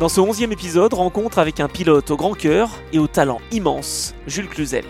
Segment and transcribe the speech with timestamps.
[0.00, 4.14] Dans ce onzième épisode, rencontre avec un pilote au grand cœur et au talent immense,
[4.26, 4.86] Jules Cluzel.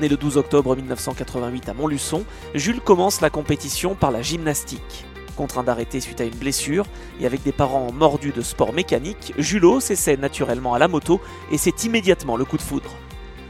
[0.00, 2.22] Né le 12 octobre 1988 à Montluçon,
[2.54, 5.04] Jules commence la compétition par la gymnastique.
[5.34, 6.86] Contraint d'arrêter suite à une blessure
[7.20, 11.20] et avec des parents mordus de sport mécanique, Julot s'essaie naturellement à la moto
[11.50, 12.94] et c'est immédiatement le coup de foudre.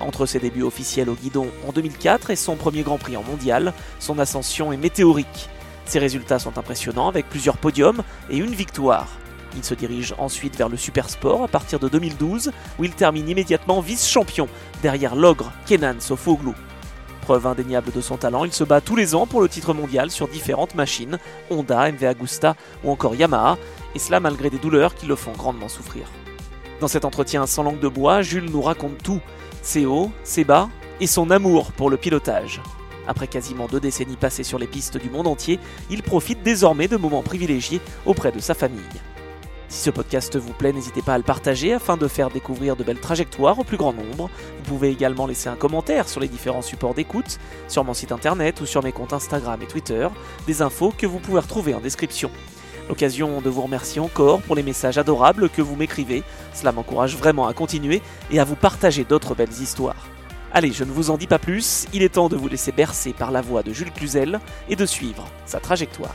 [0.01, 3.75] Entre ses débuts officiels au guidon en 2004 et son premier Grand Prix en mondial,
[3.99, 5.51] son ascension est météorique.
[5.85, 9.09] Ses résultats sont impressionnants avec plusieurs podiums et une victoire.
[9.57, 13.29] Il se dirige ensuite vers le super sport à partir de 2012 où il termine
[13.29, 14.49] immédiatement vice-champion
[14.83, 16.55] derrière l'ogre Kenan Sofoglou.
[17.23, 20.11] Preuve indéniable de son talent, il se bat tous les ans pour le titre mondial
[20.11, 21.19] sur différentes machines,
[21.51, 23.57] Honda, MV Agusta ou encore Yamaha,
[23.95, 26.07] et cela malgré des douleurs qui le font grandement souffrir.
[26.81, 29.21] Dans cet entretien sans langue de bois, Jules nous raconte tout,
[29.63, 30.69] ses hauts, ses bas
[31.01, 32.61] et son amour pour le pilotage.
[33.09, 35.59] Après quasiment deux décennies passées sur les pistes du monde entier,
[35.91, 38.83] il profite désormais de moments privilégiés auprès de sa famille.
[39.69, 42.85] Si ce podcast vous plaît, n'hésitez pas à le partager afin de faire découvrir de
[42.85, 44.31] belles trajectoires au plus grand nombre.
[44.59, 48.61] Vous pouvez également laisser un commentaire sur les différents supports d'écoute, sur mon site internet
[48.61, 50.09] ou sur mes comptes Instagram et Twitter,
[50.47, 52.31] des infos que vous pouvez retrouver en description.
[52.89, 56.23] L'occasion de vous remercier encore pour les messages adorables que vous m'écrivez,
[56.55, 60.07] cela m'encourage vraiment à continuer et à vous partager d'autres belles histoires.
[60.53, 63.13] Allez, je ne vous en dis pas plus, il est temps de vous laisser bercer
[63.13, 64.39] par la voix de Jules Cluzel
[64.69, 66.15] et de suivre sa trajectoire.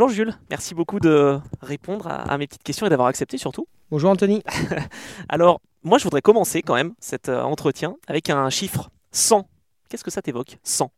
[0.00, 3.66] Bonjour Jules, merci beaucoup de répondre à, à mes petites questions et d'avoir accepté surtout.
[3.90, 4.42] Bonjour Anthony.
[5.28, 9.46] Alors, moi je voudrais commencer quand même cet euh, entretien avec un chiffre 100.
[9.90, 10.90] Qu'est-ce que ça t'évoque 100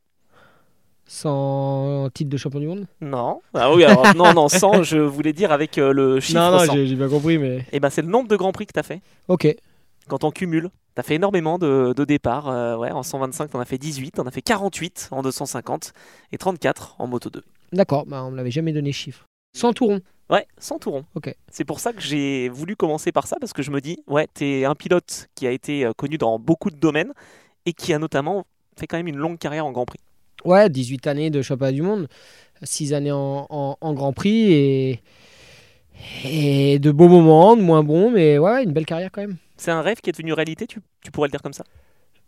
[1.05, 2.87] Sans titre de champion du monde?
[3.01, 3.41] Non.
[3.55, 6.65] Ah oui, alors non, non, 100, je voulais dire avec euh, le chiffre Non, non,
[6.65, 6.73] 100.
[6.73, 7.67] j'ai j'ai bien compris, mais.
[7.73, 9.49] Et ben c'est le nombre de grands prix que tu as fait Ok.
[10.07, 10.71] quand on cumule.
[10.95, 12.47] Tu as fait énormément de, de départs.
[12.49, 15.23] euh, ouais, en 125, tu en as fait 18, tu en as fait 48 en
[15.23, 15.93] 250
[16.31, 17.43] et 34 en moto 2.
[17.73, 19.25] D'accord, bah, on me l'avait jamais donné chiffre.
[19.55, 20.01] Sans tout rond.
[20.31, 21.05] Ouais, sans tout rond.
[21.15, 21.35] Ok.
[21.51, 24.27] C'est pour ça que j'ai voulu commencer par ça, parce que je me dis, ouais,
[24.33, 27.13] t'es un pilote qui a été euh, connu dans beaucoup de domaines
[27.67, 28.47] et qui a notamment
[28.79, 30.01] fait quand même une longue carrière en Grand Prix.
[30.45, 32.09] Ouais, 18 années de championnat du monde,
[32.63, 35.03] 6 années en, en- en Grand Prix et.
[36.25, 39.37] Et de beaux moments, de moins bons, mais ouais, une belle carrière quand même.
[39.57, 41.65] C'est un rêve qui est devenu réalité, tu, tu pourrais le dire comme ça?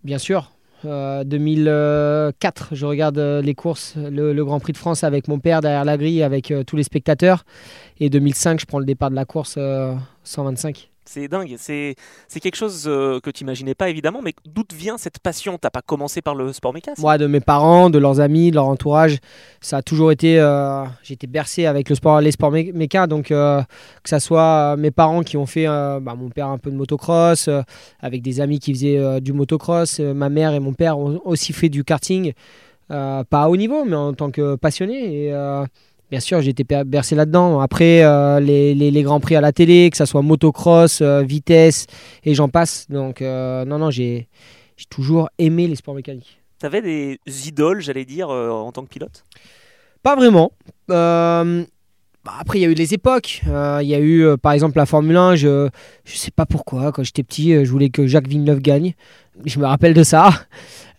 [0.05, 0.53] Bien sûr.
[0.85, 5.61] Euh, 2004, je regarde euh, les courses, le, Grand Prix de France avec mon père
[5.61, 7.45] derrière la grille, avec euh, tous les spectateurs.
[8.01, 9.95] Et 2005, je prends le départ de la course euh,
[10.25, 10.91] 125.
[11.07, 11.95] C'est dingue, c'est
[12.41, 15.59] quelque chose euh, que tu imaginais pas évidemment, mais d'où vient cette passion?
[15.59, 18.57] T'as pas commencé par le sport méca Moi, de mes parents, de leurs amis, de
[18.57, 19.19] leur entourage,
[19.61, 20.41] ça a toujours été.
[20.41, 23.07] euh, J'ai été bercé avec le sport, les sports mé- méca.
[23.07, 23.61] Donc, euh,
[24.03, 26.77] que ça soit euh, mes parents qui ont fait, bah, mon père un peu de
[26.77, 27.51] motocross,
[28.01, 30.01] avec des amis qui faisaient du motocross.
[30.01, 32.33] ma mère et mon père ont aussi fait du karting,
[32.89, 35.27] pas à haut niveau, mais en tant que passionné.
[35.27, 35.33] Et
[36.11, 37.61] bien sûr, j'ai été bercé là-dedans.
[37.61, 41.23] Après, euh, les, les- les grands prix à la télé, que ça soit motocross, euh,
[41.23, 41.87] vitesse,
[42.25, 42.87] et j'en passe.
[42.91, 44.29] Donc, euh, non, non, j'ai
[44.91, 46.41] toujours aimé les sports mécaniques.
[46.59, 49.25] T'avais des idoles, j'allais dire, en tant que pilote?
[50.03, 50.53] Pas vraiment.
[50.89, 53.43] Bah, après, il y a eu les époques.
[53.47, 55.35] Il y a eu, par exemple, la Formule 1.
[55.37, 55.69] Je
[56.05, 56.91] je sais pas pourquoi.
[56.93, 58.95] Quand j'étais petit, je voulais que Jacques Villeneuve gagne.
[59.45, 60.31] Je me rappelle de ça.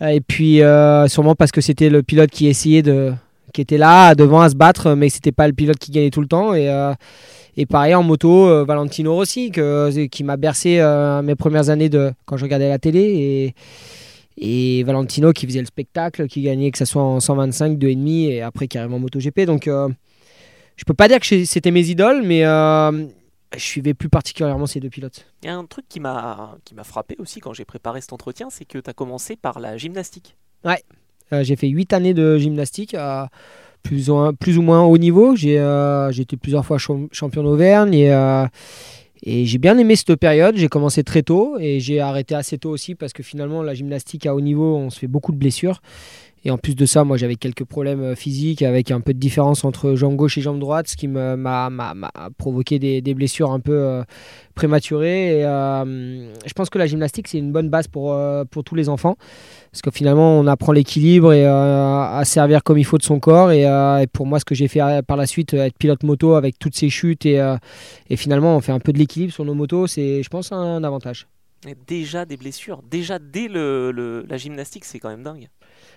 [0.02, 0.62] Et puis,
[1.08, 3.14] sûrement parce que c'était le pilote qui essayait de.
[3.56, 6.22] Qui était là, devant à se battre, mais c'était pas le pilote qui gagnait tout
[6.22, 6.54] le temps.
[6.54, 6.70] Et.
[6.70, 6.94] euh,
[7.58, 11.88] et pareil en moto, euh, Valentino Rossi, que, qui m'a bercé euh, mes premières années
[11.90, 13.00] de quand je regardais la télé.
[13.00, 13.56] Et,
[14.38, 18.42] et Valentino qui faisait le spectacle, qui gagnait que ce soit en 125, 2,5 et
[18.42, 19.42] après carrément MotoGP.
[19.46, 19.88] Donc euh,
[20.76, 23.06] je peux pas dire que c'était mes idoles, mais euh,
[23.56, 25.26] je suivais plus particulièrement ces deux pilotes.
[25.42, 28.66] Il y a un truc qui m'a frappé aussi quand j'ai préparé cet entretien, c'est
[28.66, 30.36] que tu as commencé par la gymnastique.
[30.66, 30.74] Euh,
[31.32, 33.30] j'ai fait 8 années de gymnastique à
[33.86, 35.36] plus ou, moins haut niveau.
[35.36, 38.48] J'ai euh, été plusieurs fois cham- champion d'Auvergne euh,
[39.24, 40.58] et j'ai bien aimé cette période.
[40.58, 44.26] J'ai commencé très tôt et j'ai arrêté assez tôt aussi parce que finalement la gymnastique
[44.26, 45.82] à haut niveau, on se fait beaucoup de blessures.
[46.46, 49.20] Et en plus de ça, moi j'avais quelques problèmes euh, physiques avec un peu de
[49.20, 51.70] différence entre jambe gauche et jambe droite, ce qui m'a
[52.38, 54.04] provoqué des, blessures un peu euh,
[54.54, 55.40] prématurées.
[55.40, 58.16] Et, je pense que la gymnastique, c'est une bonne base pour,
[58.64, 59.18] tous les enfants.
[59.72, 63.52] Parce que finalement, on apprend l'équilibre et à servir comme il faut de son corps.
[63.52, 63.66] Et,
[64.14, 66.90] pour moi, ce que j'ai fait par la suite, être pilote moto avec toutes ces
[66.90, 67.42] chutes et,
[68.16, 71.28] finalement, on fait un peu de l'équilibre sur nos motos, c'est, je pense, un avantage.
[71.88, 75.50] déjà des blessures, déjà dès la gymnastique, c'est quand même dingue.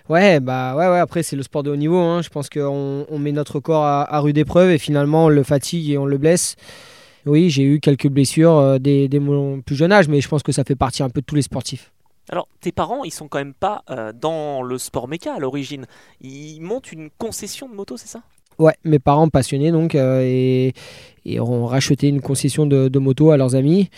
[0.09, 0.97] Ouais, bah ouais, ouais.
[0.97, 1.99] Après, c'est le sport de haut niveau.
[1.99, 2.21] Hein.
[2.23, 5.89] Je pense qu'on on met notre corps à, rude épreuve et finalement, on le fatigue
[5.89, 6.55] et on le blesse.
[7.25, 10.51] Oui, j'ai eu quelques blessures euh, dès, mon plus jeune âge, mais je pense que
[10.51, 11.91] ça fait partie un peu de tous les sportifs.
[12.31, 15.85] Alors, tes parents, ils sont quand même pas euh, dans le sport méca à l'origine.
[16.21, 18.21] Ils montent une concession de moto, c'est ça?
[18.57, 20.73] Ouais, mes parents passionnés donc euh, et,
[21.25, 23.89] et, ont racheté une concession de, de moto à leurs amis.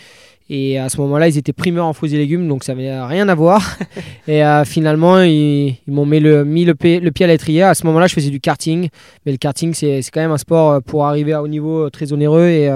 [0.53, 3.29] Et à ce moment-là, ils étaient primeurs en fruits et légumes, donc ça n'avait rien
[3.29, 3.77] à voir.
[4.27, 7.63] et euh, finalement, ils, m'ont mis, le, mis le, pied, à l'étrier.
[7.63, 8.89] À ce moment-là, je faisais du karting.
[9.25, 11.89] Mais le karting, c'est quand même un sport euh, pour arriver à haut niveau euh,
[11.89, 12.47] très onéreux.
[12.47, 12.69] Et,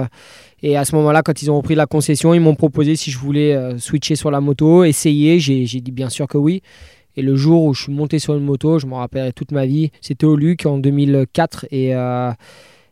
[0.63, 3.18] et à ce moment-là, quand ils ont repris la concession, ils m'ont proposé si je
[3.18, 5.39] voulais switcher sur la moto, essayer.
[5.39, 6.62] J'ai dit bien sûr que oui.
[7.18, 9.66] Et le jour où je suis monté sur une moto, je m'en rappellerai toute ma
[9.66, 11.66] vie, c'était au Luc en 2004.
[11.71, 11.92] Et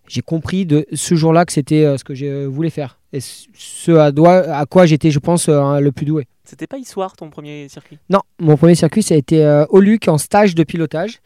[0.09, 4.59] j'ai compris de ce jour-là que c'était ce que je voulais faire et ce à,
[4.59, 6.27] à quoi j'étais, je pense, euh, le plus doué.
[6.43, 7.99] C'était pas Issoire ton premier circuit?
[8.09, 11.19] Non, mon premier circuit, ça a été euh, au Luc en stage de pilotage.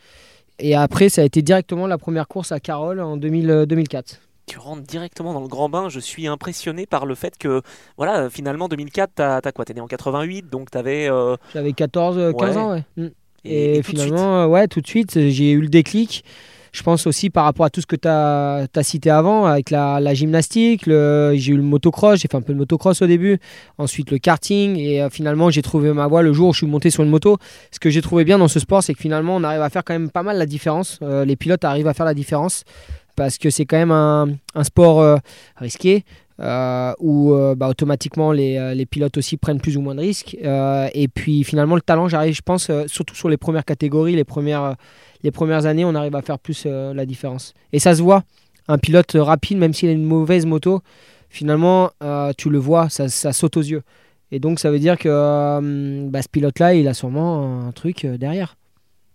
[0.60, 4.18] Et après, ça a été directement la première course à Carole en 2004 euh,
[4.50, 5.89] tu rentres directement dans le grand bain.
[5.89, 7.62] Je suis impressionné par le fait que,
[7.98, 9.66] voilà, finalement, 2004, t'as as quoi?
[9.66, 11.10] T'es né en 88, donc t'avais.
[11.10, 11.36] Euh...
[11.54, 12.84] J'avais 14, 15 ans, ouais.
[12.95, 13.07] Mm.
[13.44, 16.24] Et, finalement, ouais, tout de suite, j'ai eu le déclic
[16.72, 20.14] je pense aussi par rapport à tout ce que tu as, cité avant, avec la,
[20.14, 23.40] gymnastique, j'ai eu le motocross, j'ai fait un peu de motocross au début,
[23.78, 26.68] ensuite le karting, et euh, finalement j'ai trouvé ma voie le jour où je suis
[26.68, 27.38] monté sur une moto.
[27.72, 29.84] Ce que j'ai trouvé bien dans ce sport, c'est que finalement on arrive à faire
[29.84, 31.00] quand même pas mal la différence.
[31.02, 32.64] Euh, les pilotes arrivent à faire la différence
[33.16, 34.28] parce que c'est quand même un,
[34.63, 35.20] sport
[36.39, 40.36] euh, où bah, automatiquement les, les, pilotes aussi prennent plus ou moins de risques.
[40.36, 44.75] et puis finalement le talent, j'arrive, je pense, surtout sur les premières catégories, les premières
[45.24, 47.54] les premières années, on arrive à faire plus euh, la différence.
[47.74, 48.24] Et ça se voit.
[48.68, 50.81] Un pilote rapide, même s'il a une mauvaise moto,
[51.30, 53.84] finalement, euh, tu le vois, ça, saute aux yeux.
[54.31, 58.06] Et donc, ça veut dire que euh, bah, ce pilote-là, il a sûrement un truc
[58.06, 58.57] derrière.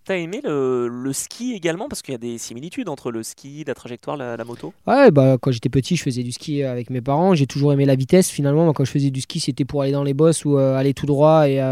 [0.04, 1.88] T'as aimé le, ski également?
[1.88, 5.36] Parce qu'il y a des similitudes entre le ski, la trajectoire, la, moto Ouais, bah,
[5.40, 7.34] quand j'étais petit, je faisais du ski avec mes parents.
[7.34, 8.30] J'ai toujours aimé la vitesse.
[8.30, 11.06] Finalement, quand je faisais du ski, c'était pour aller dans les bosses ou aller tout
[11.06, 11.62] droit et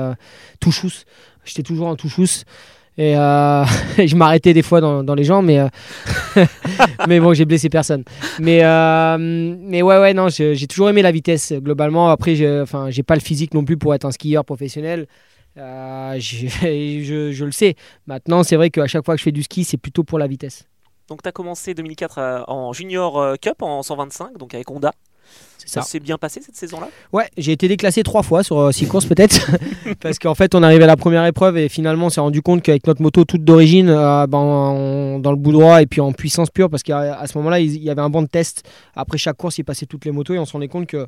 [0.60, 1.04] tout chousse.
[1.44, 2.44] J'étais toujours en tout chousse.
[3.00, 3.64] Et euh,
[4.06, 5.68] je m'arrêtais des fois dans, les gens, mais, euh,
[7.08, 8.04] mais bon, j'ai blessé personne.
[8.38, 12.10] Mais, euh, mais ouais, ouais, non, j'ai toujours aimé la vitesse globalement.
[12.10, 15.06] Après, j'ai pas le physique non plus pour être un skieur professionnel.
[15.56, 17.74] Je, je, le sais.
[18.06, 20.26] Maintenant, c'est vrai qu'à chaque fois que je fais du ski, c'est plutôt pour la
[20.26, 20.64] vitesse.
[21.08, 24.92] Donc, tu as commencé 2004 en Junior Cup en 125, donc avec Honda.
[25.66, 26.88] Ça, s'est bien passé cette saison-là?
[27.12, 29.50] Ouais, j'ai été déclassé trois fois sur 6 euh, courses peut-être.
[30.00, 32.62] parce qu'en fait, on arrivait à la première épreuve et finalement, on s'est rendu compte
[32.62, 36.50] qu'avec notre moto toute d'origine, euh, ben, dans le bout droit et puis en puissance
[36.50, 38.68] pure, parce qu'à ce moment-là, il y avait un banc de test.
[38.94, 41.06] Après chaque course, il passait toutes les motos et on se rendait compte que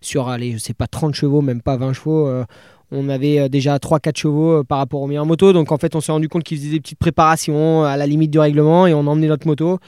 [0.00, 2.44] sur, allez, je sais pas, 30 chevaux, même pas 20 chevaux, euh,
[2.92, 5.52] on avait déjà 3-4 chevaux par rapport aux meilleures motos.
[5.52, 8.30] Donc en fait, on s'est rendu compte qu'ils faisaient des petites préparations à la limite
[8.30, 9.78] du règlement et on emmenait notre moto.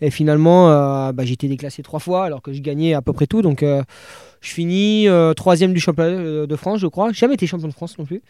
[0.00, 3.26] Et finalement, euh, bah, été déclassé trois fois alors que je gagnais à peu près
[3.26, 3.42] tout.
[3.42, 3.82] Donc euh,
[4.40, 7.12] je finis euh, troisième du championnat de France, je crois.
[7.12, 8.22] J'ai jamais été champion de France non plus.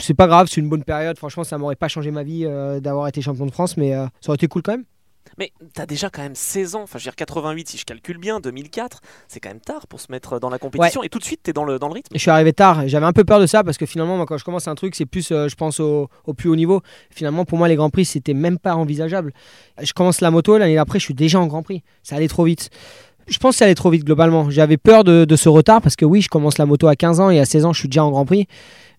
[0.00, 1.16] C'est pas grave, c'est une bonne période.
[1.16, 2.44] Franchement, ça m'aurait pas changé ma vie
[2.80, 4.84] d'avoir été champion de France, mais ça aurait été cool quand même.
[5.38, 8.18] Mais t'as déjà quand même 16 ans, enfin je veux dire 88 si je calcule
[8.18, 11.24] bien, 2004, c'est quand même tard pour se mettre dans la compétition et tout de
[11.24, 12.14] suite t'es dans le, dans le rythme.
[12.14, 14.38] Je suis arrivé tard, j'avais un peu peur de ça parce que finalement moi quand
[14.38, 16.82] je commence un truc c'est plus euh, je pense au, plus haut niveau.
[17.10, 19.32] Finalement pour moi les Grands Prix c'était même pas envisageable.
[19.80, 22.44] Je commence la moto, l'année d'après je suis déjà en Grand Prix, ça allait trop
[22.44, 22.70] vite.
[23.28, 24.50] Je pense que ça allait trop vite globalement.
[24.50, 27.20] J'avais peur de, de ce retard parce que oui je commence la moto à 15
[27.20, 28.46] ans et à 16 ans je suis déjà en Grand Prix.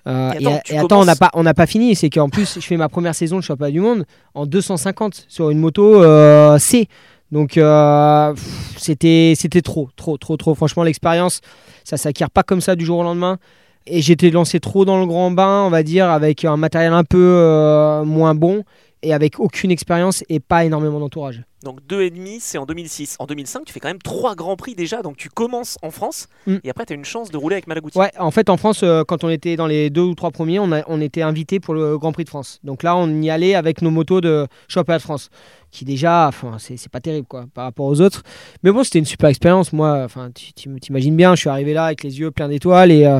[0.08, 0.32] Euh,
[0.70, 1.96] et attends, on n'a pas, on n'a pas fini.
[1.96, 5.50] C'est qu'en plus, je fais ma première saison de championnat du monde en 250 sur
[5.50, 6.88] une moto euh, C.
[7.32, 8.34] Donc euh,
[8.78, 10.56] c'était, c'était trop, trop, trop, trop.
[10.56, 11.42] Franchement, l'expérience,
[11.84, 13.38] ça s'acquiert pas comme ça du jour au lendemain.
[13.86, 17.06] Et j'étais lancé trop dans le grand bain, on va dire, avec un matériel un
[17.06, 18.64] peu moins bon
[19.08, 21.44] et avec aucune expérience et pas énormément d'entourage.
[21.64, 23.16] Donc deux et demi, c'est en 2006.
[23.20, 26.28] En 2005, tu fais quand même trois grands prix déjà, donc tu commences en France
[26.46, 26.58] mm.
[26.64, 27.98] et après tu as une chance de rouler avec Malagouti.
[27.98, 30.60] Ouais, en fait en France, euh, quand on était dans les deux ou trois premiers,
[30.60, 32.60] on, a, on était invité pour le Grand Prix de France.
[32.64, 35.30] Donc là, on y allait avec nos motos de championnat de France,
[35.72, 38.24] qui déjà, enfin, c'est pas terrible quoi par rapport aux autres.
[38.64, 39.74] Mais bon, c'était une super expérience.
[39.74, 43.06] Moi, enfin, tu t'imagines bien, je suis arrivé là avec les yeux pleins d'étoiles et
[43.06, 43.20] euh,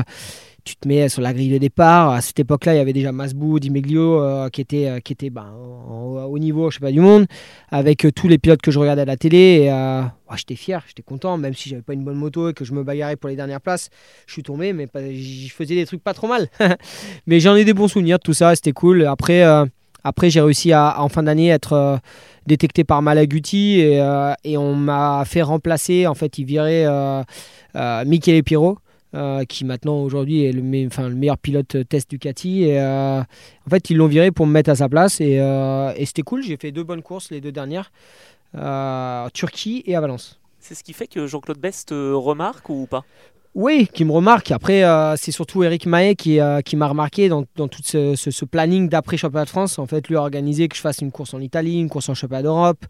[0.64, 2.10] tu te mets sur la grille de départ.
[2.10, 5.12] À cette époque-là, il y avait déjà Masbou, Di Meglio euh, qui étaient, euh, qui
[5.12, 7.26] était ben, au niveau je sais pas, du monde,
[7.70, 9.68] avec euh, tous les pilotes que je regardais à la télé.
[9.68, 12.74] Et, j'étais fier, j'étais content, même si j'avais pas une bonne moto et que je
[12.74, 13.88] me bagarrais pour les dernières places.
[14.26, 16.48] Je suis tombé, mais je faisais des trucs pas trop mal.
[17.26, 19.06] mais j'en ai des bons souvenirs de tout ça, c'était cool.
[19.06, 19.42] Après,
[20.04, 21.98] après j'ai réussi à, en fin d'année être
[22.46, 24.04] détecté par Malaguti et,
[24.44, 26.06] et on m'a fait remplacer.
[26.06, 26.86] En fait, il virait
[28.04, 28.78] Michele Piro.
[29.14, 32.64] Euh, qui maintenant aujourd'hui est le, le, meilleur pilote test Ducati.
[32.64, 35.94] Et, euh, en fait, ils l'ont viré pour me mettre à sa place et, euh,
[35.96, 36.42] et c'était cool.
[36.42, 37.90] J'ai fait deux bonnes courses, les deux dernières,
[39.32, 40.38] Turquie et à Valence.
[40.58, 43.04] C'est ce qui fait que Jean-Claude Best remarque ou pas?
[43.58, 44.52] Oui, qui me remarque.
[44.52, 44.84] Après,
[45.16, 49.50] c'est surtout Eric Mahé qui, qui m'a remarqué dans, tout ce, planning d'après championnat de
[49.50, 49.80] France.
[49.80, 52.14] En fait, lui a organisé que je fasse une course en Italie, une course en
[52.14, 52.84] championnat d'Europe.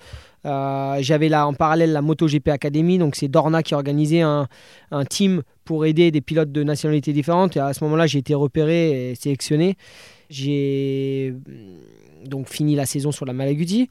[0.44, 4.46] J'avais là en parallèle la MotoGP Academy, donc c'est Dorna qui organisait un,
[4.90, 7.56] un team pour aider des pilotes de nationalités différentes.
[7.56, 9.76] Et à ce moment-là, j'ai été repéré et sélectionné.
[10.28, 13.88] J'ai mm, donc fini la saison sur la Malaguti.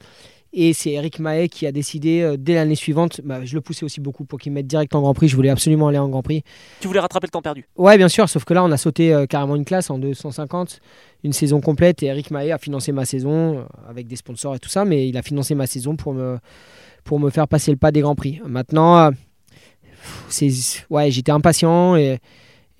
[0.52, 3.84] Et c'est Eric Mahé qui a décidé euh, dès l'année suivante, bah, je le poussais
[3.84, 6.22] aussi beaucoup pour qu'il mette direct en Grand Prix, je voulais absolument aller en Grand
[6.22, 6.42] Prix.
[6.80, 9.12] Tu voulais rattraper le temps perdu Ouais bien sûr, sauf que là on a sauté
[9.12, 10.80] euh, carrément une classe en 250,
[11.24, 14.58] une saison complète et Eric Mahé a financé ma saison euh, avec des sponsors et
[14.58, 16.38] tout ça, mais il a financé ma saison pour me,
[17.04, 18.40] pour me faire passer le pas des Grands Prix.
[18.46, 19.10] Maintenant,
[20.90, 22.18] ouais, j'étais impatient et,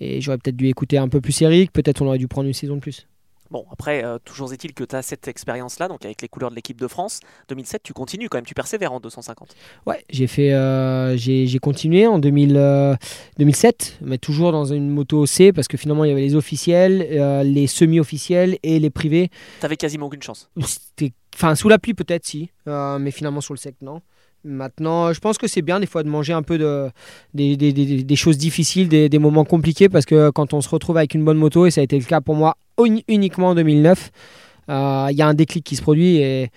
[0.01, 1.73] j'aurais peut-être dû écouter un peu plus Eric.
[1.73, 3.07] Peut-être on aurait dû prendre une saison de plus.
[3.51, 6.55] Bon, après, euh, toujours est-il que tu as cette expérience-là, donc avec les couleurs de
[6.55, 7.21] l'équipe de France.
[7.49, 9.55] 2007, tu continues quand même, tu persévères en 250.
[9.87, 12.99] Ouais, j'ai fait, euh, j'ai continué en 2000,
[13.39, 16.35] 2007, euh, mais toujours dans une moto C, parce que finalement, il y avait les
[16.35, 16.99] officiels,
[17.45, 19.31] les semi-officiels et les privés.
[19.61, 20.51] T'avais quasiment aucune chance.
[21.35, 24.03] Enfin, sous la pluie peut-être, si, mais finalement sur le sec, non.
[24.45, 26.89] Maintenant, je pense que c'est bien des fois de manger un peu de,
[27.35, 30.97] des, des, des, choses difficiles, des, des, moments compliqués, parce que quand on se retrouve
[30.97, 32.57] avec une bonne moto, et ça a été le cas pour moi
[33.09, 34.11] uniquement en 2009,
[34.71, 36.19] euh, il y a un déclic qui se produit.
[36.19, 36.51] Et,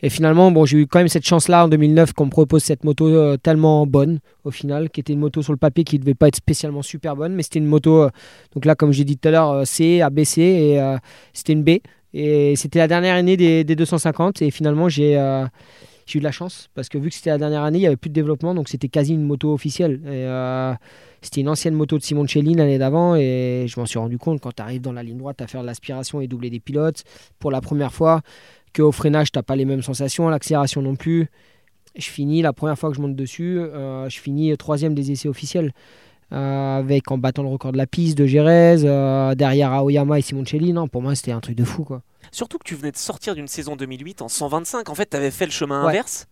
[0.00, 2.84] et finalement, bon, j'ai eu quand même cette chance-là en 2009 qu'on me propose cette
[2.84, 6.02] moto euh, tellement bonne au final, qui était une moto sur le papier qui ne
[6.02, 8.10] devait pas être spécialement super bonne, mais c'était une moto, euh,
[8.54, 10.96] donc là, comme j'ai dit tout à l'heure, C, ABC, et
[11.32, 11.78] c'était une B.
[12.14, 15.16] Et c'était la dernière année des, des 250, et finalement, j'ai
[16.08, 17.86] j'ai eu de la chance parce que vu que c'était la dernière année, il n'y
[17.86, 20.00] avait plus de développement, donc c'était quasi une moto officielle.
[20.06, 20.74] Euh,
[21.20, 24.54] c'était une ancienne moto de Simoncelli l'année d'avant et je m'en suis rendu compte quand
[24.54, 27.04] tu arrives dans la ligne droite à faire de l'aspiration et doubler des pilotes
[27.38, 28.22] pour la première fois,
[28.74, 31.28] qu'au freinage, tu n'as pas les mêmes sensations, l'accélération non plus.
[31.96, 35.28] Je finis, la première fois que je monte dessus, euh, je finis troisième des essais
[35.28, 35.72] officiels.
[36.32, 38.82] Euh, avec en battant le record de la piste de Jerez,
[39.34, 40.72] derrière Aoyama et Simoncelli.
[40.72, 41.84] Non, pour moi, c'était un truc de fou.
[41.84, 42.02] quoi.
[42.30, 44.88] Surtout que tu venais de sortir d'une saison 2008 en 125.
[44.88, 46.26] En fait, tu avais fait le chemin inverse.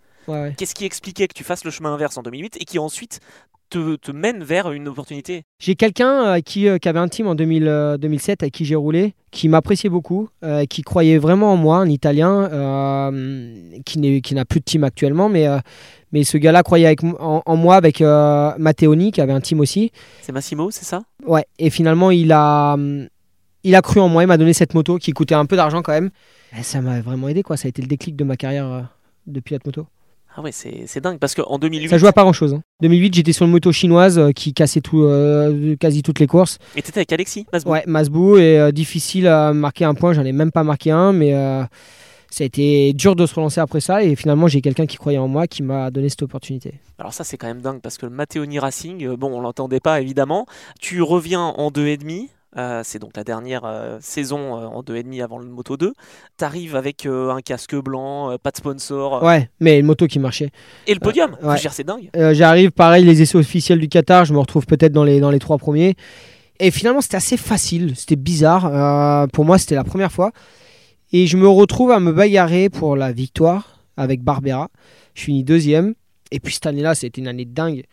[0.57, 3.21] Qu'est-ce qui expliquait que tu fasses le chemin inverse en 2008 et qui ensuite
[3.69, 7.35] te, mène vers une opportunité J'ai quelqu'un euh, qui, euh, qui, avait un team en
[7.35, 10.29] 2000, 2007 euh, avec qui j'ai roulé, qui m'appréciait beaucoup,
[10.71, 12.49] qui croyait vraiment en moi, un Italien,
[13.85, 15.47] qui n'a plus de team actuellement, mais,
[16.13, 19.93] mais ce gars-là croyait avec, en, moi avec Matteoni, qui avait un team aussi.
[20.23, 21.03] C'est Massimo, c'est ça?
[21.27, 22.77] Ouais, et finalement, il a
[23.67, 25.83] il a cru en moi, il m'a donné cette moto qui coûtait un peu d'argent
[25.83, 26.11] quand même.
[26.57, 27.57] Et ça m'a vraiment aidé, quoi.
[27.57, 28.83] Ça a été le déclic de ma carrière euh,
[29.27, 29.89] de pilote moto.
[30.39, 31.89] Ah ouais, c'est dingue parce qu'en 2008.
[31.89, 32.53] Ça joue à pas grand chose.
[32.53, 32.63] En hein.
[32.83, 36.59] 2008, j'étais sur une moto chinoise euh, qui cassait tout, euh, quasi toutes les courses.
[36.77, 38.37] Et t'étais avec Alexis Masbou Ouais, Masbou.
[38.37, 41.33] Et difficile à marquer un point, j'en ai même pas marqué un, mais
[42.31, 44.03] ça a été dur de se relancer après ça.
[44.03, 46.75] Et finalement, j'ai quelqu'un qui croyait en moi qui m'a donné cette opportunité.
[46.99, 50.03] Alors, ça, c'est quand même dingue parce que le Matteoni Racing, bon, on l'entendait pas
[50.03, 50.45] évidemment.
[50.81, 55.39] Tu reviens en 2,5 euh, c'est donc la dernière euh, saison euh, en 2,5 avant
[55.39, 55.93] le Moto 2.
[56.39, 59.23] Tu arrives avec un casque blanc, pas de sponsor.
[59.23, 60.51] Ouais, mais une moto qui marchait.
[60.87, 61.37] Et le podium,
[61.71, 62.11] c'est dingue.
[62.33, 65.39] J'arrive, pareil, les essais officiels du Qatar, je me retrouve peut-être dans les, dans les
[65.39, 65.95] trois premiers.
[66.59, 69.29] Et finalement, c'était assez facile, c'était bizarre.
[69.29, 70.33] pour moi, c'était la première fois.
[71.13, 74.69] Et je me retrouve à me bagarrer pour la victoire avec Barbera.
[75.15, 75.95] Je finis deuxième.
[76.31, 77.85] Et puis cette année-là, c'était une année dingue.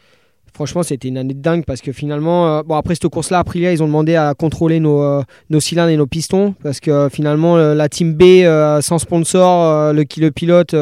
[0.53, 3.81] Franchement, c'était une année de dingue parce que finalement, euh, après cette course-là, Aprilia, ils
[3.81, 5.23] ont demandé à contrôler nos, euh,
[5.59, 8.45] cylindres et nos pistons parce que euh, finalement, la team B
[8.81, 10.75] sans sponsor, le, le pilote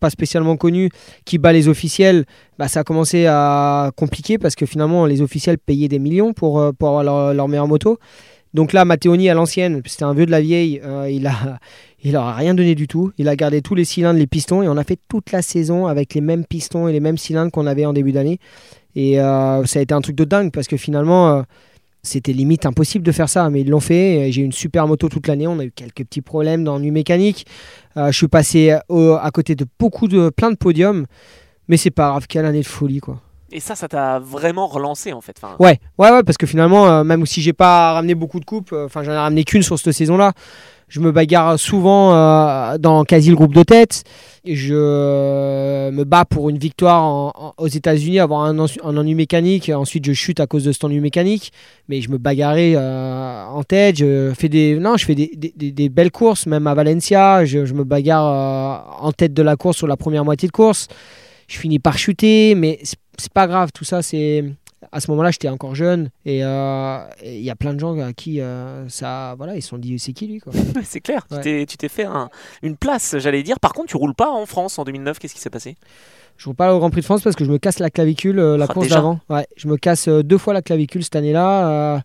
[0.00, 0.88] pas spécialement connu,
[1.26, 2.24] qui bat les officiels,
[2.58, 6.72] bah, ça a commencé à compliquer parce que finalement, les officiels payaient des millions pour,
[6.78, 7.98] pour avoir leur, leur meilleure moto.
[8.54, 10.80] Donc là, Matteoni à l'ancienne, c'était un vieux de la vieille,
[11.10, 11.58] il a,
[12.04, 13.12] leur rien donné du tout.
[13.18, 15.86] Il a gardé tous les cylindres, les pistons, et on a fait toute la saison
[15.86, 18.38] avec les mêmes pistons et les mêmes cylindres qu'on avait en début d'année.
[18.98, 21.42] Et euh, ça a été un truc de dingue parce que finalement, euh,
[22.02, 23.48] c'était limite impossible de faire ça.
[23.48, 24.32] Mais ils l'ont fait.
[24.32, 25.46] J'ai eu une super moto toute l'année.
[25.46, 27.46] On a eu quelques petits problèmes dans mécanique.
[27.96, 31.06] Euh, je suis passé à côté de beaucoup de plein de podiums.
[31.68, 32.26] Mais c'est pas grave.
[32.28, 33.20] Quelle année de folie, quoi.
[33.52, 35.36] Et ça, ça t'a vraiment relancé en fait.
[35.40, 38.74] Enfin, Ouais, ouais, ouais, parce que finalement, même si j'ai pas ramené beaucoup de coupes,
[38.74, 40.32] enfin j'en ai ramené qu'une sur cette saison-là,
[40.88, 44.04] je me bagarre souvent euh, dans quasi le groupe de tête.
[44.46, 49.70] Je me bats pour une victoire aux États-Unis, avoir un, un ennui mécanique.
[49.74, 51.52] Ensuite, je chute à cause de cet ennui mécanique.
[51.88, 53.98] Mais je me bagarrais euh, en tête.
[53.98, 57.44] Je fais des, non, je fais des, belles courses, même à Valencia.
[57.44, 60.88] Je, me bagarre euh, en tête de la course sur la première moitié de course.
[61.46, 63.70] Je finis par chuter, mais c'est pas grave.
[63.74, 64.44] Tout ça, c'est
[64.92, 68.12] à ce moment-là, j'étais encore jeune et euh, il y a plein de gens à
[68.12, 70.52] qui euh, ça, voilà, ils se sont dit c'est qui lui quoi?
[70.84, 71.26] c'est clair.
[71.30, 71.66] Ouais.
[71.66, 72.30] Tu t'es- fait un-
[72.62, 73.58] une place, j'allais dire.
[73.60, 75.18] Par contre, tu roules pas en France en 2009.
[75.18, 75.76] Qu'est-ce qui s'est passé?
[76.36, 78.38] Je roule pas au Grand Prix de France parce que je me casse la clavicule
[78.38, 79.18] euh, la Ah, course d'avant.
[79.28, 81.68] Ouais, je me casse euh, deux fois la clavicule cette année-là.
[81.96, 81.98] euh,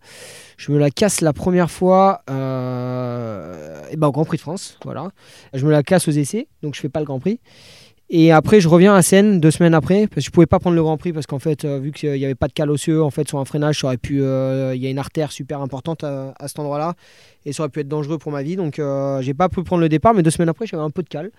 [0.58, 4.77] je me la casse la première fois euh, et ben, au Grand Prix de France,
[4.84, 5.10] voilà.
[5.53, 7.39] Je me la casse aux essais, donc je fais pas le Grand Prix.
[8.15, 10.75] Et après, je reviens à Seine deux semaines après parce que je pouvais pas prendre
[10.75, 13.01] le Grand Prix parce qu'en fait, euh, vu qu'il y avait pas de cale osseux,
[13.01, 16.60] en fait, sur un freinage, euh, il y a une artère super importante à, cet
[16.60, 16.93] endroit-là
[17.43, 18.55] et ça aurait pu être dangereux pour ma vie.
[18.55, 21.01] Donc, euh, j'ai pas pu prendre le départ, mais deux semaines après, j'avais un peu
[21.01, 21.32] de cale.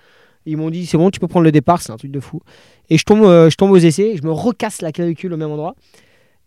[0.46, 2.40] Ils m'ont dit c'est bon, tu peux prendre le départ, c'est un truc de fou.
[2.90, 5.76] Et je tombe, je tombe aux essais, je me recasse la clavicule au même endroit.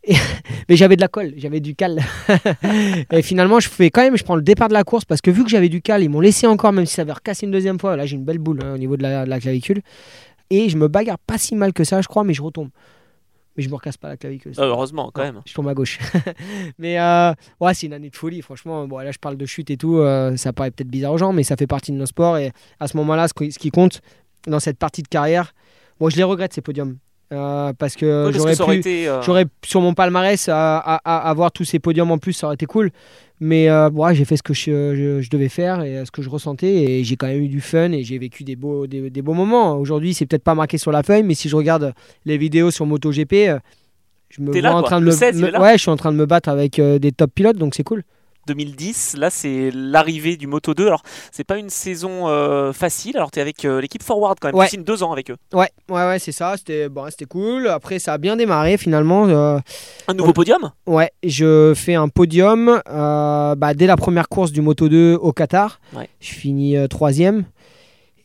[0.69, 1.99] Mais j'avais de la colle, j'avais du cal.
[3.11, 5.31] et finalement, je fais quand même, je prends le départ de la course parce que
[5.31, 7.51] vu que j'avais du cal, ils m'ont laissé encore, même si ça avait recassé une
[7.51, 7.95] deuxième fois.
[7.95, 9.81] Là, j'ai une belle boule hein, au niveau de la, de la clavicule.
[10.49, 12.69] Et je me bagarre pas si mal que ça, je crois, mais je retombe.
[13.55, 14.53] Mais je me recasse pas la clavicule.
[14.59, 15.41] Euh, Heureusement, quand même.
[15.45, 15.99] Je tombe à gauche.
[16.77, 18.87] mais euh, ouais, c'est une année de folie, franchement.
[18.87, 19.97] Bon, là, je parle de chute et tout.
[19.97, 22.37] euh, ça paraît peut-être bizarre aux gens, mais ça fait partie de nos sports.
[22.37, 24.01] Et à ce moment-là, ce qui, compte
[24.45, 25.53] dans cette partie de carrière,
[25.99, 26.97] bon, je les regrette ces podiums.
[27.33, 28.79] Euh, parce que j'aurais pu.
[28.79, 29.07] été.
[29.09, 32.47] euh, J'aurais sur mon palmarès à, à- à avoir tous ces podiums en plus, ça
[32.47, 32.89] aurait été cool.
[33.41, 36.21] Mais euh, ouais, j'ai fait ce que je, je- je devais faire et ce que
[36.21, 36.73] je ressentais.
[36.73, 39.33] Et j'ai quand même eu du fun et j'ai vécu des beaux, des, des beaux
[39.33, 39.75] moments.
[39.77, 41.93] Aujourd'hui, c'est peut-être pas marqué sur la feuille, mais si je regarde
[42.25, 43.33] les vidéos sur MotoGP,
[44.29, 45.61] je me vois là, en train de me, 16, il me- est là.
[45.61, 48.03] ouais, je suis en train de me battre avec des top pilotes, donc c'est cool.
[48.47, 50.87] 2010, là c'est l'arrivée du Moto 2.
[50.87, 53.17] Alors c'est pas une saison euh, facile.
[53.17, 54.55] Alors t'es avec euh, l'équipe Forward quand même.
[54.55, 54.65] Ouais.
[54.65, 55.35] Tu signes deux ans avec eux.
[55.53, 56.55] Ouais, ouais, ouais, c'est ça.
[56.57, 57.67] C'était bon, c'était cool.
[57.67, 59.27] Après, ça a bien démarré finalement.
[59.27, 59.59] euh,
[60.07, 60.71] Un nouveau On- podium?
[60.85, 65.79] Ouais, je fais un podium bah, dès la première course du Moto 2 au Qatar.
[65.93, 66.09] Ouais.
[66.19, 67.43] Je finis troisième.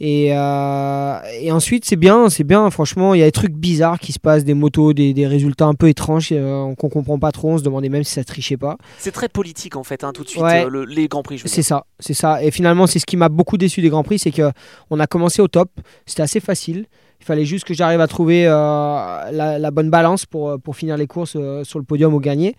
[0.05, 2.69] Et, euh, et ensuite, c'est bien, c'est bien.
[2.71, 5.67] Franchement, il y a des trucs bizarres qui se passent, des motos, des, des résultats
[5.67, 7.51] un peu étranges euh, qu'on comprend pas trop.
[7.53, 8.79] On se demandait même si ça trichait pas.
[8.99, 10.03] C'est très politique en fait.
[10.03, 10.65] hein, tout de suite Ouais.
[10.65, 11.41] euh, le- les grands prix.
[11.45, 12.43] C'est ça, c'est ça.
[12.43, 14.51] Et finalement, c'est ce qui m'a beaucoup déçu des grands prix, c'est que
[14.91, 15.71] on a commencé au top.
[16.05, 16.87] C'était assez facile.
[17.21, 18.51] Il fallait juste que j'arrive à trouver euh,
[19.31, 22.57] la, la bonne balance pour, pour finir les courses euh, sur le podium ou gagner.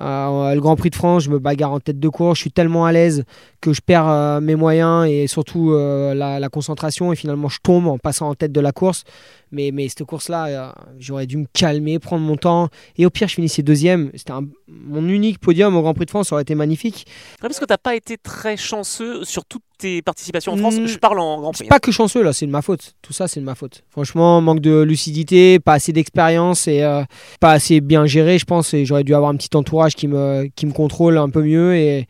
[0.00, 2.38] Euh, le Grand Prix de France, je me bagarre en tête de course.
[2.38, 3.24] Je suis tellement à l'aise
[3.60, 7.12] que je perds euh, mes moyens et surtout euh, la, concentration.
[7.12, 9.04] Et finalement, je tombe en passant en tête de la course.
[9.50, 12.68] Mais, cette course-là, j'aurais dû me calmer, prendre mon temps.
[12.96, 14.10] Et au pire, je finissais deuxième.
[14.14, 14.32] C'était
[14.68, 16.28] mon unique podium au Grand Prix de France.
[16.28, 17.06] Ça aurait été magnifique.
[17.42, 20.78] Ouais, parce que t'as pas été très chanceux sur toutes tes participations en France.
[20.78, 20.86] Mm.
[20.86, 21.64] Je parle en Grand Prix.
[21.64, 22.94] C'est pas que chanceux là, c'est de ma faute.
[23.02, 23.84] Tout ça, c'est de ma faute.
[23.90, 27.04] Franchement, manque de lucidité, pas assez d'expérience et euh,
[27.40, 28.74] pas assez bien géré, je pense.
[28.74, 31.76] Et j'aurais dû avoir un petit entourage qui me, qui me contrôle un peu mieux
[31.76, 32.06] et,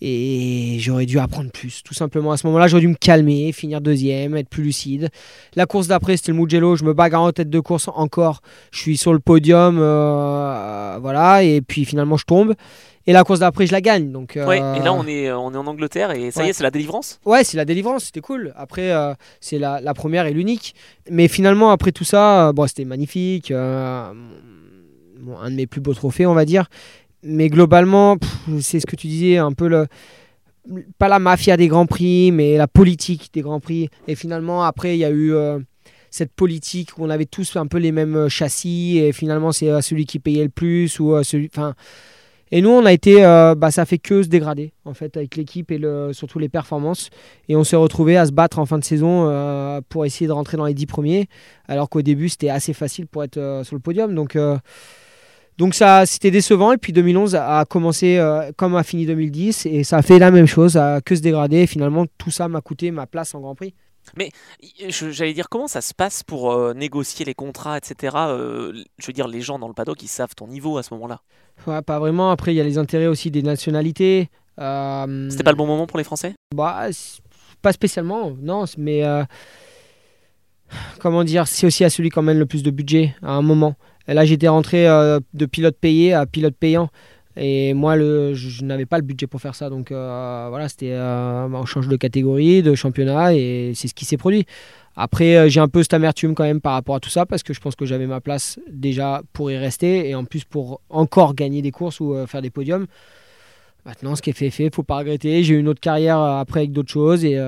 [0.00, 1.82] et j'aurais dû apprendre plus.
[1.82, 5.08] Tout simplement, à ce moment-là, j'aurais dû me calmer, finir deuxième, être plus lucide.
[5.56, 6.76] La course d'après, c'était le Mugello.
[6.76, 8.40] Je me bagarre en tête de course encore.
[8.72, 11.42] Je suis sur le podium, euh, voilà.
[11.42, 12.54] Et puis finalement, je tombe.
[13.06, 14.12] Et la course d'après, je la gagne.
[14.12, 16.52] Donc, Ouais, et euh, là on est, on est en Angleterre et ça y est,
[16.52, 17.18] c'est la délivrance.
[17.24, 18.52] Ouais, c'est la délivrance, c'était cool.
[18.56, 20.74] Après, euh, c'est la, la première et l'unique.
[21.10, 23.50] Mais finalement, après tout ça, euh, bon, c'était magnifique.
[23.50, 24.12] euh,
[25.18, 26.66] bon, un de mes plus beaux trophées, on va dire.
[27.22, 28.16] Mais globalement,
[28.60, 29.86] c'est ce que tu disais, un peu le.
[30.98, 33.88] Pas la mafia des grands prix, mais la politique des grands prix.
[34.06, 35.58] Et finalement, après, il y a eu euh,
[36.10, 38.98] cette politique où on avait tous un peu les mêmes euh, châssis.
[38.98, 40.98] Et finalement, c'est euh, celui qui payait le plus.
[41.00, 41.22] ou euh.
[42.52, 43.22] Et nous, on a été,
[43.56, 45.80] bah, ça fait que se dégrader en fait avec l'équipe et
[46.10, 47.08] surtout les performances.
[47.48, 50.56] Et on s'est retrouvé à se battre en fin de saison pour essayer de rentrer
[50.56, 51.28] dans les 10 premiers,
[51.68, 54.16] alors qu'au début c'était assez facile pour être sur le podium.
[54.16, 54.36] Donc,
[55.60, 56.72] donc ça, c'était décevant.
[56.72, 60.30] Et puis 2011 a commencé euh, comme a fini 2010 et ça a fait la
[60.30, 61.58] même chose, que se dégrader.
[61.58, 63.74] Et finalement, tout ça m'a coûté ma place en Grand Prix.
[64.16, 68.16] Je- J'allais dire comment ça se passe pour euh, négocier les contrats, etc.
[68.16, 70.94] Euh, je veux dire, les gens dans le paddock, ils savent ton niveau à ce
[70.94, 71.20] moment-là.
[71.66, 72.30] Ouais, pas vraiment.
[72.30, 74.30] Après, il y a les intérêts aussi des nationalités.
[74.56, 76.34] C'était pas le bon moment pour les Français?
[76.56, 76.86] Bah,
[77.60, 79.02] pas spécialement, non, mais
[81.00, 83.74] comment dire, c'est aussi à celui qui emmène le plus de budget à un moment.
[84.12, 86.88] Là, j'étais rentré euh, de pilote payé à pilote payant.
[87.36, 89.70] Et moi, je, n'avais pas le budget pour faire ça.
[89.70, 94.46] Donc voilà, c'était on change de catégorie, de championnat, et c'est ce qui s'est produit.
[94.96, 97.54] Après, j'ai un peu cette amertume quand même par rapport à tout ça, parce que
[97.54, 101.34] je pense que j'avais ma place déjà pour y rester, et en plus pour encore
[101.34, 102.86] gagner des courses ou faire des podiums.
[103.86, 105.44] Maintenant, ce qui est fait fait, faut pas regretter.
[105.44, 107.40] J'ai eu une autre carrière après avec d'autres choses, et,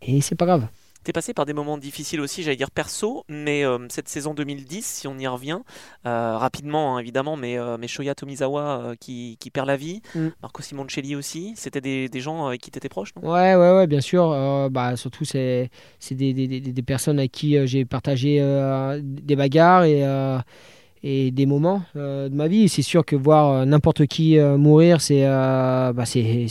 [0.00, 0.66] et c'est pas grave.
[1.06, 4.34] Tu es passé par des moments difficiles aussi, j'allais dire perso, mais euh, cette saison
[4.34, 5.60] 2010, si on y revient,
[6.04, 10.30] euh, rapidement hein, évidemment, mais, euh, mais Shoya Tomizawa qui, qui, perd la vie, mm.
[10.42, 13.30] Marco Simoncelli aussi, c'était des, des, gens avec qui tu étais proche non?
[13.30, 14.30] Ouais, ouais, ouais, bien sûr.
[14.72, 15.70] bah, surtout, c'est
[16.10, 18.40] des, des, des, personnes avec qui j'ai partagé
[19.00, 20.02] des bagarres et
[21.04, 22.68] et des moments de ma vie.
[22.68, 26.48] C'est sûr que voir n'importe qui mourir, c'est bah, c'est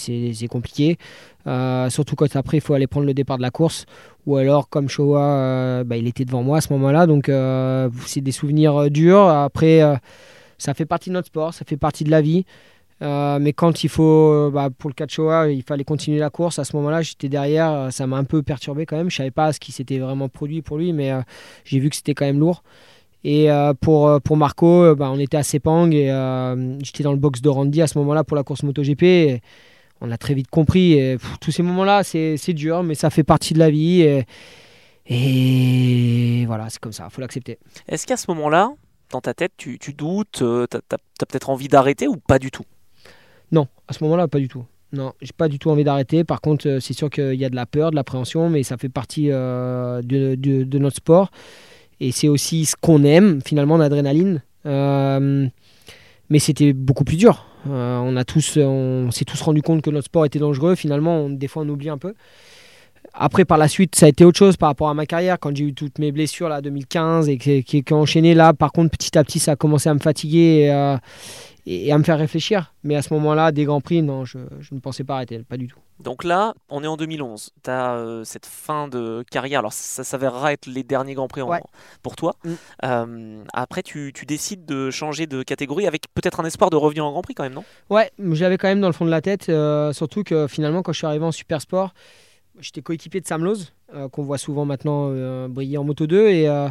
[1.45, 1.89] compliqué.
[1.89, 3.86] surtout quand après il faut aller prendre le départ de la course
[4.25, 7.89] ou alors comme Showa, euh, bah, il était devant moi à ce moment-là, donc euh,
[8.05, 9.27] c'est des souvenirs euh, durs.
[9.27, 9.81] Après,
[10.58, 12.45] ça fait partie de notre sport, ça fait partie de la vie.
[13.01, 16.60] mais quand il faut, bah, pour le cas de Showa, il fallait continuer la course.
[16.60, 19.10] À ce moment-là, j'étais derrière, ça m'a un peu perturbé quand même.
[19.12, 21.12] Je savais pas ce qui s'était vraiment produit pour lui, mais
[21.65, 22.63] j'ai vu que c'était quand même lourd.
[23.23, 23.49] Et
[23.81, 26.08] pour, pour Marco, bah, on était à Sepang et
[26.84, 29.41] j'étais dans le box de Randy à ce moment-là pour la course MotoGP.
[30.01, 30.93] On a très vite compris.
[30.93, 34.23] Et, tous ces moments-là, c'est dur, mais ça fait partie de la vie.
[35.08, 37.60] Et, voilà, c'est comme ça, il faut l'accepter.
[37.88, 38.71] Est-ce qu'à ce, moment-là,
[39.12, 42.65] dans ta tête, tu, doutes, euh, tu as, peut-être envie d'arrêter ou pas du tout?
[43.51, 44.65] Non, à ce moment-là, pas du tout.
[44.93, 46.23] Non, j'ai pas du tout envie d'arrêter.
[46.23, 48.77] Par contre, euh, c'est sûr qu'il y a de la peur, de l'appréhension, mais ça
[48.77, 51.29] fait partie euh, de, notre sport.
[51.99, 54.41] Et c'est aussi ce qu'on aime, finalement, l'adrénaline.
[54.65, 57.45] mais c'était beaucoup plus dur.
[57.67, 60.75] Euh, on a tous, on s'est tous rendu compte que notre sport était dangereux.
[60.75, 62.13] Finalement, des fois, on oublie un peu.
[63.13, 65.38] Après, par la suite, ça a été autre chose par rapport à ma carrière.
[65.39, 68.91] Quand j'ai eu toutes mes blessures là, 2015 et qui, qui, enchaîné là, par contre,
[68.91, 70.97] petit à petit, ça a commencé à me fatiguer
[71.65, 72.73] et, à me faire réfléchir.
[72.84, 74.38] Mais à ce moment-là, des grands prix, non, je,
[74.71, 75.80] ne pensais pas arrêter, pas du tout.
[75.99, 77.51] Donc là, on est en 2011.
[77.63, 79.60] Tu as euh, cette fin de carrière.
[79.60, 81.41] Alors, ça s'avérera être les derniers grands prix
[82.04, 82.36] pour toi.
[82.43, 82.54] Mm.
[82.84, 87.12] Euh, après, tu, décides de changer de catégorie avec peut-être un espoir de revenir en
[87.12, 87.63] grand prix quand même, non?
[87.89, 89.49] Ouais, j'avais quand même dans le fond de la tête.
[89.49, 91.93] Euh, surtout que finalement, quand je suis arrivé en super sport,
[92.60, 95.10] j'étais coéquipier de Sam Lowe, qu'on voit souvent maintenant
[95.47, 96.28] briller en Moto 2.
[96.28, 96.69] Et,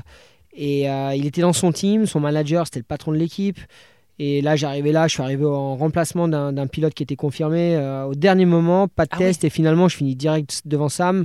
[0.55, 0.83] et
[1.17, 2.07] il était dans son team.
[2.07, 3.59] Son manager, c'était le patron de l'équipe.
[4.19, 8.05] Et là, j'arrivais là, je suis arrivé en remplacement d'un pilote qui était confirmé euh,
[8.05, 11.25] au dernier moment, pas de ah test, et finalement, je finis direct devant Sam.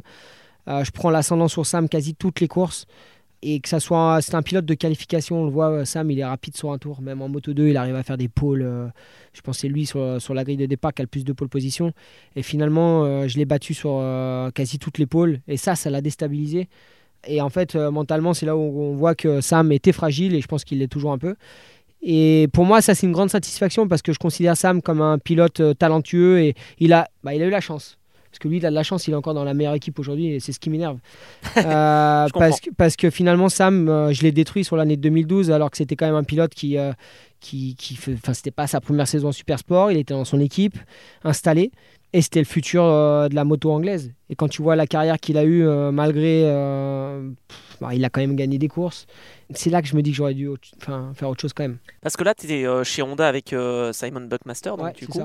[0.68, 2.86] Euh, je prends l'ascendant sur Sam quasi toutes les courses.
[3.42, 6.26] Et que ça soit, c'est un pilote de qualification, on le voit, Sam, il est
[6.26, 8.64] rapide sur un tour, même en moto 2, il arrive à faire des pôles.
[8.64, 8.88] Euh,
[9.32, 11.24] je pense que c'est lui sur, sur, la grille de départ qui a le plus
[11.24, 11.94] de pôles position.
[12.36, 14.04] Et finalement, je l'ai battu sur
[14.54, 16.68] quasi toutes les pôles, et ça, ça l'a déstabilisé.
[17.28, 20.48] Et en fait, mentalement, c'est là où on voit que Sam était fragile, et je
[20.48, 21.36] pense qu'il l'est toujours un peu.
[22.02, 25.18] Et pour moi, ça, c'est une grande satisfaction parce que je considère Sam comme un
[25.18, 27.98] pilote euh, talentueux et il a, bah, il a eu la chance.
[28.32, 29.98] Parce que lui, il a de la chance, il est encore dans la meilleure équipe
[29.98, 31.00] aujourd'hui et c'est ce qui m'énerve.
[31.58, 35.72] Euh, parce, que, parce que finalement, Sam, euh, je l'ai détruit sur l'année 2012 alors
[35.72, 36.78] que c'était quand même un pilote qui.
[37.40, 40.40] qui, qui enfin, c'était pas sa première saison en super sport, il était dans son
[40.40, 40.78] équipe,
[41.24, 41.72] installé,
[42.14, 44.14] et c'était le futur de la moto anglaise.
[44.30, 46.44] Et quand tu vois la carrière qu'il a eue, malgré.
[47.82, 49.08] Bah, il a quand même gagné des courses
[49.56, 50.48] c'est là que je me dis que j'aurais dû
[50.80, 51.78] faire autre chose quand même.
[52.02, 55.22] Parce que là, tu es euh, chez Honda avec euh, Simon Buckmaster, donc, du coup,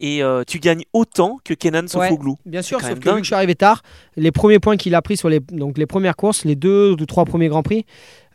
[0.00, 2.36] et euh, tu gagnes autant que Kenan Sofoglou.
[2.46, 3.82] bien sûr, sauf que, je suis arrivé tard,
[4.16, 7.06] les premiers points qu'il a pris sur les, donc, les premières courses, les deux ou
[7.06, 7.84] trois premiers Grands Prix,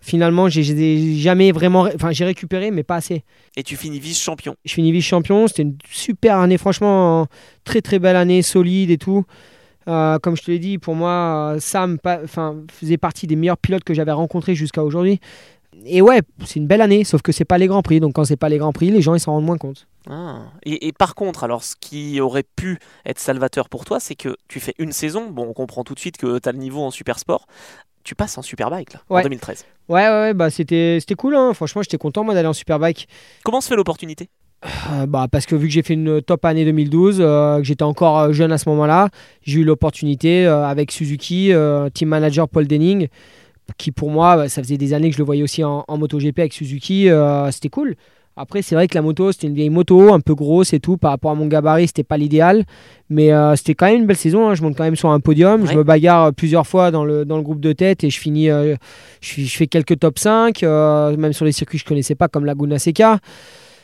[0.01, 1.87] finalement, j'ai jamais vraiment.
[1.95, 3.23] Enfin, j'ai récupéré, mais pas assez.
[3.55, 4.55] Et tu finis vice-champion.
[4.65, 5.47] Je finis vice-champion.
[5.47, 7.27] C'était une super année, franchement,
[7.63, 9.23] très très belle année, solide et tout.
[9.89, 11.97] Euh, comme je te l'ai dit, pour moi, Sam
[12.71, 15.19] faisait partie des meilleurs pilotes que j'avais rencontrés jusqu'à aujourd'hui.
[15.85, 17.99] Et ouais, c'est une belle année, sauf que c'est pas les grands prix.
[17.99, 19.87] Donc quand c'est pas les grands prix, les gens ils s'en rendent moins compte.
[20.09, 20.41] Ah.
[20.63, 24.59] Et, par contre, alors ce qui aurait pu être salvateur pour toi, c'est que tu
[24.59, 25.29] fais une saison.
[25.29, 27.45] Bon, on comprend tout de suite que tu as le niveau en super sport.
[28.03, 29.65] Tu passes en superbike là, en 2013.
[29.89, 31.35] Ouais, ouais, ouais bah c'était cool.
[31.35, 31.53] Hein.
[31.53, 33.07] Franchement, j'étais content moi d'aller en superbike.
[33.43, 34.29] Comment se fait l'opportunité?
[34.65, 37.83] Euh, bah, parce que vu que j'ai fait une top année 2012, euh, que j'étais
[37.83, 39.09] encore euh, jeune à ce moment-là,
[39.41, 41.51] j'ai eu l'opportunité avec Suzuki,
[41.93, 43.07] team manager Paul Denning,
[43.77, 46.39] qui pour moi, bah, ça faisait des années que je le voyais aussi en, MotoGP
[46.39, 47.09] avec Suzuki,
[47.51, 47.95] c'était cool.
[48.35, 50.95] Après, c'est vrai que la moto, c'était une vieille moto, un peu grosse et tout.
[50.95, 52.63] Par rapport à mon gabarit, c'était pas l'idéal.
[53.09, 54.47] Mais c'était quand même une belle saison.
[54.47, 54.55] Hein.
[54.55, 55.67] Je monte quand même sur un podium.
[55.67, 58.47] Je me bagarre plusieurs fois dans le, dans le groupe de tête et je finis.
[58.47, 58.75] je,
[59.19, 62.79] je, fais quelques top 5, même sur les circuits que je connaissais pas, comme Laguna
[62.79, 63.19] Seca.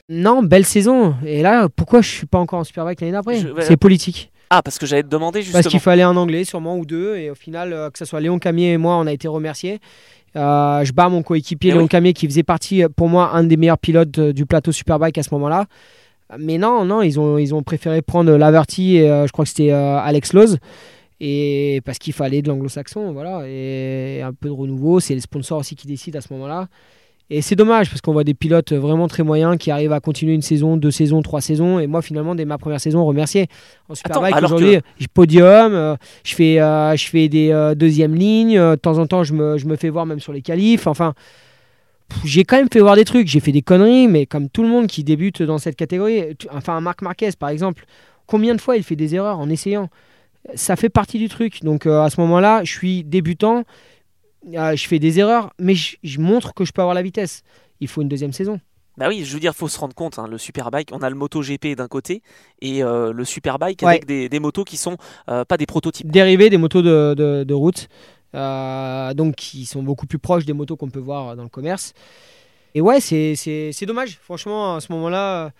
[0.10, 1.16] Non, belle saison.
[1.26, 4.32] Et là, pourquoi je suis pas encore en Superbike l'année d'après C'est politique.
[4.50, 5.62] Ah, parce que j'allais te demander justement.
[5.62, 7.16] Parce qu'il fallait un anglais, sûrement, ou deux.
[7.16, 9.80] Et au final, euh, que ce soit Léon Camier et moi, on a été remerciés.
[10.36, 13.44] Euh, je bats mon coéquipier eh Léon Camier, qui faisait partie, euh, pour moi, un
[13.44, 15.66] des meilleurs pilotes du plateau Superbike à ce moment-là.
[16.38, 19.70] Mais non, non, ils ont, ils ont préféré prendre Laverty et je crois que c'était
[19.70, 20.58] Alex Lowe.
[21.20, 25.00] Et parce qu'il fallait de l'anglo-saxon, voilà, et un peu de renouveau.
[25.00, 26.68] C'est les sponsors aussi qui décident à ce moment-là.
[27.32, 30.34] Et c'est dommage parce qu'on voit des pilotes vraiment très moyens qui arrivent à continuer
[30.34, 31.80] une saison, deux saisons, trois saisons.
[31.80, 33.48] Et moi, finalement, dès ma première saison, remercier.
[33.90, 38.58] En Superbike, aujourd'hui, j'ai podium, euh, je, fais, euh, je fais des euh, deuxièmes lignes.
[38.58, 40.86] de temps en temps, je me, je me, fais voir même sur les qualifs.
[40.86, 41.16] Enfin,
[42.26, 43.28] j'ai quand même fait voir des trucs.
[43.28, 46.80] J'ai fait des conneries, mais comme tout le monde qui débute dans cette catégorie, enfin,
[46.80, 47.86] Marc Marquez, par exemple,
[48.28, 49.90] combien de fois il fait des erreurs en essayant?
[50.54, 51.64] Ça fait partie du truc.
[51.64, 53.64] Donc, à ce moment-là, je suis débutant
[54.56, 57.42] ah, je fais des erreurs, mais je, montre que je peux avoir la vitesse.
[57.80, 58.60] Il faut une deuxième saison.
[58.98, 61.16] Bah oui, je veux dire, faut se rendre compte, hein, le Superbike, on a le
[61.16, 62.22] Moto GP d'un côté
[62.62, 64.96] et euh, le Superbike avec des, motos qui sont
[65.28, 66.10] euh, pas des prototypes.
[66.10, 67.90] Dérivés des motos de, route,
[68.36, 71.94] euh, donc qui sont beaucoup plus proches des motos qu'on peut voir dans le commerce.
[72.74, 75.52] Et ouais, c'est dommage, franchement, à ce moment-là,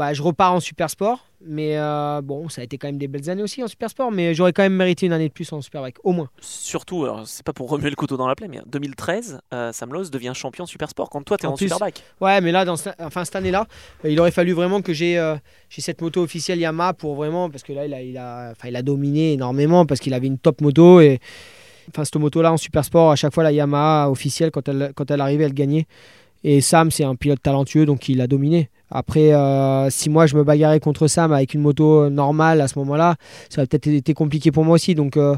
[0.00, 1.26] bah, je repars en super sport.
[1.44, 4.10] Mais euh, bon, ça a été quand même des belles années aussi en super sport.
[4.10, 6.30] Mais j'aurais quand même mérité une année de plus en superbike, au moins.
[6.40, 9.92] Surtout, c'est pas pour remuer le couteau dans la plaie, mais en 2013, euh, Sam
[9.92, 12.02] Lowe devient champion super sport quand toi tu es en, superbike.
[12.18, 13.66] Ouais, mais là, dans, enfin, cette année-là,
[14.02, 15.36] il aurait fallu vraiment que j'ai euh,
[15.68, 17.50] cette moto officielle Yamaha pour vraiment.
[17.50, 20.38] Parce que là, il a, il a, il a dominé énormément parce qu'il avait une
[20.38, 21.02] top moto.
[21.02, 21.20] Et
[21.90, 25.10] enfin, cette moto-là en super sport, à chaque fois, la Yamaha officielle, quand elle, quand
[25.10, 25.86] elle arrivait, elle gagnait.
[26.42, 28.70] Et Sam, c'est un pilote talentueux, donc il a dominé.
[28.90, 32.68] Après, euh, si moi je me bagarrais contre Sam avec une moto euh, normale à
[32.68, 33.16] ce moment-là,
[33.48, 34.94] ça aurait peut-être été compliqué pour moi aussi.
[34.94, 35.32] Donc, euh,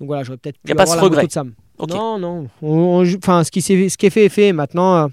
[0.00, 1.52] donc voilà, j'aurais peut-être pu avoir la moto de Sam.
[1.88, 2.48] Non, non.
[3.16, 4.52] enfin, ce, qui ce qui est fait est fait.
[4.52, 5.08] Maintenant,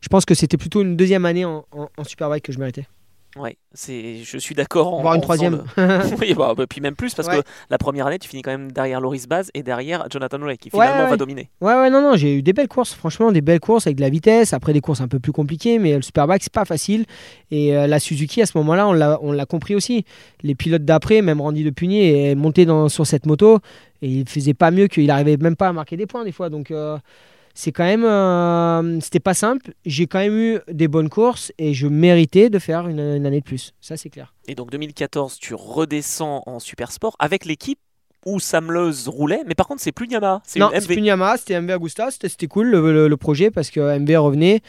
[0.00, 2.86] je pense que c'était plutôt une deuxième année en, en, en Superbike que je méritais.
[3.38, 5.00] Ouais, c'est, je suis d'accord.
[5.00, 5.64] Voir une troisième.
[6.20, 8.72] oui, bah, bah, puis même plus parce que la première année, tu finis quand même
[8.72, 11.50] derrière Loris Baz et derrière Jonathan Ray qui finalement va dominer.
[11.60, 14.02] Ouais, ouais, non, non, j'ai eu des belles courses, franchement, des belles courses avec de
[14.02, 14.52] la vitesse.
[14.52, 17.04] Après, des courses un peu plus compliquées, mais le Superbike, c'est pas facile.
[17.50, 20.04] Et euh, la Suzuki, à ce moment-là, on l'a, on l'a compris aussi.
[20.42, 23.58] Les pilotes d'après, même Randy de Punier, est monté dans, sur cette moto
[24.02, 26.50] et il faisait pas mieux qu'il arrivait même pas à marquer des points des fois.
[26.50, 26.70] Donc.
[26.70, 26.98] Euh,
[27.58, 28.04] c'est quand même.
[28.04, 29.72] Euh, c'était pas simple.
[29.84, 33.44] J'ai quand même eu des bonnes courses et je méritais de faire une, année de
[33.44, 33.74] plus.
[33.80, 34.32] Ça, c'est clair.
[34.46, 37.80] Et donc 2014, tu redescends en super sport avec l'équipe
[38.24, 40.40] où Sam Lowe roulait, mais par contre, c'est plus Yamaha.
[40.44, 42.12] C'est non, c'est plus Yamaha, c'était MV Agusta.
[42.12, 44.60] C'était cool le, projet parce que MV revenait.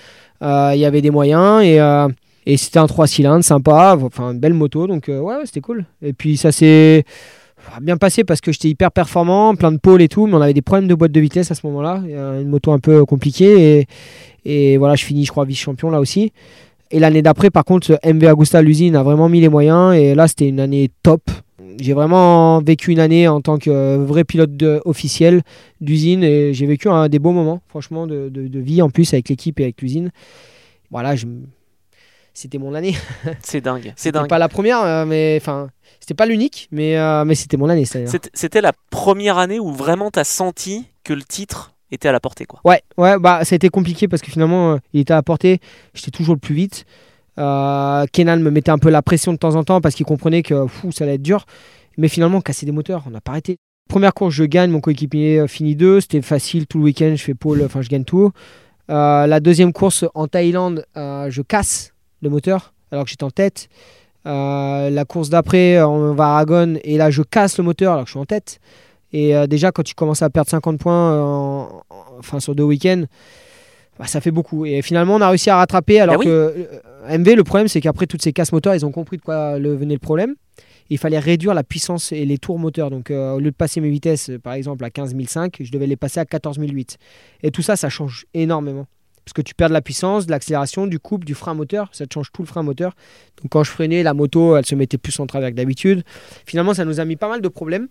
[0.41, 1.79] Euh, il y avait des moyens et.
[1.79, 2.07] Euh,
[2.45, 5.85] et c'était un 3 cylindres sympa, enfin une belle moto, donc ouais, ouais c'était cool.
[6.01, 7.05] Et puis ça s'est
[7.81, 10.53] bien passé parce que j'étais hyper performant, plein de pôles et tout, mais on avait
[10.53, 12.01] des problèmes de boîte de vitesse à ce moment-là.
[12.39, 13.87] Une moto un peu compliquée.
[14.45, 16.31] Et, voilà, je finis, je crois, vice-champion là aussi.
[16.91, 19.95] Et l'année d'après, par contre, MV Agusta, l'usine, a vraiment mis les moyens.
[19.95, 21.21] Et là, c'était une année top.
[21.79, 24.51] J'ai vraiment vécu une année en tant que vrai pilote
[24.85, 25.41] officiel
[25.81, 26.23] d'usine.
[26.23, 29.59] Et j'ai vécu un, des beaux moments, franchement, de, de, vie en plus avec l'équipe
[29.59, 30.09] et avec l'usine.
[30.89, 31.27] Voilà, je,
[32.33, 32.95] c'était mon année.
[33.41, 33.93] C'est dingue.
[33.95, 34.29] C'est dingue.
[34.29, 37.85] Pas la première, euh, mais enfin, c'était pas l'unique, mais, euh, mais c'était mon année.
[37.85, 42.19] C'était la première année où vraiment tu as senti que le titre était à la
[42.19, 42.45] portée.
[42.45, 42.61] Quoi.
[42.65, 45.23] Ouais, ouais bah, ça a été compliqué parce que finalement, euh, il était à la
[45.23, 45.59] portée.
[45.93, 46.85] J'étais toujours le plus vite.
[47.37, 50.41] Euh, Kenan me mettait un peu la pression de temps en temps parce qu'il comprenait
[50.41, 51.45] que fou, ça allait être dur.
[51.97, 53.57] Mais finalement, casser des moteurs, on n'a pas arrêté.
[53.87, 56.01] Première course, je gagne, mon coéquipier finit deux.
[56.01, 58.31] C'était facile tout le week-end, je fais pole, enfin je gagne tout.
[58.87, 63.69] la deuxième course en Thaïlande, je casse le moteur alors que j'étais en tête.
[64.25, 68.03] Euh, la course d'après, on va à Aragon et là je casse le moteur alors
[68.03, 68.59] que je suis en tête.
[69.11, 71.65] Et euh, déjà, quand tu commences à perdre 50 points euh,
[72.19, 73.05] enfin, sur deux week-ends,
[73.97, 74.65] bah, ça fait beaucoup.
[74.65, 75.99] Et finalement, on a réussi à rattraper.
[75.99, 76.67] Alors bah que
[77.09, 79.73] MV, le problème, c'est qu'après toutes ces casses moteurs, ils ont compris de quoi le,
[79.73, 80.35] venait le problème.
[80.91, 82.89] Il fallait réduire la puissance et les tours moteurs.
[82.91, 85.95] Donc, au lieu de passer mes vitesses, par exemple, à 15 005, je devais les
[85.95, 86.97] passer à 14 008.
[87.43, 88.87] Et tout ça, ça change énormément.
[89.25, 91.89] Parce que tu perds de la puissance, de l'accélération, du couple, du frein moteur.
[91.91, 92.95] Ça te change tout le frein moteur.
[93.41, 96.03] Donc quand je freinais, la moto, elle se mettait plus en travers que d'habitude.
[96.45, 97.87] Finalement, ça nous a mis pas mal de problèmes.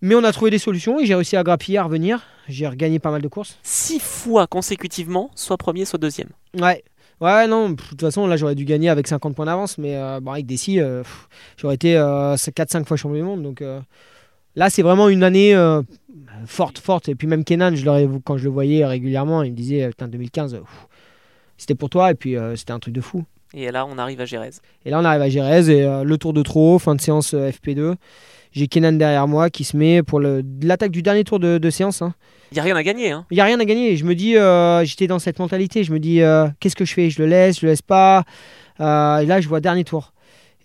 [0.00, 2.22] Mais on a trouvé des solutions et j'ai réussi à grappiller, à revenir.
[2.48, 3.58] J'ai regagné pas mal de courses.
[3.62, 6.30] Six fois consécutivement, soit premier, soit deuxième.
[6.60, 6.82] Ouais.
[7.20, 9.78] Ouais, non, de toute façon, là, j'aurais dû gagner avec 50 points d'avance.
[9.78, 11.04] Mais euh, bon, avec Desi, euh,
[11.56, 13.42] j'aurais été 4-5 euh, fois champion du monde.
[13.42, 13.62] Donc
[14.56, 15.54] là, c'est vraiment une année
[16.46, 17.08] forte, forte.
[17.08, 20.60] Et puis même Kenan, je quand je le voyais régulièrement, il me disait Putain, 2015,
[21.62, 22.10] c'était pour toi.
[22.10, 23.24] Et puis euh, c'était un truc de fou.
[23.54, 24.62] Et là, on arrive à Gérèse.
[24.84, 25.68] Et là, on arrive à Gérèse.
[25.68, 27.94] Et euh, le tour de trop, fin de séance euh, FP2.
[28.52, 32.00] J'ai Kenan derrière moi qui se met pour l'attaque du dernier tour de, séance.
[32.00, 32.14] Il hein.
[32.52, 33.10] n'y a rien à gagner.
[33.10, 33.24] Hein.
[33.30, 33.96] Il n'y a rien à gagner.
[33.96, 34.34] Je me dis,
[34.86, 35.84] j'étais dans cette mentalité.
[35.84, 36.20] Je me dis,
[36.60, 37.08] qu'est-ce que je fais?
[37.08, 38.24] Je le laisse, je le laisse pas.
[38.78, 40.12] et là, je vois dernier tour.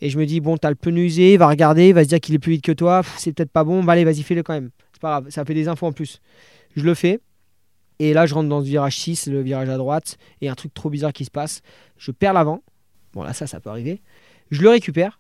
[0.02, 2.36] Et je me dis, bon, t'as le pneu usé, va regarder, va se dire qu'il
[2.36, 3.02] est plus vite que toi.
[3.18, 3.84] C'est peut-être pas bon.
[3.84, 4.70] Bah, allez, vas-y, fais-le quand même.
[4.94, 6.22] C'est pas grave, ça fait des infos en plus.
[6.76, 7.20] Je le fais.
[8.00, 10.74] Et là, je rentre dans ce virage 6, le virage à droite, et un truc
[10.74, 11.62] trop bizarre qui se passe.
[11.98, 12.62] Je perds l'avant.
[13.14, 14.02] Bon, là, ça, ça peut arriver.
[14.52, 15.20] Je le récupère.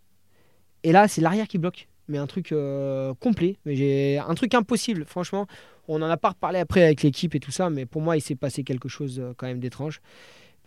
[0.84, 1.88] Et là, c'est l'arrière qui bloque.
[2.08, 3.58] Mais un truc euh, complet.
[3.66, 5.48] Mais j'ai un truc impossible, franchement.
[5.88, 7.70] On en a pas reparlé après avec l'équipe et tout ça.
[7.70, 10.02] Mais pour moi, il s'est passé quelque chose euh, quand même d'étrange.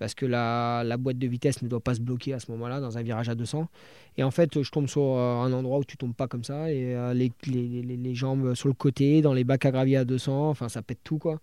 [0.00, 2.98] Parce que la, boîte de vitesse ne doit pas se bloquer à ce moment-là dans
[2.98, 3.68] un virage à 200.
[4.16, 6.72] Et en fait, je tombe sur euh, un endroit où tu tombes pas comme ça.
[6.72, 10.50] Et les, les, les, jambes sur le côté, dans les bacs à gravier à 200.
[10.50, 11.38] Enfin, ça pète tout, quoi.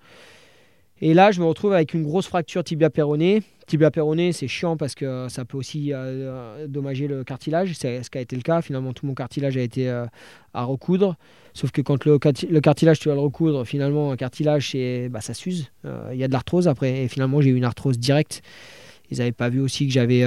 [1.02, 3.44] Et là, je me retrouve avec une grosse fracture tibia péroné.
[3.68, 3.92] Tibia
[4.32, 7.74] c'est chiant parce que ça peut aussi euh, dommager le cartilage.
[7.74, 8.62] C'est ce qui a été le cas.
[8.62, 10.06] Finalement, tout mon cartilage a été euh,
[10.54, 11.16] à recoudre.
[11.54, 14.76] Sauf que quand le, cartilage, tu vas le recoudre, finalement, un cartilage,
[15.12, 15.72] bah, ça s'use.
[15.86, 17.04] Euh, il y a de l'arthrose après.
[17.04, 18.42] Et finalement, j'ai eu une arthrose directe.
[19.12, 20.24] Ils n'avaient pas vu aussi que j'avais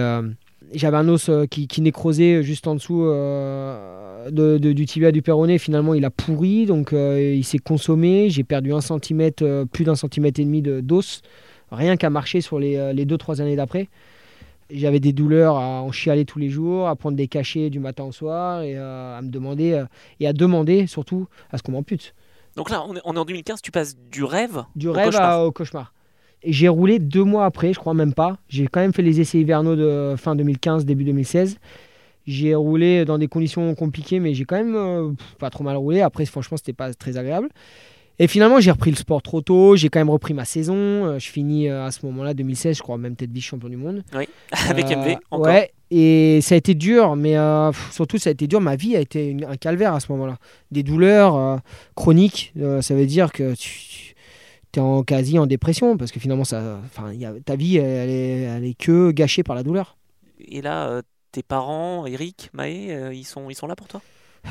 [0.73, 5.23] j'avais un os euh, qui, qui, nécrosait juste en dessous euh, de, du tibia du
[5.23, 5.59] péroné.
[5.59, 8.31] Finalement, il a pourri, donc euh, il s'est consommé.
[8.31, 11.23] J'ai perdu un centimètre, plus d'un centimètre et demi d'os,
[11.71, 13.89] rien qu'à marcher sur les, les deux, trois années d'après.
[14.73, 18.05] J'avais des douleurs à en chialer tous les jours, à prendre des cachets du matin
[18.05, 19.85] au soir et à me demander,
[20.21, 22.15] et à demander surtout à ce qu'on m'ampute.
[22.57, 25.93] Donc là, on est, en 2015, tu passes du rêve du rêve au cauchemar.
[26.45, 28.39] J'ai roulé deux mois après, je crois même pas.
[28.49, 31.59] J'ai quand même fait les essais hivernaux de fin 2015, début 2016.
[32.27, 36.01] J'ai roulé dans des conditions compliquées, mais j'ai quand même euh, pas trop mal roulé.
[36.01, 37.49] Après, franchement, c'était pas très agréable.
[38.19, 39.77] Et finalement, j'ai repris le sport trop tôt.
[39.77, 40.77] J'ai quand même repris ma saison.
[40.77, 44.05] Euh, je finis euh, à ce moment-là, 2016, je crois, même tête vice-champion du monde.
[44.15, 44.29] Oui,
[44.69, 45.47] avec MV encore.
[45.47, 47.35] Ouais, et ça a été dur, mais
[47.91, 48.61] surtout, ça a été dur.
[48.61, 50.37] Ma vie a été un calvaire à ce moment-là.
[50.71, 51.61] Des douleurs
[51.97, 52.53] chroniques.
[52.81, 54.10] ça veut dire que tu
[54.73, 56.81] tu es en quasi en dépression parce que finalement ça,
[57.13, 59.97] y a, ta vie elle est, elle est, que gâchée par la douleur.
[60.39, 61.03] Et là, euh,
[61.33, 64.01] tes parents, Eric, Maë, euh, ils, sont, ils sont là pour toi?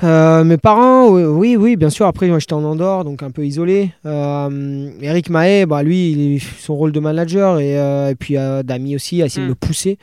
[0.04, 2.06] Euh, mes parents, oui, oui, bien sûr.
[2.06, 3.92] Après, moi, j'étais en Andorre, donc un peu isolé.
[4.06, 9.26] Eric Mahé, bah, lui, il son rôle de manager et, et puis Dami aussi a
[9.26, 9.50] essayé de hmm.
[9.52, 9.98] me pousser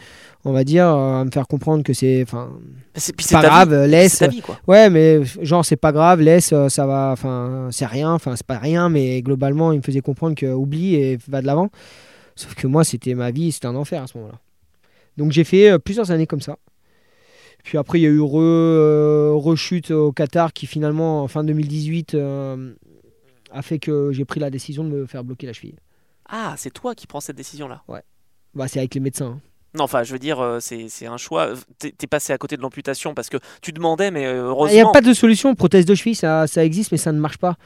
[0.47, 2.53] on va dire, à me faire comprendre que c'est, enfin,
[2.95, 4.23] c'est pas grave, laisse.
[4.23, 4.57] Vie, quoi.
[4.69, 8.59] Ouais, mais genre c'est pas grave, laisse, ça va, enfin, c'est rien, enfin c'est pas
[8.59, 11.69] rien, mais globalement il me faisait comprendre que oublie et va de l'avant.
[12.37, 14.39] Sauf que moi c'était ma vie, c'était un enfer à ce moment-là.
[15.17, 16.59] Donc j'ai fait euh, plusieurs années comme ça.
[17.67, 21.43] Puis après il y a eu re, euh, rechute au Qatar qui finalement en fin
[21.43, 22.73] 2018 euh,
[23.51, 25.75] a fait que j'ai pris la décision de me faire bloquer la cheville.
[26.29, 27.83] Ah, c'est toi qui prends cette décision là.
[27.89, 28.03] Ouais.
[28.55, 29.39] Bah c'est avec les médecins.
[29.39, 29.41] Hein.
[29.75, 31.55] Non, enfin, je veux dire, euh, c'est un choix.
[31.81, 34.73] T'es es passé à côté de l'amputation parce que tu demandais, mais heureusement.
[34.73, 35.55] Il n'y a pas de solution.
[35.57, 37.57] Prothèse de cheville, ça, ça existe, mais ça ne marche pas.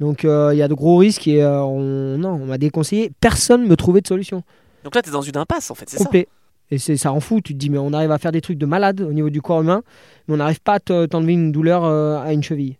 [0.00, 3.10] Donc euh, il y a de gros risques et on, non, on m'a déconseillé.
[3.20, 4.42] Personne ne me trouvait de solution.
[4.84, 6.04] Donc là, tu es dans une impasse en fait, c'est ça?
[6.04, 6.28] Complet.
[6.70, 7.40] Et ça rend fou.
[7.40, 9.40] Tu te dis, mais on arrive à faire des trucs de malade au niveau du
[9.40, 9.82] corps humain,
[10.26, 12.76] mais on n'arrive pas à t'enlever une douleur à une cheville.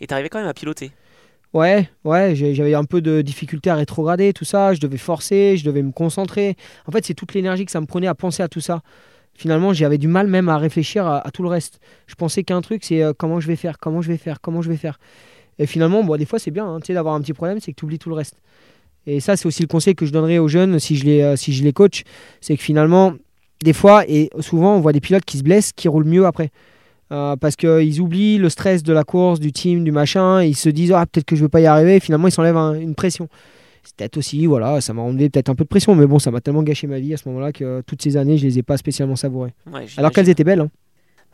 [0.00, 0.90] Et tu arrivais quand même à piloter
[1.52, 4.72] Ouais, ouais, j'avais un peu de difficulté à rétrograder, tout ça.
[4.72, 6.56] Je devais forcer, je devais me concentrer.
[6.86, 8.82] En fait, c'est toute l'énergie que ça me prenait à penser à tout ça.
[9.34, 11.80] Finalement, j'avais du mal même à réfléchir à, tout le reste.
[12.06, 14.62] Je pensais qu'un truc, c'est euh, comment je vais faire, comment je vais faire, comment
[14.62, 15.00] je vais faire.
[15.58, 17.84] Et finalement, bon, des fois, c'est bien hein, d'avoir un petit problème, c'est que tu
[17.84, 18.36] oublies tout le reste.
[19.06, 21.36] Et ça, c'est aussi le conseil que je donnerais aux jeunes si je les, euh,
[21.36, 22.02] si je les coach.
[22.40, 23.14] C'est que finalement,
[23.62, 26.50] des fois, et souvent, on voit des pilotes qui se blessent, qui roulent mieux après.
[27.12, 30.68] Euh, parce qu'ils oublient le stress de la course, du team, du machin, ils se
[30.68, 32.94] disent ah, peut-être que je ne vais pas y arriver, et finalement ils s'enlèvent une
[32.94, 33.28] pression.
[33.82, 36.30] C'est peut-être aussi, voilà, ça m'a enlevé peut-être un peu de pression, mais bon, ça
[36.30, 38.62] m'a tellement gâché ma vie à ce moment-là que toutes ces années, je les ai
[38.62, 39.54] pas spécialement savourées.
[39.96, 40.60] Alors qu'elles étaient belles.
[40.60, 40.70] Hein.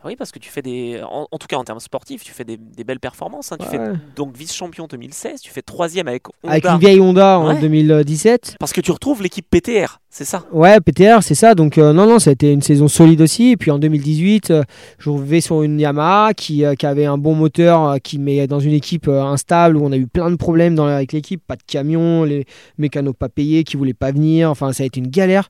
[0.05, 1.01] Oui, parce que tu fais des.
[1.03, 3.51] En, tout cas, en termes sportifs, tu fais des, belles performances.
[3.51, 3.57] Hein.
[3.59, 3.79] Tu fais
[4.15, 6.53] donc vice-champion 2016, tu fais troisième avec Honda.
[6.53, 8.57] Avec une vieille Honda en 2017.
[8.59, 10.43] Parce que tu retrouves l'équipe PTR, c'est ça?
[10.51, 11.55] Ouais, PTR, c'est ça.
[11.55, 13.51] Donc, euh, non, non, ça a été une saison solide aussi.
[13.51, 14.63] Et puis en 2018, euh,
[14.99, 18.59] je vais sur une Yamaha qui, euh, qui avait un bon moteur, qui met dans
[18.59, 21.41] une équipe instable où on a eu plein de problèmes dans, avec l'équipe.
[21.45, 22.45] Pas de camion, les
[22.77, 24.51] mécanos pas payés, qui voulaient pas venir.
[24.51, 25.49] Enfin, ça a été une galère.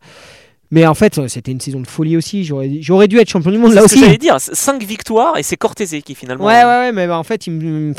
[0.72, 2.44] Mais en fait, c'était une saison de folie aussi.
[2.44, 4.00] J'aurais dû être champion du monde là aussi.
[4.00, 6.46] J'allais dire, 5 victoires et c'est Cortese qui finalement.
[6.46, 7.94] Ouais, ouais, ouais, mais bah, en fait, il me,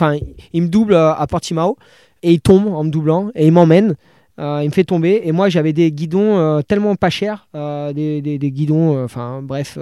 [0.52, 1.76] il me double à Portimao
[2.22, 3.94] et il tombe en me doublant et il m'emmène.
[4.38, 7.92] Euh, il me fait tomber et moi j'avais des guidons euh, tellement pas chers, euh,
[7.92, 9.78] des, des, des, guidons, enfin bref,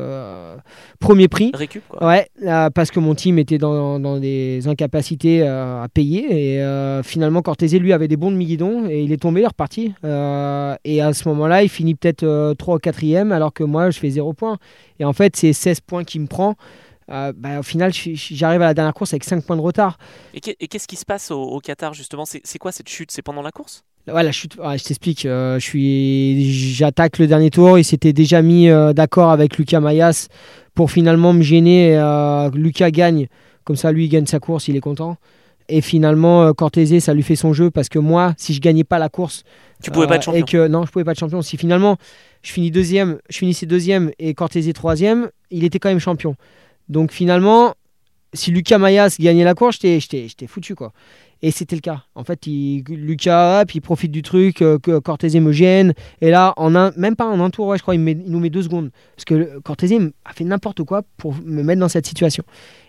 [0.99, 1.51] premier prix.
[1.53, 2.07] Récup quoi.
[2.07, 2.27] Ouais,
[2.75, 7.93] parce que mon team était dans, dans des incapacités à payer et finalement Cortese lui
[7.93, 9.95] avait des bons demi-guidons et il est tombé, il est reparti.
[10.03, 14.11] et à ce moment-là, il finit peut-être 3 ou 4 alors que moi je fais
[14.11, 14.57] 0 points.
[14.99, 16.55] Et en fait, c'est 16 points qui me prend.
[17.09, 19.99] bah, au final, j'arrive à la dernière course avec 5 points de retard.
[20.33, 22.25] Et qu'est-ce qui se passe au, au Qatar justement?
[22.25, 23.11] C'est quoi cette chute?
[23.11, 23.85] C'est pendant la course?
[24.07, 25.27] La chute, je t'explique.
[25.27, 27.77] Euh, je suis, j'attaque le dernier tour.
[27.77, 30.29] Il s'était déjà mis euh, d'accord avec Lucas Mayas
[30.75, 31.97] pour finalement me gêner.
[31.99, 33.27] Euh, Lucas gagne,
[33.65, 35.17] comme ça lui il gagne sa course, il est content.
[35.69, 39.01] Et finalement, Cortese, ça lui fait son jeu parce que moi, si je gagnais pas
[39.01, 39.43] la course,
[39.83, 40.41] Tu pouvais pas être champion.
[40.41, 41.43] Et que non, je pouvais pas être champion.
[41.43, 41.97] Si finalement
[42.43, 46.37] je finis deuxième, je finissais deuxième et Cortese troisième, il était quand même champion.
[46.89, 47.75] Donc finalement,
[48.33, 50.93] si Lucas Mayas gagnait la course, j'étais, j'étais, j'étais foutu quoi.
[51.47, 52.03] Et c'était le cas.
[52.17, 55.95] En fait, il, Lucas, hop, il profite du truc, euh, que Cortese me gêne.
[56.21, 58.31] Et là, en un, même pas en un tour, ouais, je crois, il, met- il
[58.33, 58.91] nous met deux secondes.
[59.15, 59.93] Parce que Cortese
[60.25, 62.43] a fait n'importe quoi pour me mettre dans cette situation.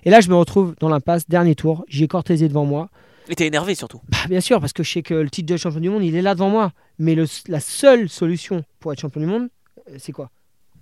[0.05, 1.85] Et là, je me retrouve dans l'impasse, dernier tour.
[1.87, 2.89] J'ai Cortese devant moi.
[3.29, 4.01] Et t'es énervé surtout.
[4.09, 6.15] Bah, bien sûr, parce que je sais que le titre de champion du monde, il
[6.15, 6.71] est là devant moi.
[6.97, 9.49] Mais le- la seule solution pour être champion du monde,
[9.91, 10.31] euh, c'est quoi?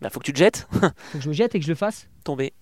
[0.02, 1.76] Bah, faut que tu te jettes, Faut que je me jette et que je le
[1.76, 2.08] fasse.
[2.24, 2.54] tomber.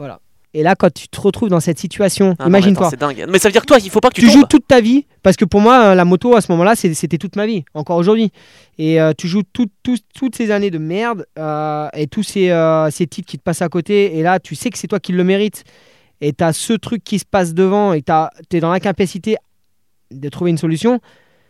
[0.55, 3.25] Et là, quand tu te retrouves dans cette situation, Ah imagine-toi, attends, C'est dingue.
[3.29, 4.35] Mais ça veut dire que toi, il faut pas que tu, tu tombes.
[4.41, 7.17] joues toute ta vie, parce que pour moi, euh, la moto à ce moment-là, c'était
[7.17, 8.31] toute ma vie, encore aujourd'hui.
[8.77, 12.51] Et euh, tu joues tout- tout- toutes ces années de merde euh, et tous ces,
[12.51, 14.17] euh, ces titres qui te passent à côté.
[14.17, 15.63] Et là, tu sais que c'est toi qui le mérites.
[16.21, 19.37] Et tu as ce truc qui se passe devant et tu es dans l'incapacité
[20.11, 20.99] de trouver une solution.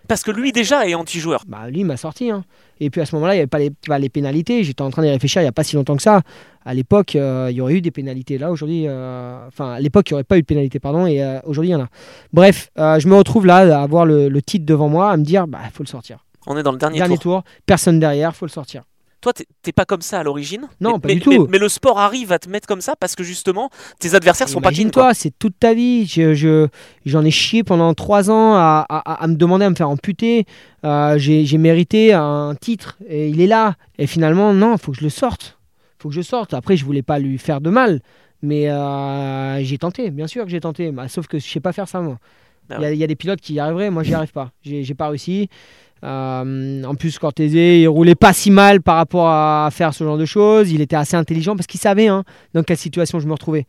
[0.08, 1.43] Parce que lui déjà est anti-joueur.
[1.47, 2.30] Bah, lui il m'a sorti.
[2.30, 2.43] hein.
[2.80, 4.64] Et puis à ce moment-là, il n'y avait pas les, pénalités.
[4.64, 6.22] J'étais en train d'y réfléchir il n'y a pas si longtemps que ça.
[6.66, 8.38] À l'époque, euh, il y aurait eu des pénalités.
[8.38, 11.06] Là, aujourd'hui, euh, enfin, à l'époque, il n'y aurait pas eu de pénalité, pardon.
[11.06, 11.88] Et euh, aujourd'hui, il y en a.
[12.34, 15.47] Bref, je me retrouve là à avoir le, le titre devant moi, à me dire,
[15.47, 16.20] bah, faut le sortir.
[16.47, 17.41] On est dans le dernier, Dernier tour.
[17.41, 18.84] tour, personne derrière, faut le sortir.
[19.24, 20.67] Toi, t'es- pas comme ça à l'origine.
[20.82, 21.32] Non, mais, pas mais- du tout.
[21.32, 24.47] Mais, mais le sport arrive à te mettre comme ça parce que justement, tes adversaires
[24.49, 24.82] sont pas clean.
[24.82, 26.05] Imagine-toi, c'est toute ta vie.
[26.05, 26.67] Je, je-
[27.05, 30.45] j'en ai chié pendant trois ans à, à- à me demander à me faire amputer.
[30.86, 33.76] Euh, j'ai, j'ai mérité un titre et il est là.
[33.97, 35.57] Et finalement, non, faut que je le sorte.
[35.99, 36.53] faut que je sorte.
[36.53, 38.01] Après, je voulais pas lui faire de mal.
[38.41, 40.91] Mais euh, j'ai tenté, bien sûr que j'ai tenté.
[40.91, 42.17] Bah, sauf que je sais pas faire ça, moi.
[42.70, 44.32] Ah Il y a- il y, a des pilotes qui y arriveraient, moi j'y arrive
[44.32, 44.51] pas.
[44.64, 45.49] J'ai, pas réussi.
[46.03, 50.18] Euh, en plus, Cortese, il roulait pas si mal par rapport à faire ce genre
[50.18, 50.72] de choses.
[50.72, 53.66] Il était assez intelligent parce qu'il savait hein, dans quelle situation je me retrouvais.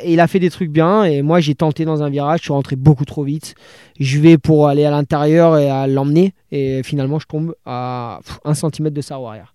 [0.00, 2.44] Et il a fait des trucs bien et moi j'ai tenté dans un virage, je
[2.44, 3.54] suis rentré beaucoup trop vite.
[3.98, 8.52] Je vais pour aller à l'intérieur et à l'emmener et finalement je tombe à un
[8.54, 9.54] centimètre de sa roue arrière.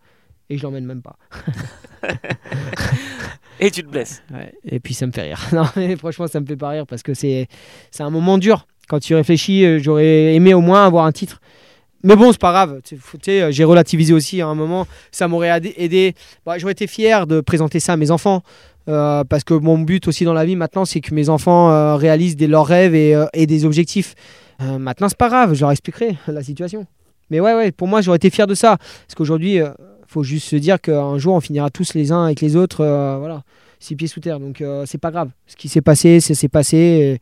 [0.49, 1.15] Et je l'emmène même pas.
[3.61, 4.23] Et tu te blesses.
[4.65, 5.39] Et puis ça me fait rire.
[5.53, 7.47] Non, mais franchement, ça me fait pas rire parce que c'est
[7.99, 8.65] un moment dur.
[8.89, 11.39] Quand tu réfléchis, euh, j'aurais aimé au moins avoir un titre.
[12.03, 12.81] Mais bon, c'est pas grave.
[13.51, 14.87] J'ai relativisé aussi à un moment.
[15.11, 16.15] Ça m'aurait aidé-.
[16.43, 18.41] Bah, j'aurais été fier de présenter ça à mes enfants.
[18.87, 21.95] euh, parce que mon but aussi dans la vie maintenant, c'est que mes enfants euh,
[21.95, 24.15] réalisent des, leurs rêves et, et des objectifs.
[24.59, 25.53] Maintenant, c'est pas grave.
[25.53, 26.85] Je leur expliquerai la situation.
[27.29, 28.77] Mais ouais, ouais, pour moi, j'aurais été fier de ça.
[28.77, 29.59] Parce qu'aujourd'hui,
[30.11, 32.81] faut juste se dire qu'un jour, on finira tous les uns avec les autres.
[32.81, 33.43] euh, voilà
[33.79, 34.39] six pieds sous terre.
[34.39, 35.29] Donc euh, c'est pas grave.
[35.47, 37.19] Ce qui s'est passé, c'est c'est passé.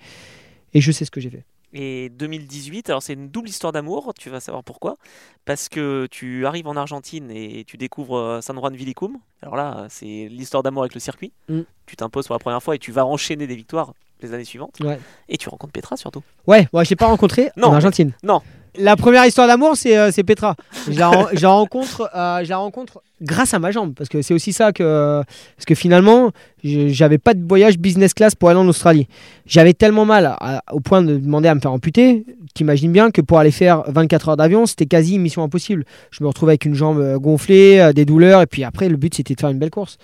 [0.73, 1.43] Et, et je sais ce que j'ai fait.
[1.71, 4.97] Et 2018, alors c'est une double histoire d'amour, tu vas savoir pourquoi.
[5.45, 9.17] Parce que tu arrives en Argentine et tu découvres euh, San Juan Vilicum.
[9.43, 11.31] Alors là, c'est l'histoire d'amour avec le circuit.
[11.47, 11.59] Mm.
[11.85, 14.77] Tu t'imposes pour la première fois et tu vas enchaîner des victoires les années suivantes.
[14.81, 14.99] Ouais.
[15.29, 16.23] Et tu rencontres Petra surtout.
[16.47, 18.13] Ouais, moi je l'ai pas rencontré Non, en Argentine.
[18.23, 18.41] non.
[18.77, 20.55] La première histoire d'amour, c'est euh, Petra.
[20.89, 21.09] Je la,
[21.49, 25.23] rencontre, euh, je la rencontre grâce à ma jambe, parce que c'est aussi ça que,
[25.55, 26.31] parce que finalement,
[26.63, 29.07] j'avais pas de voyage business class pour aller en Australie.
[29.45, 30.37] J'avais tellement mal
[30.71, 32.25] au point de demander à me faire amputer.
[32.53, 35.85] T'imagines bien que pour aller faire 24 heures d'avion, c'était quasi mission impossible.
[36.11, 39.15] Je me retrouvais avec une jambe euh, gonflée, des douleurs, et puis après, le but
[39.15, 39.97] c'était de faire une belle course.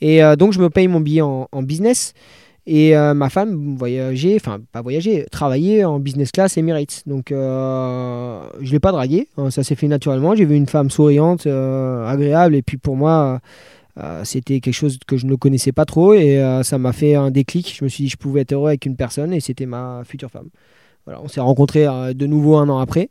[0.00, 2.12] Et donc, je me paye mon billet en business.
[2.66, 7.02] Et euh, ma femme voyageait, enfin pas voyageait, travaillait en business class Emirates.
[7.06, 10.34] Donc euh, je l'ai pas dragué, hein, ça s'est fait naturellement.
[10.34, 13.40] J'ai vu une femme souriante, euh, agréable, et puis pour moi
[14.24, 17.76] c'était quelque chose que je ne connaissais pas trop, et ça m'a fait un déclic.
[17.78, 20.30] Je me suis dit je pouvais être heureux avec une personne, et c'était ma future
[20.30, 20.48] femme.
[21.04, 23.08] Voilà, on s'est rencontrés de nouveau un an après.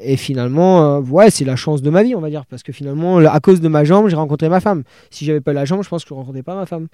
[0.00, 3.18] Et finalement, ouais, c'est la chance de ma vie, on va dire, parce que finalement,
[3.18, 4.84] à cause de ma jambe, j'ai rencontré ma femme.
[5.10, 6.86] Si j'avais pas la jambe, je pense que je ne rencontrais pas ma femme.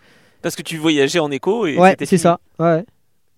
[0.43, 2.41] Parce que tu voyageais en écho et Ouais, c'est ça.
[2.59, 2.84] Ouais.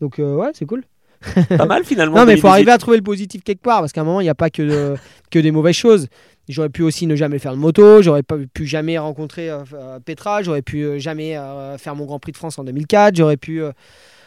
[0.01, 0.85] Donc euh, ouais, c'est cool.
[1.49, 2.17] Pas mal finalement.
[2.19, 2.51] Non, mais il faut 2018.
[2.53, 4.51] arriver à trouver le positif quelque part, parce qu'à un moment, il n'y a pas
[4.51, 4.97] que, de-
[5.31, 6.09] que des mauvaises choses.
[6.49, 10.01] J'aurais pu aussi ne jamais faire de moto, j'aurais pas pu jamais rencontrer euh, euh,
[10.01, 13.37] Petra, j'aurais pu euh, jamais euh, faire mon Grand Prix de France en 2004, j'aurais
[13.37, 13.63] pu...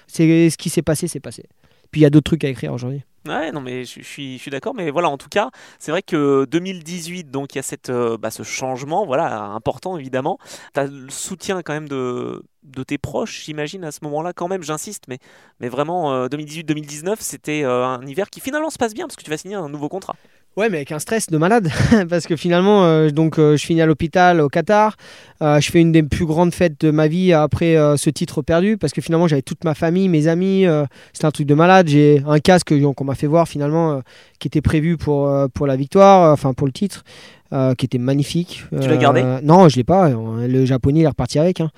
[0.07, 1.43] c'est ce qui s'est passé, c'est passé.
[1.91, 3.03] Puis il y a d'autres trucs à écrire aujourd'hui.
[3.28, 4.73] Ouais, non, mais je, je suis, je suis d'accord.
[4.76, 5.49] Mais voilà, en tout cas,
[5.80, 9.97] c'est vrai que 2018, donc il y a cette, euh, bah, ce changement, voilà, important
[9.97, 10.38] évidemment.
[10.73, 14.47] Tu as le soutien quand même de, de tes proches, j'imagine, à ce moment-là, quand
[14.47, 15.03] même, j'insiste.
[15.07, 15.20] Mais,
[15.59, 19.24] mais vraiment, euh, 2018-2019, c'était euh, un hiver qui finalement se passe bien parce que
[19.24, 20.16] tu vas signer un nouveau contrat.
[20.57, 21.70] Ouais, mais avec un stress de malade,
[22.09, 24.95] parce que finalement, euh, donc, euh, je finis à l'hôpital au Qatar,
[25.41, 28.41] Euh, je fais une des plus grandes fêtes de ma vie après euh, ce titre
[28.41, 31.55] perdu, parce que finalement, j'avais toute ma famille, mes amis, euh, c'était un truc de
[31.55, 31.89] malade.
[31.89, 33.99] J'ai un casque euh, qu'on m'a fait voir finalement, euh,
[34.39, 37.03] qui était prévu pour, euh, pour la victoire, euh, enfin pour le titre,
[37.51, 38.63] euh, qui était magnifique.
[38.82, 40.07] Tu l'as gardé Non, je l'ai pas.
[40.09, 41.59] euh, Le japonais, il est reparti avec.
[41.59, 41.70] hein.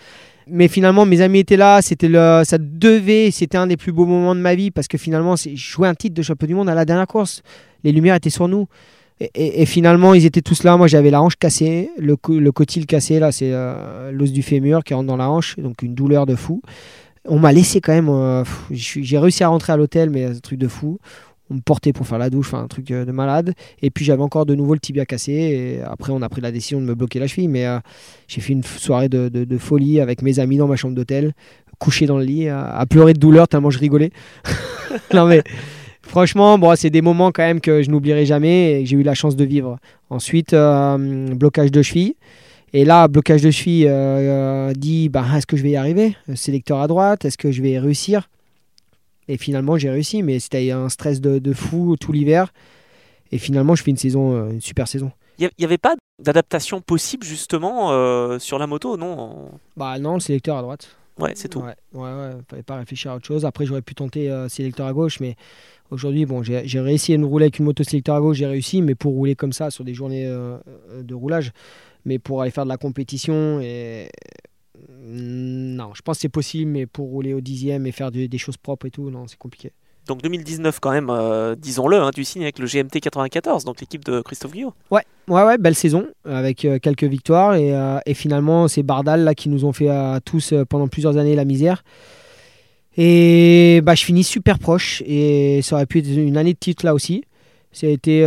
[0.49, 4.05] Mais finalement, mes amis étaient là, c'était le, ça devait, c'était un des plus beaux
[4.05, 6.69] moments de ma vie parce que finalement, je jouais un titre de champion du monde
[6.69, 7.41] à la dernière course.
[7.83, 8.67] Les lumières étaient sur nous.
[9.33, 10.77] Et, finalement, ils étaient tous là.
[10.77, 14.83] Moi, j'avais la hanche cassée, le, le cotyle cassé, là, c'est euh, l'os du fémur
[14.83, 16.61] qui rentre dans la hanche, donc une douleur de fou.
[17.25, 18.09] On m'a laissé quand même.
[18.09, 20.99] Euh, j'ai réussi à rentrer à l'hôtel, mais un truc de fou
[21.49, 23.53] on me portait pour faire la douche, un truc euh, de malade.
[23.81, 25.31] Et puis j'avais encore de nouveau le tibia cassé.
[25.31, 27.47] Et après, on a pris la décision de me bloquer la cheville.
[27.47, 27.79] Mais euh,
[28.27, 31.33] j'ai fait une soirée de, folie avec mes amis dans ma chambre d'hôtel,
[31.79, 34.11] couché dans le lit, à, pleurer de douleur tellement je rigolais.
[35.13, 35.41] non mais
[36.01, 39.03] franchement, bon, c'est des moments quand même que je n'oublierai jamais et que j'ai eu
[39.03, 39.79] la chance de vivre.
[40.09, 42.15] Ensuite, euh, blocage de cheville.
[42.73, 43.91] Et là, blocage de cheville
[44.75, 46.15] dit bah, est-ce que je vais y arriver?
[46.35, 48.29] Sélecteur à droite, est-ce que je vais réussir?
[49.28, 52.53] Et finalement, j'ai réussi, mais c'était un stress de, fou tout l'hiver.
[53.32, 55.11] Et finalement, je fais une saison, euh, une super saison.
[55.38, 60.19] Il n'y avait pas d'adaptation possible justement euh, sur la moto, non Bah non, le
[60.19, 60.95] sélecteur à droite.
[61.19, 61.59] Ouais, c'est tout.
[61.59, 63.43] Ouais, ouais, ouais, fallait pas réfléchir à autre chose.
[63.43, 65.36] Après, j'aurais pu tenter euh, sélecteur à gauche, mais
[65.91, 68.82] aujourd'hui, bon, j'ai réussi à me rouler avec une moto sélecteur à gauche, j'ai réussi,
[68.82, 71.51] mais pour rouler comme ça sur des journées de roulage,
[72.05, 74.09] mais pour aller faire de la compétition et
[75.08, 78.58] non, je pense que c'est possible, mais pour rouler au dixième et faire des choses
[78.58, 79.72] propres et tout, non, c'est compliqué.
[80.08, 84.03] Donc 2019 quand même, euh, disons-le, hein, tu signes avec le GMT 94, donc l'équipe
[84.05, 84.72] de Christophe Guillaume.
[84.89, 89.24] Ouais, ouais, ouais, belle saison avec euh, quelques victoires et, euh, et, finalement c'est Bardal
[89.24, 91.84] là qui nous ont fait à tous pendant plusieurs années la misère.
[92.95, 96.86] Et bah je finis super proche et ça aurait pu être une année de titre
[96.86, 97.24] là aussi.
[97.74, 98.22] Ça a été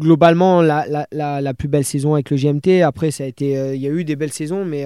[0.00, 2.82] globalement la, la, la, la, plus belle saison avec le GMT.
[2.82, 4.84] Après ça a été, il y a eu des belles saisons, mais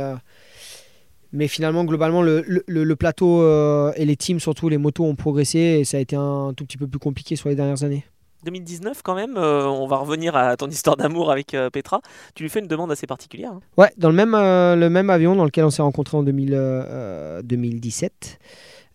[1.34, 5.58] mais finalement, globalement, le, le, plateau euh, et les teams, surtout les motos, ont progressé
[5.58, 8.04] et ça a été un tout petit peu plus compliqué sur les dernières années.
[8.44, 12.02] 2019 quand même, euh, on va revenir à ton histoire d'amour avec euh, Petra.
[12.36, 13.50] Tu lui fais une demande assez particulière.
[13.52, 13.60] Hein.
[13.76, 18.38] Ouais, dans le même, le même avion dans lequel on s'est rencontrés en 2017.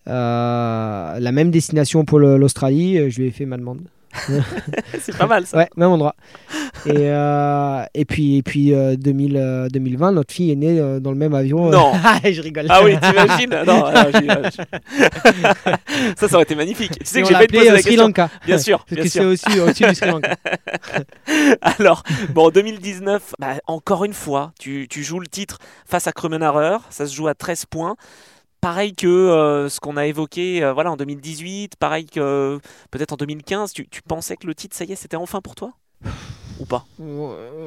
[0.05, 3.81] la même destination pour l'Australie, je lui ai fait ma demande.
[4.99, 5.57] c'est pas mal ça.
[5.57, 6.15] Ouais, même endroit.
[6.85, 11.11] Et, euh, et puis, et puis 2000, euh, 2020, euh, notre fille est née dans
[11.11, 11.69] le même avion.
[11.69, 11.93] Non.
[12.23, 12.67] je rigole.
[12.69, 13.63] Ah oui, t'imagines?
[13.65, 13.85] Non,
[16.15, 16.99] ça, ça aurait été magnifique.
[16.99, 18.29] Tu sais que j'ai pas posé la Sri Lanka.
[18.45, 18.85] Bien sûr.
[18.85, 20.35] Parce que c'est aussi au-dessus du Sri Lanka.
[21.61, 22.03] Alors,
[22.33, 26.77] bon, 2019, bah, encore une fois, tu, tu joues le titre face à Krummenarer.
[26.89, 27.95] Ça se joue à 13 points
[28.61, 32.59] pareil que euh, ce qu'on a évoqué euh, voilà, en 2018, pareil que euh,
[32.91, 35.55] peut-être en 2015, tu, tu, pensais que le titre, ça y est, c'était enfin pour
[35.55, 35.73] toi?
[36.59, 36.85] Ou pas?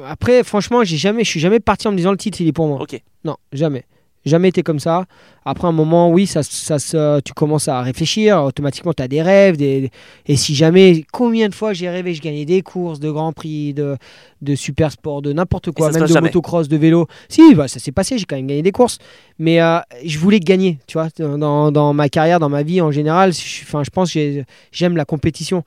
[0.07, 2.53] Après, franchement, j'ai jamais, je suis jamais parti en me disant le titre, il est
[2.53, 2.81] pour moi.
[2.81, 3.01] Ok.
[3.23, 3.85] Non, jamais
[4.25, 5.05] jamais été comme ça.
[5.45, 9.57] Après un moment, oui, ça, ça, tu commences à réfléchir, automatiquement tu as des rêves.
[9.57, 9.91] Des,
[10.25, 13.73] et si jamais, combien de fois j'ai rêvé, je gagnais des courses de Grand Prix,
[13.73, 13.97] de,
[14.41, 17.07] de super sport, de n'importe quoi, même de motocross, de vélo.
[17.27, 18.99] Si, bah, ça s'est passé, j'ai quand même gagné des courses.
[19.39, 22.91] Mais euh, je voulais gagner, tu vois, dans, dans, ma carrière, dans ma vie en
[22.91, 23.33] général.
[23.33, 25.63] Je, je pense que j'aime la compétition.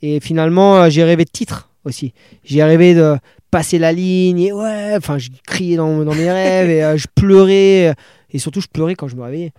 [0.00, 2.12] Et finalement, euh, j'ai rêvé de titres aussi.
[2.44, 3.16] J'ai rêvé de
[3.50, 7.06] passer la ligne et ouais, enfin, je criais dans, dans mes rêves et euh, je
[7.14, 7.94] pleurais.
[8.30, 9.52] Et surtout, je pleurais quand je me réveillais.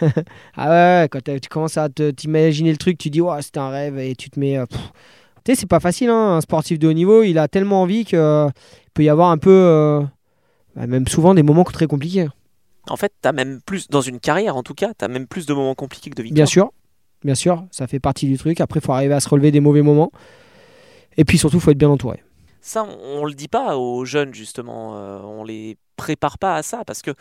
[0.56, 3.98] ah ouais, quand tu commences à t'imaginer le truc, tu dis, ouais, c'était un rêve
[3.98, 4.58] et tu te mets.
[4.58, 4.66] Euh,
[5.44, 8.04] tu sais, c'est pas facile, hein, un sportif de haut niveau, il a tellement envie
[8.04, 8.18] qu'il
[8.94, 10.02] peut y avoir un peu, euh,
[10.74, 12.26] bah, même souvent, des moments très compliqués.
[12.88, 15.28] En fait, tu as même plus, dans une carrière en tout cas, tu as même
[15.28, 16.34] plus de moments compliqués que de victoires.
[16.34, 16.72] Bien sûr,
[17.24, 18.60] bien sûr, ça fait partie du truc.
[18.60, 20.10] Après, faut arriver à se relever des mauvais moments.
[21.16, 22.22] Et puis surtout, faut être bien entouré.
[22.66, 24.96] Ça, on, ne le dit pas aux jeunes, justement.
[24.96, 27.12] Euh, on les prépare pas à ça parce que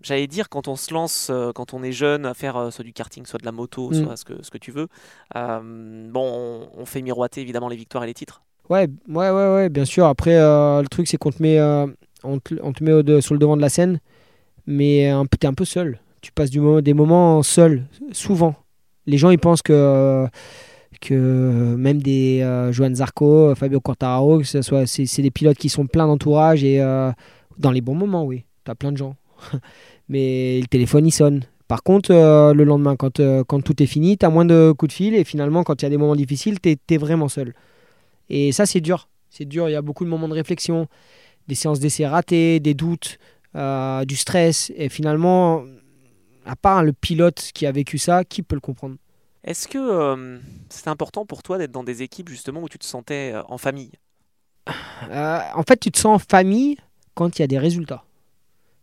[0.00, 2.84] j'allais dire, quand on se lance, euh, quand on est jeune, à faire euh, soit
[2.84, 4.04] du karting, soit de la moto, mm.
[4.04, 4.86] soit ce que, ce que tu veux,
[5.34, 8.42] bon, on, fait miroiter évidemment les victoires et les titres.
[8.70, 10.06] Ouais, ouais, ouais, ouais bien sûr.
[10.06, 11.60] Après, le truc, c'est qu'on te met,
[12.22, 13.98] on te, on te met sur le devant de la scène,
[14.66, 15.98] mais tu es un peu seul.
[16.20, 17.82] Tu passes du moment, des moments seul,
[18.12, 18.54] souvent.
[19.06, 20.28] Les gens, ils pensent que
[21.00, 25.68] que même des euh, Joan Zarco, Fabio Quartararo, que ce soit, c'est, des pilotes qui
[25.68, 27.12] sont pleins d'entourage et euh,
[27.58, 29.16] dans les bons moments, oui, tu as plein de gens.
[30.08, 31.44] Mais le téléphone, il sonne.
[31.68, 34.90] Par contre, euh, le lendemain, quand, quand tout est fini, tu as moins de coups
[34.90, 37.54] de fil et finalement, quand il y a des moments difficiles, tu es, vraiment seul.
[38.28, 39.08] Et ça, c'est dur.
[39.30, 40.86] C'est dur, il y a beaucoup de moments de réflexion,
[41.48, 43.18] des séances d'essai ratées, des doutes,
[43.54, 44.72] du stress.
[44.76, 45.64] Et finalement,
[46.46, 48.96] à part le pilote qui a vécu ça, qui peut le comprendre?
[49.46, 50.38] Est-ce que euh,
[50.68, 53.58] c'est important pour toi d'être dans des équipes justement où tu te sentais euh, en
[53.58, 53.92] famille?
[55.08, 56.76] Euh, En fait, tu te sens en famille
[57.14, 58.04] quand il y a des résultats.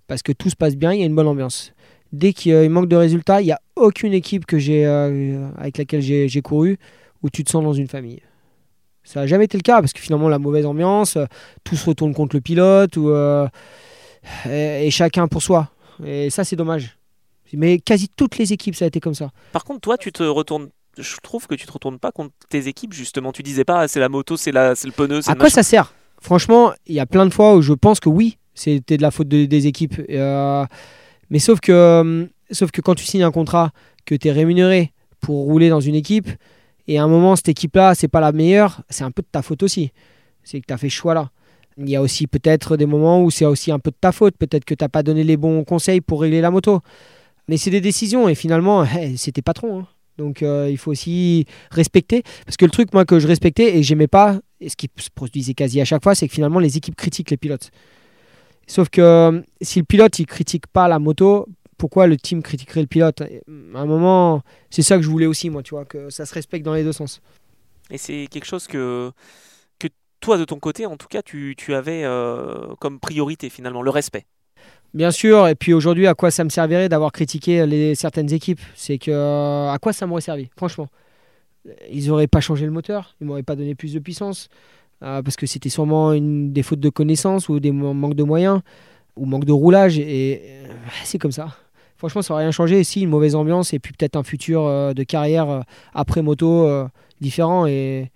[0.08, 1.74] Parce que tout se passe bien, il y a une bonne ambiance.
[2.14, 6.42] Dès qu'il manque de résultats, il n'y a aucune équipe que j'ai, avec laquelle j'ai,
[6.42, 6.78] couru
[7.24, 8.22] où tu te sens dans une famille.
[9.04, 11.18] Ça n'a jamais été le cas parce que finalement, la mauvaise ambiance,
[11.64, 13.12] tout se retourne contre le pilote ou,
[14.46, 15.72] et, chacun pour soi.
[16.06, 16.98] Et ça, c'est dommage.
[17.54, 19.32] Mais quasi toutes les équipes, ça a été comme ça.
[19.52, 20.70] Par contre, toi, tu te retournes.
[20.98, 23.32] Je trouve que tu te retournes pas contre tes équipes, justement.
[23.32, 24.72] Tu disais pas, ah, c'est la moto, c'est la...
[24.72, 25.20] le pneu.
[25.28, 25.94] À quoi ça sert?
[26.22, 29.12] Franchement, il y a plein de fois où je pense que oui, c'était de la
[29.12, 30.02] faute des équipes.
[30.10, 30.66] Euh,
[31.30, 33.72] mais sauf que, euh, sauf que quand tu signes un contrat,
[34.06, 36.30] que tu es rémunéré pour rouler dans une équipe,
[36.88, 39.42] et à un moment, cette équipe-là, c'est pas la meilleure, c'est un peu de ta
[39.42, 39.92] faute aussi.
[40.44, 41.30] C'est que tu as fait ce choix-là.
[41.78, 44.36] Il y a aussi peut-être des moments où c'est aussi un peu de ta faute.
[44.38, 46.82] Peut-être que tu n'as pas donné les bons conseils pour régler la moto.
[47.48, 48.86] Mais c'est des décisions et finalement,
[49.18, 49.82] c'était patron.
[49.82, 49.88] Hein.
[50.18, 52.24] Donc euh, il faut aussi respecter.
[52.46, 55.10] Parce que le truc, moi, que je respectais et j'aimais pas, et ce qui se
[55.10, 57.72] produisait quasi à chaque fois, c'est que finalement, les équipes critiquent les pilotes.
[58.68, 62.82] Sauf que euh, si le pilote, il critique pas la moto, pourquoi le team critiquerait
[62.82, 63.22] le pilote?
[63.22, 66.34] À un moment, c'est ça que je voulais aussi, moi, tu vois, que ça se
[66.34, 67.22] respecte dans les deux sens.
[67.92, 69.12] Et c'est quelque chose que,
[69.80, 69.88] que
[70.22, 73.90] toi, de ton côté, en tout cas, tu, tu avais euh, comme priorité, finalement, le
[73.90, 74.26] respect.
[74.94, 78.62] Bien sûr, et puis aujourd'hui, à quoi ça me servirait d'avoir critiqué les, certaines équipes?
[78.76, 79.12] C'est que
[79.72, 80.88] à quoi ça m'aurait servi, franchement?
[81.92, 84.50] Ils n'auraient pas changé le moteur, ils m'auraient pas donné plus de puissance,
[85.02, 88.62] euh, parce que c'était sûrement une, des fautes de connaissances ou des manques de moyens,
[89.16, 90.68] ou manque de roulage, et euh,
[91.04, 91.58] c'est comme ça.
[91.98, 92.84] Franchement, ça n'aurait rien changé.
[92.84, 95.64] Si, une mauvaise ambiance, et puis peut-être un futur euh, de carrière
[95.96, 96.70] après moto
[97.20, 98.12] différent, et,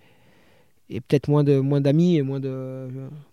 [0.90, 2.86] et peut-être moins de moins d'amis et moins de,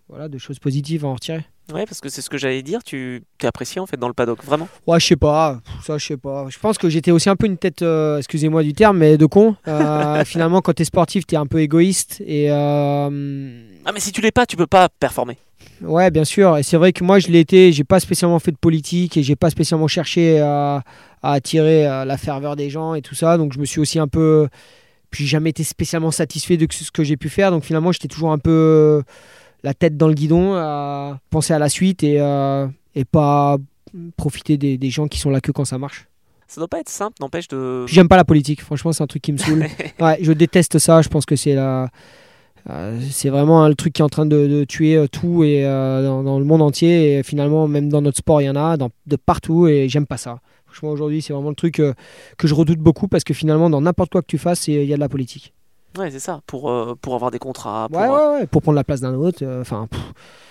[0.08, 1.44] voilà, de choses positives à en retirer.
[1.72, 4.14] Ouais, parce que c'est ce que j'allais dire, tu t'es apprécié en fait dans le
[4.14, 4.68] paddock, vraiment?
[4.86, 6.46] Ouais, je sais pas, ça je sais pas.
[6.48, 9.26] Je pense que j'étais aussi un peu une tête, euh, excusez-moi du terme, mais de
[9.26, 9.56] con.
[9.66, 12.52] Euh, finalement, quand t'es sportif, t'es un peu égoïste et.
[12.52, 15.38] Euh, ah, mais si tu l'es pas, tu peux pas performer.
[15.82, 16.56] Ouais, bien sûr.
[16.56, 17.72] Et c'est vrai que moi, je l'ai été.
[17.72, 20.82] J'ai pas spécialement fait de politique et j'ai pas spécialement cherché à,
[21.22, 23.36] à attirer la ferveur des gens et tout ça.
[23.36, 24.48] Donc, je me suis aussi un peu.
[25.10, 27.50] Puis, j'ai jamais été spécialement satisfait de ce que j'ai pu faire.
[27.50, 29.02] Donc, finalement, j'étais toujours un peu
[29.62, 33.56] la tête dans le guidon, à penser à la suite et, euh, et pas
[34.16, 36.06] profiter des, des, gens qui sont là que quand ça marche.
[36.46, 37.86] Ça doit pas être simple, n'empêche de.
[37.86, 39.66] J'aime pas la politique, franchement, c'est un truc qui me saoule.
[40.00, 41.88] ouais, je déteste ça, je pense que c'est la.
[42.68, 46.38] Euh, c'est vraiment le truc qui est en train de, tuer euh, tout et dans,
[46.38, 49.68] le monde entier et finalement même dans notre sport il y en a de partout
[49.68, 50.40] et j'aime pas ça.
[50.64, 54.10] Franchement aujourd'hui c'est vraiment le truc que je redoute beaucoup parce que finalement dans n'importe
[54.10, 55.54] quoi que tu fasses il y a de la politique.
[55.98, 57.88] Ouais, c'est ça, pour, euh, pour avoir des contrats.
[57.90, 59.38] Pour, ouais, ouais, ouais, pour prendre la place d'un autre.
[59.42, 59.88] Euh, enfin.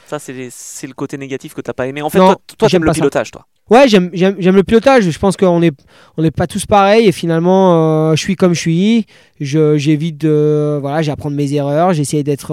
[0.07, 0.33] ça, c'est
[0.87, 2.01] le côté négatif que tu n'as pas aimé.
[2.01, 3.45] En fait, toi, toi j'aime le pilotage, toi.
[3.69, 5.09] Ouais, j'aime le pilotage.
[5.09, 5.71] Je pense qu'on n'est
[6.17, 9.05] on est pas tous pareils et finalement, euh, je suis comme je suis.
[9.39, 10.77] J'évite de.
[10.81, 11.93] Voilà, j'apprends de mes erreurs.
[11.93, 12.51] J'essaie d'être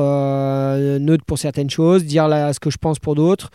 [0.99, 3.51] neutre pour certaines choses, dire là, ce que je pense pour d'autres.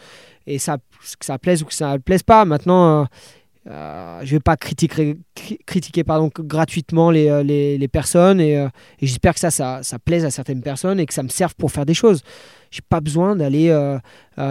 [0.45, 0.77] Et ça,
[1.15, 2.45] que ça plaise ou que ça ne plaise pas.
[2.45, 3.05] Maintenant euh,
[3.69, 5.17] je ne vais pas critiquer,
[5.65, 8.67] critiquer pardon, gratuitement les, euh, les, les personnes et, euh,
[8.99, 11.53] et j'espère que ça, ça, ça, plaise à certaines personnes et que ça me serve
[11.55, 12.21] pour faire des choses.
[12.71, 13.73] J'ai pas besoin d'aller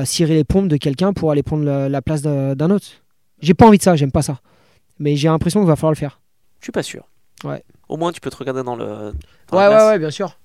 [0.04, 2.86] cirer les pompes de quelqu'un pour aller prendre la, place d'un autre.
[3.40, 4.40] J'ai pas envie de ça, j'aime pas ça.
[4.98, 6.20] Mais j'ai l'impression qu'il va falloir le faire.
[6.60, 7.04] Je suis pas sûr.
[7.44, 7.62] Ouais.
[7.90, 9.12] Au moins, tu peux te regarder dans le.
[9.52, 10.38] ouais, ouais, ouais, bien sûr.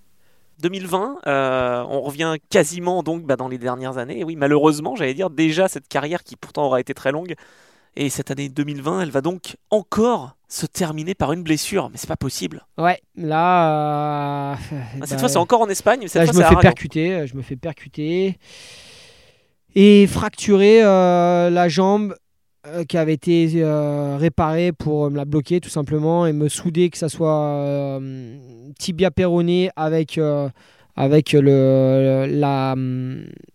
[0.59, 4.19] 2020, on revient quasiment donc bah, dans les dernières années.
[4.19, 7.36] Et oui, malheureusement, j'allais dire déjà cette carrière qui pourtant aura été très longue
[7.95, 11.89] et cette année 2020, elle va donc encore se terminer par une blessure.
[11.89, 12.65] Mais c'est pas possible.
[12.77, 14.53] Ouais, là.
[14.53, 14.55] Euh,
[15.01, 16.07] ah, cette fois, c'est encore en Espagne.
[16.07, 17.13] Cette là, je me fais percuter.
[17.13, 18.37] Euh, je me fais percuter.
[19.75, 22.15] Et fracturer euh, la jambe
[22.87, 23.63] qui avait été
[24.19, 26.27] réparée pour me la bloquer, tout simplement.
[26.27, 27.99] Et me souder, que ça soit
[28.77, 30.19] tibia péroné avec,
[30.95, 32.75] avec le, la,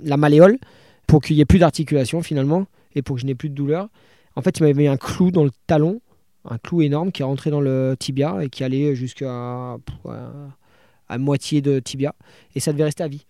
[0.01, 0.59] la malléole.
[1.07, 2.67] Pour qu'il n'y ait plus d'articulation, finalement.
[2.97, 3.89] Et pour que je n'ai plus de douleur.
[4.37, 6.01] En fait, il m'avait mis un clou dans le talon,
[6.49, 9.77] un clou énorme qui est rentré dans le tibia et qui allait jusqu'à
[11.09, 12.15] à, moitié de tibia.
[12.55, 13.27] Et ça devait rester à vie.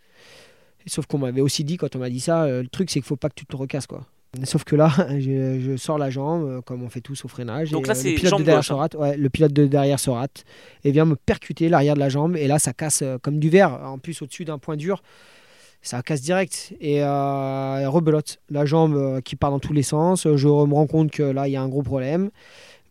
[0.86, 3.06] sauf qu'on m'avait aussi dit, quand on m'a dit ça, euh, le truc c'est qu'il
[3.06, 3.86] faut pas que tu te recasses.
[3.86, 4.04] quoi.
[4.42, 7.70] Sauf que là, je, sors la jambe, euh, comme on fait tous au freinage.
[7.70, 10.00] Donc là, euh, c'est le pilote de derrière se rate, ouais, le pilote de derrière
[10.00, 10.44] se rate
[10.82, 12.36] et vient me percuter l'arrière de la jambe.
[12.36, 15.02] Et là, ça casse comme du verre, en plus au-dessus d'un point dur
[15.86, 18.40] ça casse direct et euh, rebelote.
[18.50, 20.26] La jambe euh, qui part dans tous les sens.
[20.34, 22.30] Je me rends compte que là, il y a un gros problème.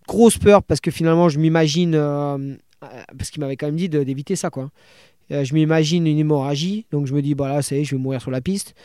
[0.07, 2.55] Grosse peur parce que finalement, je m'imagine, euh,
[3.17, 4.69] parce qu'il m'avait quand même dit d'éviter ça, quoi.
[5.29, 8.01] je m'imagine une hémorragie, donc je me dis, bah là, ça y est, je vais
[8.01, 8.75] mourir sur la piste.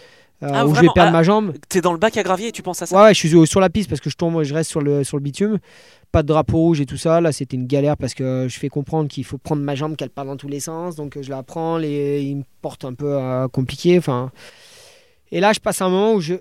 [0.42, 1.52] Ah, ou je vais perdre ah, ma jambe.
[1.68, 3.60] T'es dans le bac à gravier et tu penses à ça Ouais, je suis sur
[3.60, 5.58] la piste parce que je tombe, je reste sur le, sur le bitume
[6.10, 7.20] pas de drapeau rouge et tout ça.
[7.20, 10.10] Là, c'était une galère parce que je fais comprendre qu'il faut prendre ma jambe, qu'elle
[10.10, 10.96] part dans tous les sens.
[10.96, 13.98] Donc, je la prends, les, il me porte un peu euh, compliqué.
[13.98, 14.30] Enfin,
[15.30, 16.34] et là, je passe un moment où je,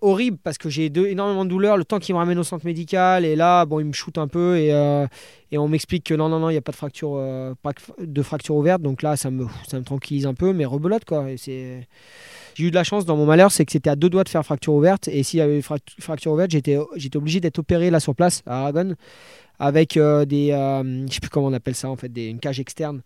[0.00, 1.76] horrible parce que j'ai énormément de douleurs.
[1.76, 4.28] Le temps qu'il me ramène au centre médical et là, bon, il me shoot un
[4.28, 5.06] peu et, euh,
[5.50, 7.72] et on m'explique que non, non, non, il n'y a pas de fracture, euh, pas
[7.98, 8.82] de fracture ouverte.
[8.82, 11.30] Donc là, ça me, ça me tranquillise un peu, mais rebelote quoi.
[11.30, 11.88] Et c'est...
[12.56, 14.30] J'ai eu de la chance dans mon malheur, c'est que c'était à deux doigts de
[14.30, 15.08] faire fracture ouverte.
[15.08, 16.78] Et s'il y avait frac- fracture ouverte, j'étais,
[17.14, 18.94] obligé d'être opéré là sur place à Aragon
[19.58, 22.58] avec euh, des, euh, je sais plus comment on appelle ça en fait, une cage
[22.58, 23.02] externe.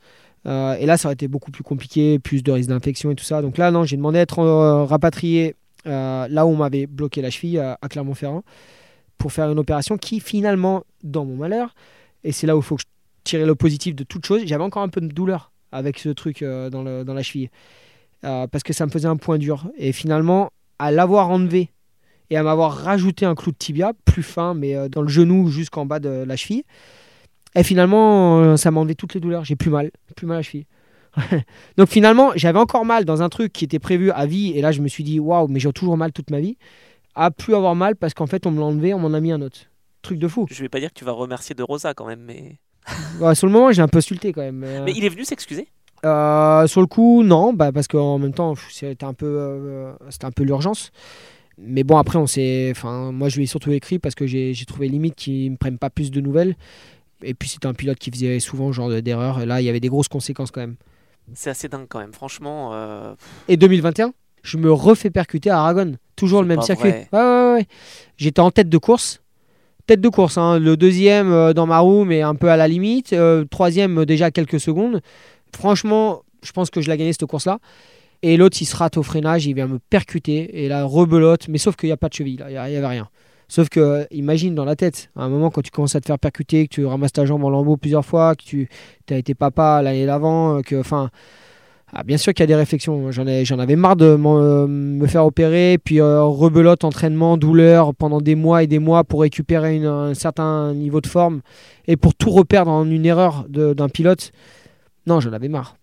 [0.46, 3.24] Euh, et là, ça aurait été beaucoup plus compliqué, plus de risque d'infection et tout
[3.24, 3.42] ça.
[3.42, 7.30] Donc là, non, j'ai demandé à être euh, rapatrié là où on m'avait bloqué la
[7.30, 8.44] cheville à, Clermont-Ferrand
[9.18, 11.74] pour faire une opération qui finalement, dans mon malheur,
[12.22, 12.86] et c'est là où il faut que je
[13.24, 16.44] tire le positif de toute chose, j'avais encore un peu de douleur avec ce truc
[16.44, 17.50] dans la cheville.
[18.24, 19.70] Euh, parce que ça me faisait un point dur.
[19.76, 21.70] Et finalement, à l'avoir enlevé
[22.28, 25.48] et à m'avoir rajouté un clou de tibia, plus fin, mais euh, dans le genou
[25.48, 26.64] jusqu'en bas de la cheville,
[27.56, 29.44] et finalement, euh, ça m'a enlevé toutes les douleurs.
[29.44, 30.66] J'ai plus mal, plus mal à la cheville.
[31.76, 34.70] Donc finalement, j'avais encore mal dans un truc qui était prévu à vie, et là
[34.70, 36.56] je me suis dit, waouh, mais j'ai toujours mal toute ma vie,
[37.16, 39.32] à plus avoir mal parce qu'en fait on me l'a enlevé, on m'en a mis
[39.32, 39.58] un autre.
[40.02, 40.46] Truc de fou.
[40.48, 42.58] Je vais pas dire que tu vas remercier De Rosa quand même, mais.
[43.20, 44.56] Ouais, sur le moment, j'ai un peu insulté quand même.
[44.56, 45.68] mais, Mais il est venu s'excuser?
[46.04, 50.24] Euh, sur le coup, non, bah, parce qu'en même temps, c'était un peu, euh, c'était
[50.26, 50.90] un peu l'urgence.
[51.58, 54.54] Mais bon, après, on s'est, enfin, moi, je lui ai surtout écrit parce que j'ai
[54.66, 56.56] trouvé limite qu'il me prenne pas plus de nouvelles.
[57.22, 59.40] Et puis, c'était un pilote qui faisait souvent ce genre de- d'erreur.
[59.42, 60.76] Et là, il y avait des grosses conséquences quand même.
[61.34, 62.70] C'est assez dingue quand même, franchement.
[62.72, 63.14] euh,
[63.48, 65.96] Et 2021, je me refais percuter à Aragon.
[66.16, 66.88] Toujours le même circuit.
[66.88, 67.66] Ouais, ouais, ouais.
[68.16, 69.20] J'étais en tête de course.
[69.86, 70.58] Tête de course, hein.
[70.58, 73.12] le deuxième euh, dans ma roue, mais un peu à la limite.
[73.12, 75.02] Euh, troisième, euh, déjà quelques secondes.
[75.54, 77.58] Franchement, je pense que je l'ai gagné cette course-là.
[78.22, 80.64] Et l'autre, il se rate au freinage, il vient me percuter.
[80.64, 81.48] Et là, rebelote.
[81.48, 83.08] Mais sauf qu'il n'y a pas de cheville, il n'y avait rien.
[83.48, 86.20] Sauf que, imagine dans la tête, à un moment, quand tu commences à te faire
[86.20, 88.68] percuter, que tu ramasses ta jambe en lambeaux plusieurs fois, que tu
[89.10, 91.10] as été papa l'année d'avant, euh, que, enfin,
[91.92, 93.10] ah, bien sûr qu'il y a des réflexions.
[93.10, 97.92] J'en, ai, j'en avais marre de euh, me faire opérer, puis euh, rebelote, entraînement, douleur
[97.92, 101.40] pendant des mois et des mois pour récupérer un certain niveau de forme
[101.88, 104.30] et pour tout reperdre en une erreur d'un pilote.
[105.06, 105.76] Non, j'en avais marre.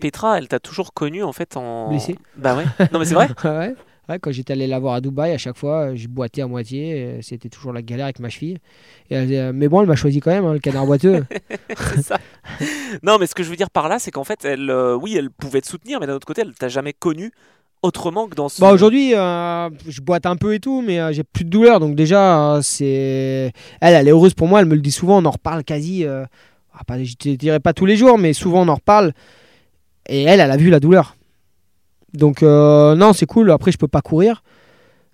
[0.00, 1.88] Petra, elle t'a toujours connu en fait en.
[1.88, 2.16] Blessé.
[2.36, 2.64] Bah ouais.
[2.92, 3.28] Non mais c'est vrai.
[3.44, 3.74] ouais.
[4.06, 6.92] Ouais, quand j'étais allé la voir à Dubaï, à chaque fois, je boitais à moitié.
[7.06, 8.58] euh, C'était toujours la galère avec ma cheville.
[9.08, 11.24] Et elle disait, mais bon, elle m'a choisi quand même, hein, le canard boiteux.
[12.02, 12.18] ça.
[13.02, 15.16] Non mais ce que je veux dire par là, c'est qu'en fait, elle, euh, oui,
[15.16, 17.32] elle pouvait te soutenir, mais d'un autre côté, elle t'a jamais connu
[17.82, 18.60] autrement que dans ce.
[18.60, 21.80] Bah aujourd'hui, euh, je boite un peu et tout, mais euh, j'ai plus de douleur.
[21.80, 24.60] Donc déjà, c'est elle, elle est heureuse pour moi.
[24.60, 25.16] Elle me le dit souvent.
[25.22, 26.04] On en reparle quasi.
[26.76, 29.12] Ah, pas, je te dirais pas tous les jours, mais souvent on en reparle.
[30.08, 31.16] Et elle, elle a vu la douleur.
[32.12, 33.50] Donc euh, non, c'est cool.
[33.50, 34.42] Après, je peux pas courir.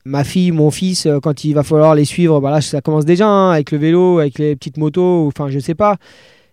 [0.05, 3.05] Ma fille, mon fils, euh, quand il va falloir les suivre, bah là, ça commence
[3.05, 5.27] déjà hein, avec le vélo, avec les petites motos.
[5.27, 5.97] Enfin, je sais pas.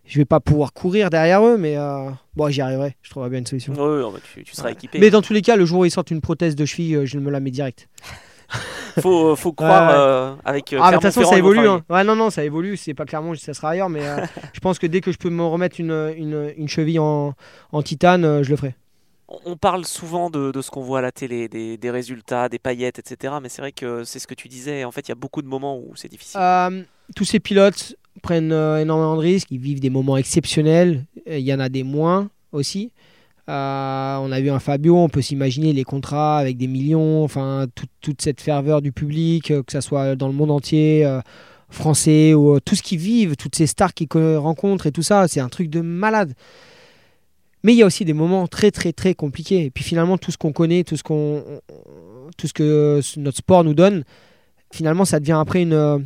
[0.05, 2.95] Je vais pas pouvoir courir derrière eux, mais euh, bon, j'y arriverai.
[3.01, 3.73] Je trouverai bien une solution.
[3.73, 4.99] Ouais, ouais, tu, tu seras équipé.
[4.99, 7.05] Mais dans tous les cas, le jour où ils sortent une prothèse de cheville, euh,
[7.05, 7.89] je me la mets direct.
[9.01, 10.73] Faut, faut croire euh, avec.
[10.73, 11.67] euh, Ah, de toute façon, ça évolue.
[11.67, 11.83] hein.
[11.89, 12.77] Ouais, non, non, ça évolue.
[12.77, 13.89] C'est pas clairement, ça sera ailleurs.
[13.89, 14.17] Mais euh,
[14.53, 17.33] je pense que dès que je peux me remettre une, une, une cheville en,
[17.71, 18.75] en titane, euh, je le ferai.
[19.45, 22.59] On- parle souvent de, de ce qu'on voit à la télé, des, des résultats, des
[22.59, 23.33] paillettes, etc.
[23.41, 24.85] Mais c'est vrai que c'est ce que tu disais.
[24.85, 26.39] En fait, il y a beaucoup de moments où c'est difficile.
[26.39, 26.83] Euh,
[27.15, 29.51] tous ces pilotes prennent euh, énormément de risques.
[29.51, 31.03] Ils vivent des moments exceptionnels.
[31.25, 32.91] Il y en a des moins aussi.
[33.49, 37.65] Euh, on a vu un Fabio, on peut s'imaginer les contrats avec des millions, enfin
[37.75, 41.21] tout- toute cette ferveur du public, euh, que ce soit dans le monde entier, euh,
[41.69, 45.27] français, ou tout ce qu'ils vivent, toutes ces stars qu'ils co- rencontrent et tout ça,
[45.29, 46.33] c'est un truc de malade.
[47.63, 49.65] Mais il y a aussi des moments très très très compliqués.
[49.65, 51.43] Et puis finalement, tout ce qu'on connaît, tout ce, qu'on,
[52.37, 54.03] tout ce que notre sport nous donne,
[54.73, 56.05] finalement, ça devient après une,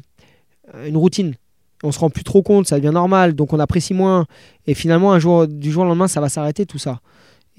[0.86, 1.34] une routine.
[1.84, 4.28] On se rend plus trop compte, ça devient normal, donc on apprécie moins.
[4.68, 7.00] Et finalement, un jour, du jour au lendemain, ça va s'arrêter tout ça.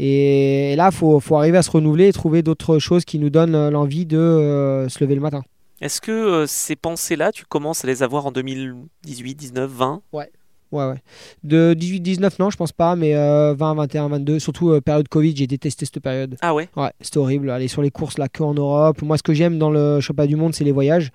[0.04, 3.30] Et, là, il faut, faut arriver à se renouveler et trouver d'autres choses qui nous
[3.30, 5.42] donnent euh, l'envie de euh, se lever le matin.
[5.80, 10.28] Est-ce que euh, ces pensées-là, tu commences à les avoir en 2018, 19, 20 Ouais,
[10.72, 11.02] ouais.
[11.44, 15.36] De 18-19, non, je pense pas, mais euh, 20, 21, 22, surtout euh, période Covid,
[15.36, 16.36] j'ai détesté cette période.
[16.40, 16.68] Ah ouais?
[16.76, 17.50] Ouais, c'était horrible.
[17.50, 19.02] Aller sur les courses là que en Europe.
[19.02, 21.10] Moi, ce que j'aime dans le championnat du monde, c'est les voyages.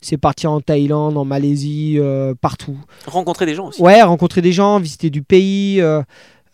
[0.00, 2.78] C'est partir en Thaïlande, en Malaisie, euh, partout.
[3.06, 3.82] Rencontrer des gens aussi.
[3.82, 5.82] Ouais, rencontrer des gens, visiter du pays,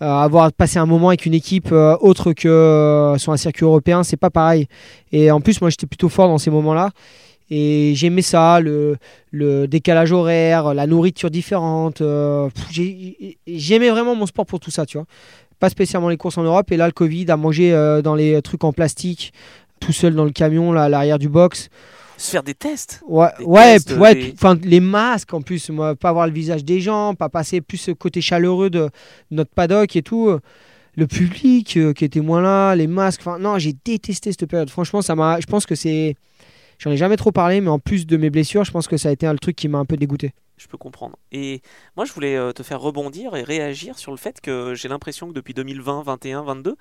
[0.00, 4.02] avoir passé un moment avec une équipe euh, autre que euh, sur un circuit européen,
[4.02, 4.66] c'est pas pareil.
[5.12, 6.90] Et en plus, moi, j'étais plutôt fort dans ces moments-là.
[7.50, 8.96] Et j'aimais ça, le,
[9.66, 12.00] décalage horaire, la nourriture différente.
[12.00, 12.48] euh,
[13.46, 15.06] J'aimais vraiment mon sport pour tout ça, tu vois.
[15.60, 16.72] Pas spécialement les courses en Europe.
[16.72, 19.32] Et là, le Covid a mangé euh, dans les trucs en plastique,
[19.78, 21.68] tout seul dans le camion, à l'arrière du box.
[22.16, 23.02] Se faire des tests.
[23.06, 26.26] Ouais, Des ouais, tests, ouais, des- puis, enfin, les masques en plus, moi, pas voir
[26.26, 28.88] le visage des gens, pas passer plus ce côté chaleureux de
[29.30, 30.28] notre paddock et tout.
[30.28, 30.40] euh,
[30.96, 34.70] Le public euh, qui était moins là, les masques, enfin non, j'ai détesté cette période.
[34.70, 36.14] Franchement, ça m'a, je pense que c'est
[36.78, 39.08] J'en ai jamais trop parlé, mais en plus de mes blessures, je pense que ça
[39.08, 40.32] a été un truc qui m'a un peu dégoûté.
[40.56, 41.16] Je peux comprendre.
[41.30, 41.62] Et
[41.96, 45.28] moi, je voulais euh, te faire rebondir et réagir sur le fait que j'ai l'impression
[45.28, 46.74] que depuis 2020, 21, 22,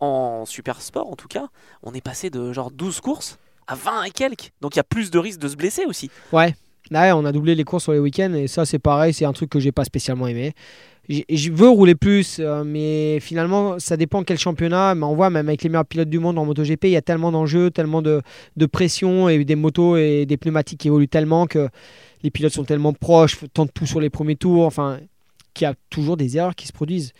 [0.00, 1.48] en super sport en tout cas,
[1.82, 3.38] on est passé de genre 12 courses
[3.72, 4.52] à 20 et quelques.
[4.60, 6.10] Donc il y a plus de risques de se blesser aussi.
[6.32, 6.54] Ouais.
[6.94, 9.48] On a doublé les courses sur les week-ends et ça, c'est pareil, c'est un truc
[9.48, 10.52] que j'ai pas spécialement aimé.
[11.08, 14.94] Je veux rouler plus, euh, mais finalement, ça dépend quel championnat.
[14.94, 17.02] Mais on voit, même avec les meilleurs pilotes du monde en MotoGP, il y a
[17.02, 18.22] tellement d'enjeux, tellement de,
[18.56, 21.68] de, pression et des motos et des pneumatiques qui évoluent tellement que
[22.22, 25.00] les pilotes sont tellement proches, tentent tout sur les premiers tours, enfin,
[25.54, 27.12] qu'il y a toujours des erreurs qui se produisent.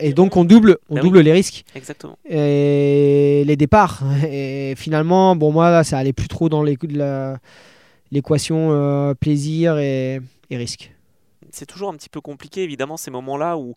[0.00, 1.64] Et donc on double, on bah double les risques.
[1.74, 2.18] Exactement.
[2.28, 4.02] Et les départs.
[4.28, 10.20] Et finalement, bon moi ça allait plus trop dans l'équation euh, plaisir et,
[10.50, 10.92] risque.
[11.50, 13.74] C'est toujours un petit peu compliqué évidemment ces moments-là où,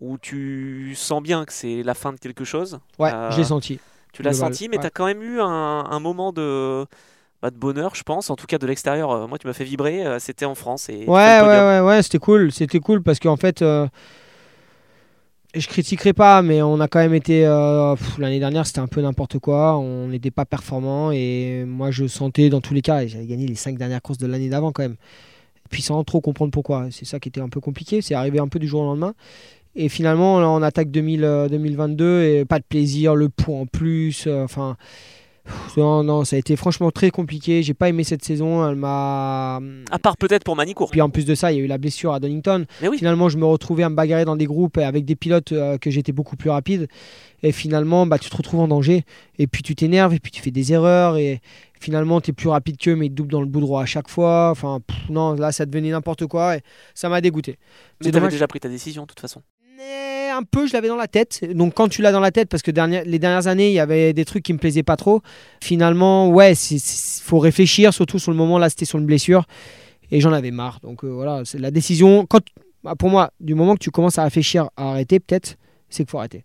[0.00, 2.80] où tu sens bien que c'est la fin de quelque chose.
[2.98, 3.78] Ouais, euh, j'ai senti.
[4.12, 6.86] Tu l'as senti, mais tu as quand même eu un, un moment de,
[7.42, 8.30] bah, de bonheur, je pense.
[8.30, 10.04] En tout cas, de l'extérieur, euh, moi, tu m'as fait vibrer.
[10.20, 10.88] c'était en France.
[10.88, 12.50] Et ouais, ouais, ouais, ouais, c'était cool.
[12.50, 13.62] C'était cool parce qu'en fait,
[15.58, 17.46] je critiquerai pas, mais on a quand même été.
[17.46, 19.76] Euh, l'année dernière, c'était un peu n'importe quoi.
[19.78, 21.10] On n'était pas performant.
[21.12, 24.26] Et moi, je sentais dans tous les cas, j'avais gagné les cinq dernières courses de
[24.26, 24.96] l'année d'avant quand même.
[25.70, 26.88] puis sans trop comprendre pourquoi.
[26.90, 28.02] C'est ça qui était un peu compliqué.
[28.02, 29.14] C'est arrivé un peu du jour au lendemain.
[29.74, 33.66] Et finalement, là, on attaque 2000, 2022 euh, et pas de plaisir, le poids en
[33.66, 34.26] plus.
[34.26, 34.76] Euh, enfin.
[35.76, 37.62] Non, non, ça a été franchement très compliqué.
[37.62, 38.68] J'ai pas aimé cette saison.
[38.68, 39.60] Elle m'a.
[39.90, 40.90] À part peut-être pour Manicourt.
[40.90, 42.66] Puis en plus de ça, il y a eu la blessure à Donington.
[42.96, 45.90] Finalement, je me retrouvais à me bagarrer dans des groupes avec des pilotes euh, que
[45.90, 46.88] j'étais beaucoup plus rapide.
[47.42, 49.04] Et finalement, bah, tu te retrouves en danger.
[49.38, 51.16] Et puis tu t'énerves et puis tu fais des erreurs.
[51.16, 51.40] Et
[51.80, 53.86] finalement, tu es plus rapide qu'eux, mais ils te doublent dans le bout droit à
[53.86, 54.50] chaque fois.
[54.50, 54.80] Enfin,
[55.10, 56.56] non, là, ça devenait n'importe quoi.
[56.56, 56.60] Et
[56.94, 57.58] ça m'a dégoûté.
[58.02, 59.42] Mais tu avais déjà pris ta décision, de toute façon
[60.36, 61.44] un peu, je l'avais dans la tête.
[61.52, 64.12] Donc quand tu l'as dans la tête, parce que les dernières années, il y avait
[64.12, 65.22] des trucs qui me plaisaient pas trop.
[65.62, 66.80] Finalement, ouais, il
[67.22, 69.46] faut réfléchir, surtout sur le moment là, c'était sur une blessure,
[70.10, 70.80] et j'en avais marre.
[70.80, 72.26] Donc euh, voilà, c'est la décision.
[72.26, 72.42] Quand,
[72.84, 75.56] bah, pour moi, du moment que tu commences à réfléchir à arrêter, peut-être,
[75.88, 76.44] c'est qu'il faut arrêter.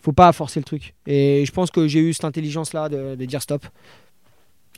[0.00, 0.94] Faut pas forcer le truc.
[1.06, 3.66] Et je pense que j'ai eu cette intelligence là de, dire stop.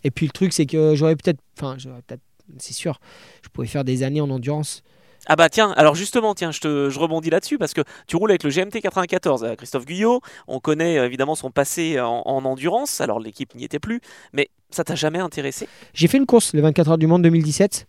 [0.04, 2.22] Et puis le truc, c'est que j'aurais peut-être, enfin, peut-être,
[2.58, 2.98] c'est sûr,
[3.44, 4.82] je pourrais faire des années en endurance
[5.26, 8.42] ah bah tiens, alors justement, tiens, je, te, rebondis là-dessus parce que tu roules avec
[8.42, 13.20] le GMT 94, euh, Christophe Guyot, on connaît euh, évidemment son passé en, endurance, alors
[13.20, 14.00] l'équipe n'y était plus,
[14.32, 15.68] mais ça t'a jamais intéressé?
[15.94, 17.86] J'ai fait une course, les 24 heures du monde 2017,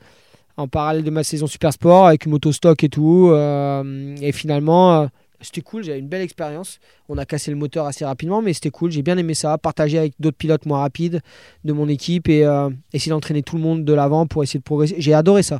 [0.57, 4.31] en parallèle de ma saison Super Sport, avec une moto stock et tout, euh, et
[4.31, 5.09] finalement...
[5.41, 6.79] c'était cool, j'avais une belle expérience.
[7.09, 8.91] On a cassé le moteur assez rapidement, mais c'était cool.
[8.91, 11.21] J'ai bien aimé ça, partager avec d'autres pilotes moins rapides
[11.63, 12.47] de mon équipe et
[12.93, 14.95] essayer d'entraîner tout le monde de l'avant pour essayer de progresser.
[14.99, 15.59] J'ai adoré ça.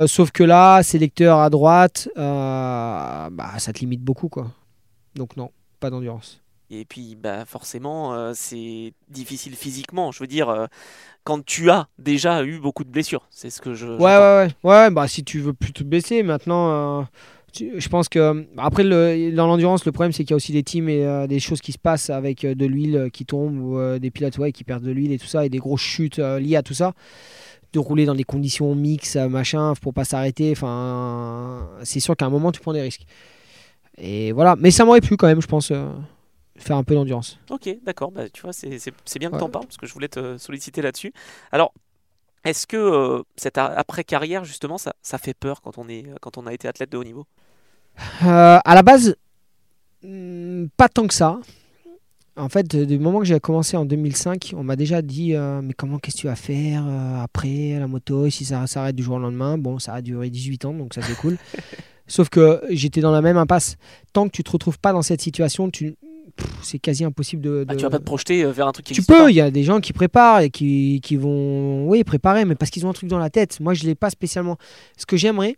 [0.00, 4.28] Euh, sauf que là, sélecteur à droite, euh, bah, ça te limite beaucoup.
[4.28, 4.50] quoi.
[5.14, 6.40] Donc non, pas d'endurance.
[6.68, 10.10] Et puis, bah, forcément, euh, c'est difficile physiquement.
[10.10, 10.68] Je veux dire,
[11.24, 13.86] quand tu as déjà eu beaucoup de blessures, c'est ce que je.
[13.86, 14.90] Ouais, ouais, ouais, ouais.
[14.90, 17.06] Bah, si tu veux plus te blesser, maintenant,
[17.54, 18.46] je pense que.
[18.58, 21.38] Après, le, dans l'endurance, le problème, c'est qu'il y a aussi des teams et des
[21.38, 24.84] choses qui se passent avec de l'huile qui tombe ou des pilotes ouais, qui perdent
[24.84, 26.94] de l'huile et tout ça, et des grosses chutes liées à tout ça
[27.76, 30.52] de rouler dans des conditions mixtes, machin, pour pas s'arrêter.
[30.52, 33.06] Enfin, c'est sûr qu'à un moment, tu prends des risques.
[33.98, 34.56] Et voilà.
[34.58, 35.88] Mais ça m'aurait plu quand même, je pense, euh,
[36.56, 37.38] faire un peu d'endurance.
[37.50, 38.10] Ok, d'accord.
[38.10, 38.68] Bah, tu vois, c'est
[39.18, 41.12] bien que tu en parles parce que je voulais te solliciter là-dessus.
[41.52, 41.72] Alors,
[42.44, 46.46] est-ce que euh, cette après-carrière, justement, ça, ça, fait peur quand on, est, quand on
[46.46, 47.26] a été athlète de haut niveau?
[48.24, 49.16] Euh, À la base,
[50.02, 51.40] hmm, pas tant que ça.
[52.38, 55.72] En fait, du moment que j'ai commencé en 2005, on m'a déjà dit euh, Mais
[55.72, 59.16] comment, qu'est-ce que tu vas faire euh, après la moto Si ça s'arrête du jour
[59.16, 61.38] au lendemain Bon, ça a duré 18 ans, donc ça c'est cool.
[62.06, 63.76] Sauf que j'étais dans la même impasse.
[64.12, 65.96] Tant que tu te retrouves pas dans cette situation, tu
[66.62, 68.92] c'est quasi impossible de, ah, tu vas pas te projeter euh, vers un truc qui
[68.92, 72.44] Tu peux, il y a des gens qui préparent et qui, qui vont oui, préparer,
[72.44, 73.58] mais parce qu'ils ont un truc dans la tête.
[73.60, 74.58] Moi, je l'ai pas spécialement.
[74.98, 75.56] Ce que j'aimerais,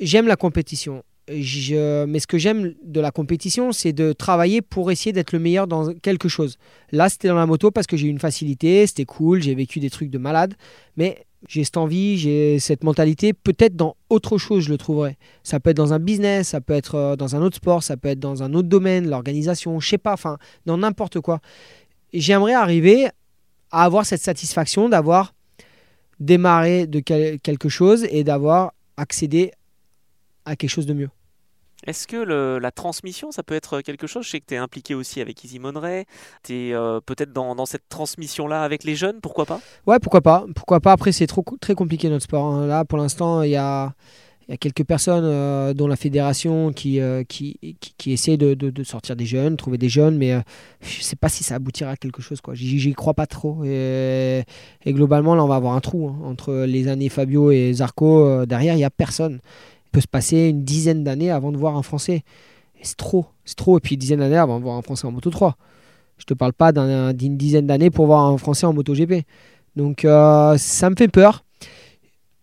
[0.00, 5.12] j'aime la compétition mais ce que j'aime de la compétition, c'est de travailler pour essayer
[5.12, 6.58] d'être le meilleur dans quelque chose.
[6.92, 9.80] Là, c'était dans la moto parce que j'ai eu une facilité, c'était cool, j'ai vécu
[9.80, 10.54] des trucs de malade,
[10.96, 13.32] mais j'ai cette envie, j'ai cette mentalité.
[13.32, 15.16] Peut-être dans autre chose, je le trouverai.
[15.44, 17.96] Ça peut être dans un business, ça peut être euh, dans un autre sport, ça
[17.96, 21.40] peut être dans un autre domaine, l'organisation, je sais pas, enfin, dans n'importe quoi.
[22.12, 23.08] J'aimerais arriver
[23.70, 25.34] à avoir cette satisfaction d'avoir
[26.20, 29.52] démarré de quelque chose et d'avoir accédé
[30.44, 31.10] à quelque chose de mieux.
[31.86, 32.16] Est-ce que
[32.58, 34.24] la transmission, ça peut être quelque chose?
[34.24, 36.06] Je sais que tu es impliqué aussi avec Easy Monray.
[36.42, 39.60] Tu es euh, peut-être dans, cette transmission-là avec les jeunes, pourquoi pas?
[39.86, 40.44] Ouais, pourquoi pas.
[40.54, 42.46] Pourquoi pas Après, c'est trop, très compliqué notre sport.
[42.46, 42.66] Hein.
[42.66, 43.94] Là, pour l'instant, il y a,
[44.56, 49.76] quelques personnes euh, dont la fédération qui, euh, qui, qui, de, sortir des jeunes, trouver
[49.76, 50.40] des jeunes, mais euh,
[50.80, 52.40] je sais pas si ça aboutira à quelque chose.
[52.54, 53.62] J'y crois pas trop.
[53.64, 54.44] Et,
[54.84, 58.26] et globalement, là, on va avoir un trou hein, entre les années Fabio et Zarco.
[58.26, 59.40] euh, derrière, il n'y a personne.
[60.00, 62.22] Se passer une dizaine d'années avant de voir un Français.
[62.82, 63.78] C'est trop, c'est trop.
[63.78, 65.56] Et puis une dizaine d'années avant de voir un Français en Moto 3.
[66.18, 69.24] Je te parle pas d'un- d'une dizaine d'années pour voir un Français en Moto GP.
[69.76, 71.44] Donc euh, ça me fait peur.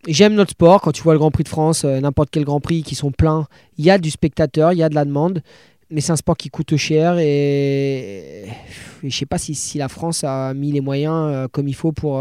[0.06, 0.80] J'aime notre sport.
[0.80, 3.10] Quand tu vois le Grand Prix de France, euh, n'importe quel Grand Prix qui sont
[3.10, 3.46] pleins,
[3.76, 5.42] il y a du spectateur, il y a de la demande.
[5.90, 8.46] Mais c'est un sport qui coûte cher et,
[9.04, 11.92] je sais pas si, si la France a mis les moyens euh, comme il faut
[11.92, 12.20] pour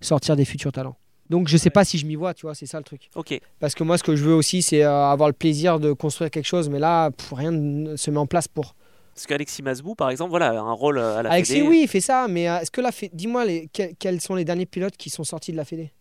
[0.00, 0.96] sortir des futurs talents.
[1.30, 3.08] Donc je sais pas si je m'y vois, tu vois, c'est ça le truc.
[3.14, 3.38] Ok.
[3.58, 6.30] Parce que moi, ce que je veux aussi, c'est euh, avoir le plaisir de construire
[6.30, 6.68] quelque chose.
[6.68, 8.74] Mais là, pff, rien ne se met en place pour.
[9.14, 11.68] Parce qu'Alexis Masbou, par exemple, voilà, a un rôle euh, à la Alexis, Fédé.
[11.68, 12.28] oui, il fait ça.
[12.28, 13.68] Mais euh, est-ce que la dis-moi, les...
[13.68, 15.92] quels, sont les derniers pilotes qui sont sortis de la Fédé?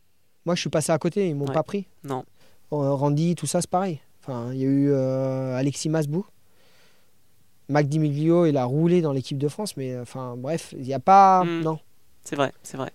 [0.45, 1.27] Moi, je suis passé à côté.
[1.29, 1.53] Ils m'ont Ouais.
[1.53, 1.87] pas pris.
[2.03, 2.25] Non.
[2.73, 3.99] Euh, Randy, tout ça, c'est pareil.
[4.21, 6.25] Enfin, il y a eu Alexis Masbou.
[7.69, 10.93] Mac Di Miglio, il a roulé dans l'équipe de France, mais enfin bref, il n'y
[10.93, 11.43] a pas.
[11.45, 11.61] Hmm.
[11.61, 11.79] Non.
[12.23, 12.91] C'est vrai, c'est vrai.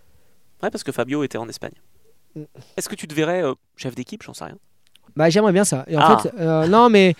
[0.62, 1.72] Ouais, parce que Fabio était en Espagne.
[2.76, 4.56] Est-ce que tu te verrais euh, chef d'équipe J'en sais rien.
[5.16, 5.84] Bah, j'aimerais bien ça.
[5.88, 6.18] Et en Ah.
[6.18, 7.14] fait, euh, non, mais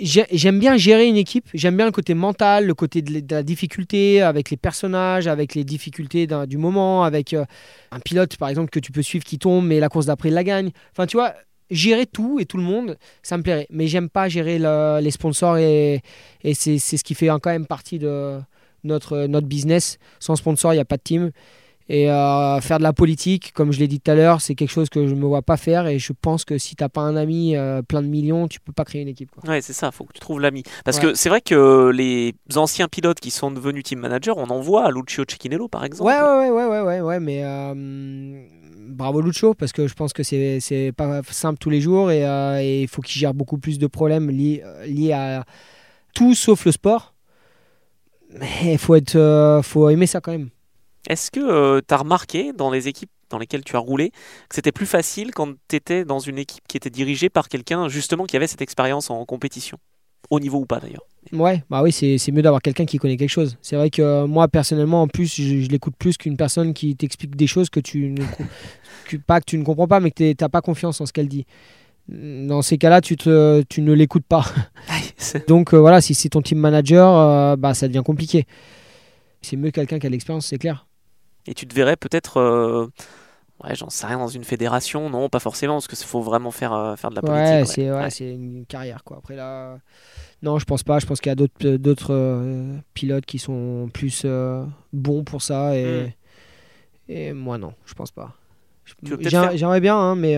[0.00, 1.46] j'ai- j'aime bien gérer une équipe.
[1.54, 5.64] J'aime bien le côté mental, le côté de, la- difficulté avec les personnages, avec les
[5.64, 7.44] difficultés du moment, avec euh,
[7.92, 10.34] un pilote, par exemple, que tu peux suivre qui tombe, mais la course d'après, il
[10.34, 10.70] la gagne.
[10.92, 11.34] Enfin, tu vois,
[11.70, 13.66] gérer tout et tout le monde, ça me plairait.
[13.70, 16.02] Mais j'aime pas gérer le- les sponsors et,
[16.54, 18.38] c'est ce qui fait quand même partie de
[18.84, 19.98] notre, notre business.
[20.20, 21.30] Sans sponsor, il n'y a pas de team.
[21.90, 24.70] Et euh, faire de la politique, comme je l'ai dit tout à l'heure, c'est quelque
[24.70, 25.86] chose que je ne me vois pas faire.
[25.86, 28.58] Et je pense que si tu n'as pas un ami euh, plein de millions, tu
[28.58, 29.30] peux pas créer une équipe.
[29.30, 29.48] Quoi.
[29.50, 30.62] Ouais, c'est ça, faut que tu trouves l'ami.
[30.86, 31.02] Parce Ouais.
[31.02, 34.86] que c'est vrai que les anciens pilotes qui sont devenus team managers, on en voit
[34.86, 36.04] à Lucio Cecchinello par exemple.
[36.10, 37.74] Ouais, ouais, ouais, ouais, ouais, ouais, mais euh,
[38.88, 42.22] bravo Lucho, parce que je pense que c'est c'est pas simple tous les jours et
[42.62, 45.44] et il faut qu'il gère beaucoup plus de problèmes liés, liés à
[46.14, 47.12] tout sauf le sport.
[48.40, 50.48] Mais il faut, être, faut aimer ça quand même.
[51.08, 54.10] Est-ce que tu as remarqué dans les équipes dans lesquelles tu as roulé
[54.48, 57.88] que c'était plus facile quand tu étais dans une équipe qui était dirigée par quelqu'un
[57.88, 59.78] justement qui avait cette expérience en compétition?
[60.30, 61.02] Au niveau ou pas d'ailleurs
[61.32, 63.56] Ouais, bah oui, c'est mieux d'avoir quelqu'un qui connaît quelque chose.
[63.60, 66.96] C'est vrai que euh, moi, personnellement, en plus, je, je l'écoute plus qu'une personne qui
[66.96, 68.22] t'explique des choses que tu ne,
[69.08, 71.12] que- pas que tu ne comprends pas, mais que tu n'as pas confiance en ce
[71.12, 71.46] qu'elle dit.
[72.08, 74.44] Dans ces cas-là, tu, te, tu ne l'écoutes pas.
[75.48, 78.46] Donc euh, voilà, si c'est ton team manager, euh, bah, ça devient compliqué.
[79.42, 80.86] C'est mieux quelqu'un qui a l'expérience, c'est clair.
[81.46, 82.86] Et tu te verrais peut-être, euh,
[83.62, 86.72] ouais, j'en sais rien, dans une fédération Non, pas forcément, parce qu'il faut vraiment faire,
[86.72, 87.52] euh, faire de la politique.
[87.52, 88.34] Ouais, c'est ouais, Ouais.
[88.34, 89.18] une carrière quoi.
[89.18, 89.78] Après là,
[90.42, 90.98] non, je pense pas.
[90.98, 94.24] Je pense qu'il y a d'autres euh, pilotes qui sont plus
[94.92, 96.10] bons pour ça et Hmm.
[97.12, 98.32] et moi non, je pense pas.
[99.28, 100.36] Faire- J'aimerais bien, hein, mais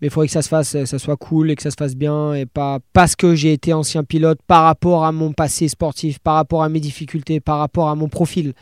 [0.00, 1.94] mais il faudrait que ça se fasse, ça soit cool et que ça se fasse
[1.94, 6.18] bien et pas parce que j'ai été ancien pilote par rapport à mon passé sportif,
[6.18, 8.52] par rapport à mes difficultés, par rapport à mon profil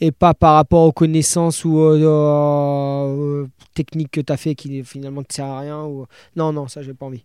[0.00, 4.54] et pas par rapport aux connaissances ou aux, aux- aux techniques que tu as fait
[4.54, 5.84] qui finalement ne servent à rien.
[5.84, 6.06] Ou...
[6.36, 7.24] Non, non, ça, j'ai pas envie.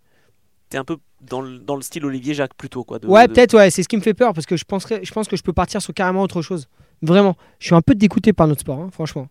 [0.69, 2.97] T'es un peu dans le, dans le style Olivier Jacques plutôt, quoi.
[2.99, 5.01] de- ouais, de- peut-être, ouais, c'est ce qui me fait peur parce que je, penserais,
[5.03, 6.67] je pense que je peux partir sur carrément autre chose.
[7.01, 7.35] Vraiment.
[7.59, 9.27] Je suis un peu dégoûté par notre sport, hein, franchement.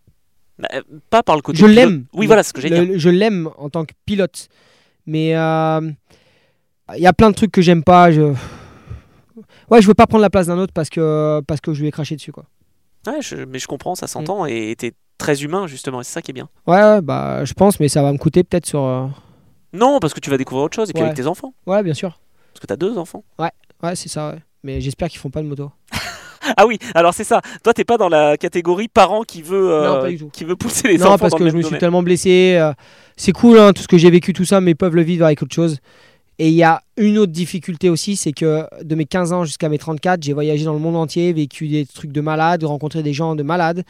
[0.59, 1.57] Bah, euh, pas par le côté.
[1.57, 2.05] Je l'aime.
[2.13, 2.99] Oui, voilà ce que j'ai dit.
[2.99, 4.49] Je l'aime en tant que pilote.
[5.07, 5.81] Mais euh,
[6.95, 8.11] il y a plein de trucs que j'aime pas.
[8.11, 8.33] Je...
[9.71, 11.87] Ouais, je veux pas prendre la place d'un autre parce que, parce que je lui
[11.87, 12.45] ai craché dessus, quoi.
[13.07, 14.09] Ouais, je- mais je comprends, ça Mm.
[14.09, 16.49] s'entend, et t'es très humain justement, et c'est ça qui est bien.
[16.67, 18.81] Ouais, ouais, bah, je pense, mais ça va me coûter peut-être sur.
[18.83, 19.07] euh,
[19.73, 21.07] Non, parce que tu vas découvrir autre chose, et puis Ouais.
[21.09, 21.53] avec tes enfants.
[21.65, 22.19] Ouais, bien sûr.
[22.53, 23.23] Parce que t'as deux enfants.
[23.39, 23.51] Ouais,
[23.95, 24.39] c'est ça, ouais.
[24.63, 25.71] Mais j'espère qu'ils font pas de moto.
[26.57, 27.39] Ah oui, alors c'est ça.
[27.63, 30.97] Toi, t'es pas dans la catégorie parent qui veut, euh, Non, qui veut pousser les
[30.97, 32.57] non, enfants parce dans que je me suis tellement blessé.
[32.59, 32.73] euh,
[33.15, 35.23] c'est cool, hein, tout ce que j'ai vécu, tout ça, mais ils peuvent le vivre
[35.23, 35.77] avec autre chose.
[36.43, 39.69] Et il y a une autre difficulté aussi, c'est que de mes 15 ans jusqu'à
[39.69, 43.13] mes 34, j'ai voyagé dans le monde entier, vécu des trucs de malades, rencontré des
[43.13, 43.83] gens de malades.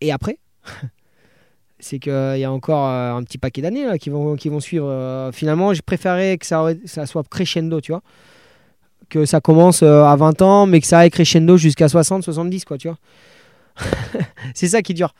[0.00, 0.38] Et après,
[1.78, 4.88] c'est qu'il y a encore euh, un petit paquet d'années qui, vont, qui vont suivre.
[4.88, 8.02] Euh, finalement, j'ai préféré que ça, soit crescendo, tu vois.
[9.08, 12.64] Que ça commence euh, à 20 ans, mais que ça aille crescendo jusqu'à 60, 70,
[12.64, 12.98] quoi, tu vois.
[14.56, 15.14] c'est ça qui est dur.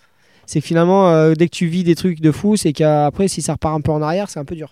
[0.46, 3.76] C'est finalement, dès que tu vis des trucs de fou, c'est qu'après, si ça repart
[3.76, 4.68] un peu en arrière, c'est un peu dur.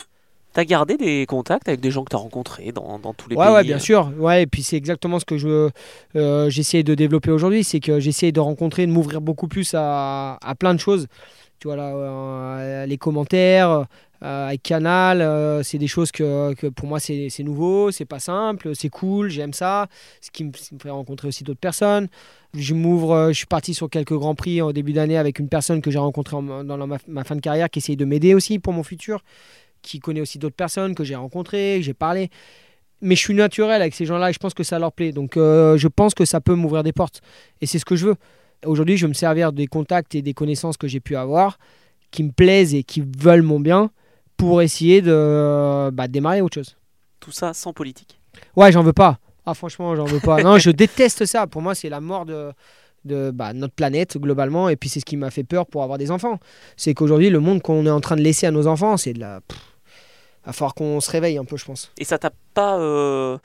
[0.53, 3.47] T'as gardé des contacts avec des gens que t'as rencontrés dans, dans tous les Ouais,
[3.47, 4.11] pays ouais, bien euh, sûr.
[4.19, 5.71] Ouais, et puis c'est exactement ce que je
[6.17, 10.39] euh, j'essaie de développer aujourd'hui, c'est que j'essaie de rencontrer, de m'ouvrir beaucoup plus à,
[10.43, 11.07] à plein de choses.
[11.61, 13.87] Tu vois là, euh, les commentaires,
[14.23, 18.19] euh, avec Canal, euh, c'est des choses que, que pour moi c'est nouveau, c'est pas
[18.19, 19.87] simple, c'est cool, j'aime ça.
[20.21, 22.09] Ce qui me, fait rencontrer aussi d'autres personnes.
[22.55, 25.49] Je m'ouvre, euh, je suis parti sur quelques grands prix au début d'année avec une
[25.49, 28.05] personne que j'ai rencontrée en- dans la- ma, ma fin de carrière qui essaye de
[28.05, 29.23] m'aider aussi pour mon futur
[29.83, 32.31] qui connaît aussi d'autres personnes que j'ai rencontrées, que j'ai parlé.
[33.01, 35.13] Mais je suis naturel avec ces gens-là et je pense que ça leur plaît.
[35.13, 37.23] Donc euh, je pense que ça peut m'ouvrir des portes.
[37.61, 38.17] Et c'est ce que je veux.
[38.67, 41.59] Aujourd'hui, je veux me servir des contacts et des connaissances que j'ai pu avoir,
[42.11, 43.91] qui me plaisent et qui veulent mon bien,
[44.41, 46.77] pour essayer de bah, démarrer autre chose.
[47.21, 48.19] Tout ça sans politique?
[48.57, 49.19] Ouais, j'en veux pas.
[49.45, 50.43] Ah franchement, j'en veux pas.
[50.43, 51.47] non, je déteste ça.
[51.47, 52.53] Pour moi, c'est la mort de,
[53.05, 54.69] de bah, notre planète globalement.
[54.69, 56.39] Et puis c'est ce qui m'a fait peur pour avoir des enfants.
[56.77, 59.21] C'est qu'aujourd'hui, le monde qu'on est en train de laisser à nos enfants, c'est de
[59.21, 59.41] la...
[60.51, 61.93] va falloir qu'on se réveille un peu, je pense.
[61.99, 62.79] Et ça t'a pas...
[62.79, 63.39] Euh...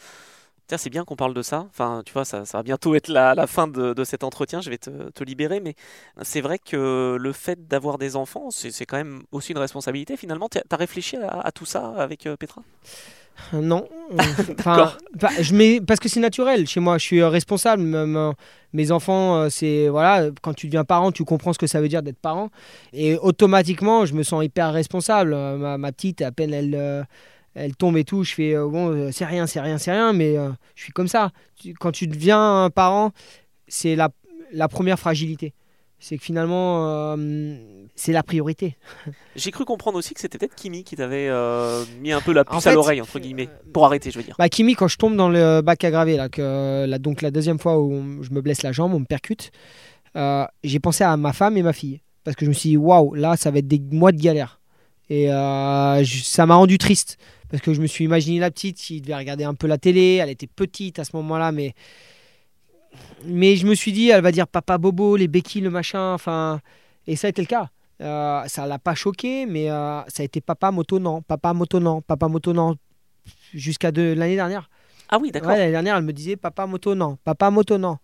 [0.77, 1.67] C'est bien qu'on parle de ça.
[1.69, 4.61] Enfin, tu vois, ça, ça va bientôt être la, fin de, cet entretien.
[4.61, 5.59] Je vais te, te libérer.
[5.59, 5.75] Mais
[6.23, 10.49] c'est vrai que le fait d'avoir des enfants, c'est quand même aussi une responsabilité finalement.
[10.49, 12.63] Tu as réfléchi à, à, tout ça avec euh, Petra?
[13.53, 13.87] Non,
[14.59, 14.93] enfin,
[15.39, 16.97] je mets parce que c'est naturel chez moi.
[16.97, 17.83] Je suis responsable.
[17.83, 18.33] Même,
[18.75, 21.87] mes enfants, euh, c'est voilà, quand tu deviens parent, tu comprends ce que ça veut
[21.87, 22.49] dire d'être parent,
[22.93, 25.33] et automatiquement, je me sens hyper responsable.
[25.33, 27.03] Euh, ma, ma petite, à peine elle, euh,
[27.55, 30.35] elle tombe et tout, je fais bon, c'est rien, c'est rien, c'est rien, mais
[30.75, 31.31] je suis comme ça.
[31.79, 33.11] Quand tu deviens parent,
[33.69, 34.09] c'est la,
[34.51, 35.53] la première fragilité
[36.07, 37.57] c'est que finalement, euh,
[37.95, 38.77] c'est la priorité.
[39.35, 42.45] J'ai cru comprendre aussi que c'était peut-être Kimi qui t'avait euh, mis un peu la
[42.45, 44.35] puce à l'oreille, entre guillemets, pour arrêter, je veux dire.
[44.37, 47.31] Bah, Kimi, quand je tombe dans le bac à graver, là, que, là, donc la
[47.31, 49.49] deuxième fois où je me blesse la jambe, on me percute,
[50.15, 52.01] euh, j'ai pensé à ma femme et ma fille.
[52.23, 54.59] Parce que je me suis dit, waouh, là, ça va être des mois de galère.
[55.09, 57.17] Et ça m'a rendu triste.
[57.49, 60.19] Parce que je me suis imaginé la petite qui devait regarder un peu la télé.
[60.21, 61.73] Elle était petite à ce moment-là, mais
[63.25, 66.13] mais je me suis dit, elle va dire papa bobo, les béquilles, le machin.
[66.13, 66.59] Enfin,
[67.07, 67.69] et ça a été le cas.
[68.01, 71.79] Euh, ça l'a pas choqué, mais euh, ça a été papa moto non, papa moto
[71.79, 72.75] non, papa moto non,
[73.53, 74.69] jusqu'à l'année dernière.
[75.09, 75.51] Ah oui, d'accord.
[75.51, 77.97] l'année dernière, elle me disait papa moto non, papa moto non.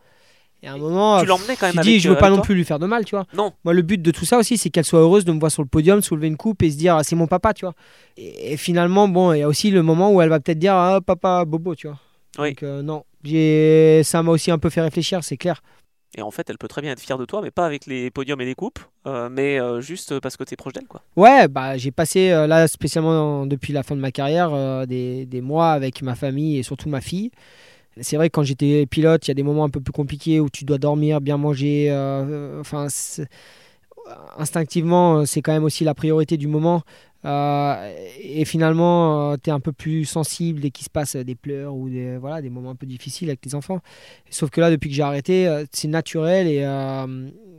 [0.64, 1.76] Et à un moment, tu l'emmenais quand même.
[1.78, 3.26] Je dis, je veux pas non plus lui faire de mal, tu vois.
[3.34, 3.52] Non.
[3.66, 5.64] Moi, le but de tout ça aussi, c'est qu'elle soit heureuse de me voir sur
[5.64, 7.74] le podium, soulever une coupe et se dire, c'est mon papa, tu vois.
[8.16, 11.02] Et, finalement, bon, il y a aussi le moment où elle va peut-être dire, ah,
[11.04, 11.98] papa bobo, tu vois.
[12.38, 12.50] Oui.
[12.50, 13.04] Donc, euh, non,
[14.04, 15.62] ça m'a aussi un peu fait réfléchir, c'est clair.
[16.18, 18.12] Et en fait, elle peut très bien être fière de toi, mais pas avec les
[18.12, 20.88] podiums et les coupes, euh, mais euh, juste parce que tu es proche d'elle.
[20.88, 21.02] quoi.
[21.16, 25.42] Ouais, bah, j'ai passé, euh, là, spécialement depuis la fin de ma carrière, des, des,
[25.42, 27.32] mois avec ma famille et surtout ma fille.
[28.02, 30.40] C'est vrai que quand j'étais pilote, il y a des moments un peu plus compliqués
[30.42, 31.92] où tu dois dormir, bien manger.
[32.60, 32.88] Enfin,
[34.38, 36.84] instinctivement, c'est quand même aussi la priorité du moment.
[37.24, 41.36] Euh, et finalement, euh, tu es un peu plus sensible dès qu'il se passe des
[41.36, 43.80] pleurs ou des, voilà, des moments un peu difficiles avec les enfants.
[44.30, 46.66] Sauf que là, depuis que j'ai arrêté, euh, c'est naturel et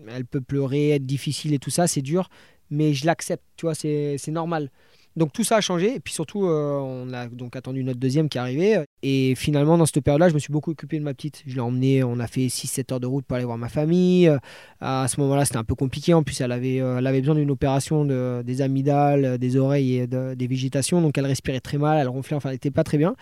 [0.08, 2.28] elle peut pleurer, être difficile et tout ça, c'est dur,
[2.70, 4.70] mais je l'accepte, tu vois, c'est normal.
[5.14, 8.30] Donc tout ça a changé et puis surtout euh, on a donc attendu notre deuxième
[8.30, 11.12] qui est arrivé et finalement dans cette période-là je me suis beaucoup occupé de ma
[11.12, 11.42] petite.
[11.46, 14.26] Je l'ai emmenée, on a fait 6-7 heures de route pour aller voir ma famille.
[14.28, 14.38] Euh,
[14.80, 17.34] à ce moment-là c'était un peu compliqué en plus elle avait, euh, elle avait besoin
[17.34, 21.98] d'une opération de, des amygdales, des oreilles et des végétations donc elle respirait très mal,
[22.00, 23.14] elle ronflait, enfin elle n'était pas très bien.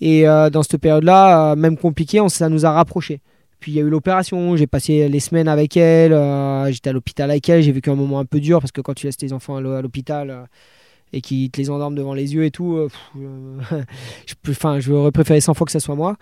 [0.00, 3.20] Et dans cette période-là, même compliqué, ça nous a rapprochés.
[3.58, 6.12] Puis il y a eu l'opération, j'ai passé les semaines avec elle,
[6.72, 8.94] j'étais à l'hôpital avec elle, j'ai vécu un moment un peu dur parce que quand
[8.94, 10.46] tu laisses tes enfants à l'hôpital,
[11.12, 12.88] et qui te les endorment devant les yeux et tout, euh,
[13.18, 13.60] euh,
[14.26, 16.16] je, enfin, j'aurais préféré 100 fois que ça soit moi.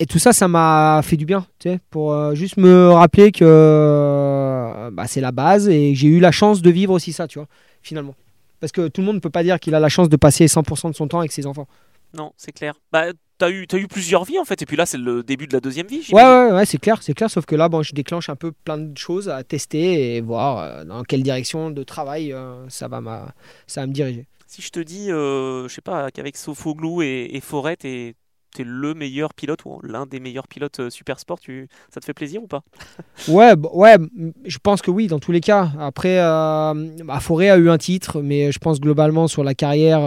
[0.00, 3.30] Et tout ça, ça m'a fait du bien, tu sais, pour euh, juste me rappeler
[3.30, 7.38] que bah, c'est la base et j'ai eu la chance de vivre aussi ça, tu
[7.38, 7.46] vois,
[7.80, 8.16] finalement.
[8.58, 10.46] Parce que tout le monde ne peut pas dire qu'il a la chance de passer
[10.46, 11.68] 100% de son temps avec ses enfants.
[12.12, 12.74] Non, c'est clair.
[12.90, 13.06] Bah,
[13.38, 15.52] t'as eu, as eu plusieurs vies en fait, et puis là c'est le début de
[15.52, 16.06] la deuxième vie.
[16.12, 17.30] Ouais, ouais, ouais, c'est clair, c'est clair.
[17.30, 20.58] Sauf que là, bon, je déclenche un peu plein de choses à tester et voir
[20.58, 23.34] euh, dans quelle direction de travail euh, ça va,
[23.66, 24.26] ça va me diriger.
[24.46, 28.14] Si je te dis, euh, je sais pas, qu'avec Sofoglou et, et Forêt, t'es
[28.56, 31.66] es le meilleur pilote ou l'un des meilleurs pilotes super sport, tu...
[31.92, 32.62] ça te fait plaisir ou pas?
[33.28, 33.96] Ouais, ouais,
[34.44, 35.72] je pense que oui, dans tous les cas.
[35.76, 39.98] Après, bah, Forêt a eu un titre, mais je pense globalement sur la carrière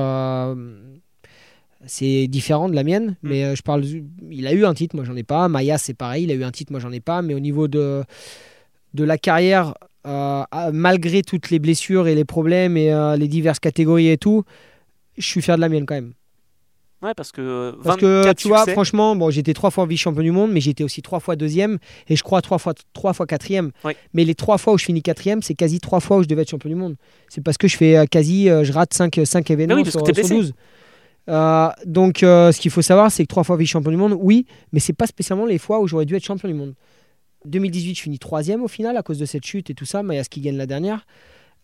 [1.87, 3.29] c'est différent de la mienne, mm.
[3.29, 3.83] mais euh, je parle.
[4.29, 5.47] Il a eu un titre, moi j'en ai pas.
[5.47, 7.21] Maya, c'est pareil, il a eu un titre, moi j'en ai pas.
[7.21, 8.03] Mais au niveau de,
[8.93, 9.73] de la carrière,
[10.05, 14.43] euh, malgré toutes les blessures et les problèmes et euh, les diverses catégories et tout,
[15.17, 16.13] je suis fier de la mienne quand même.
[17.01, 17.75] Ouais, parce que.
[17.83, 21.03] Parce que tu vois, franchement, bon, j'étais trois fois vice-champion du monde, mais j'étais aussi
[21.03, 21.77] trois fois deuxième
[22.09, 23.71] et je crois trois fois, trois fois quatrième.
[24.13, 26.41] Mais les trois fois où je finis quatrième, c'est quasi trois fois où je devais
[26.41, 26.95] être champion du monde.
[27.29, 30.53] C'est parce que je fais quasi, je rate cinq, cinq événements sur, sur 12.
[31.29, 34.45] Euh, donc, euh, ce qu'il faut savoir, c'est que trois fois vice-champion du monde, oui,
[34.71, 36.73] mais c'est pas spécialement les fois où j'aurais dû être champion du monde.
[37.45, 40.03] 2018, je finis troisième au final à cause de cette chute et tout ça.
[40.03, 41.05] Mayas qui gagne la dernière.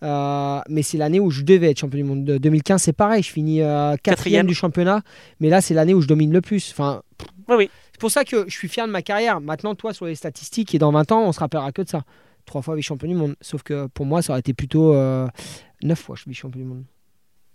[0.03, 2.25] Euh, mais c'est l'année où je devais être champion du monde.
[2.25, 3.61] 2015, c'est pareil, je finis
[4.03, 5.01] quatrième du championnat,
[5.39, 6.71] mais là, c'est l'année où je domine le plus.
[6.71, 7.01] Enfin,
[7.47, 7.69] oui, oui.
[7.93, 9.39] C'est pour ça que je suis fier de ma carrière.
[9.39, 12.03] Maintenant, toi, sur les statistiques, et dans 20 ans, on se rappellera que de ça.
[12.45, 13.35] Trois fois vice-champion du monde.
[13.39, 16.83] Sauf que pour moi, ça aurait été plutôt neuf fois je suis vice-champion du monde.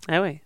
[0.09, 0.41] Ah ouais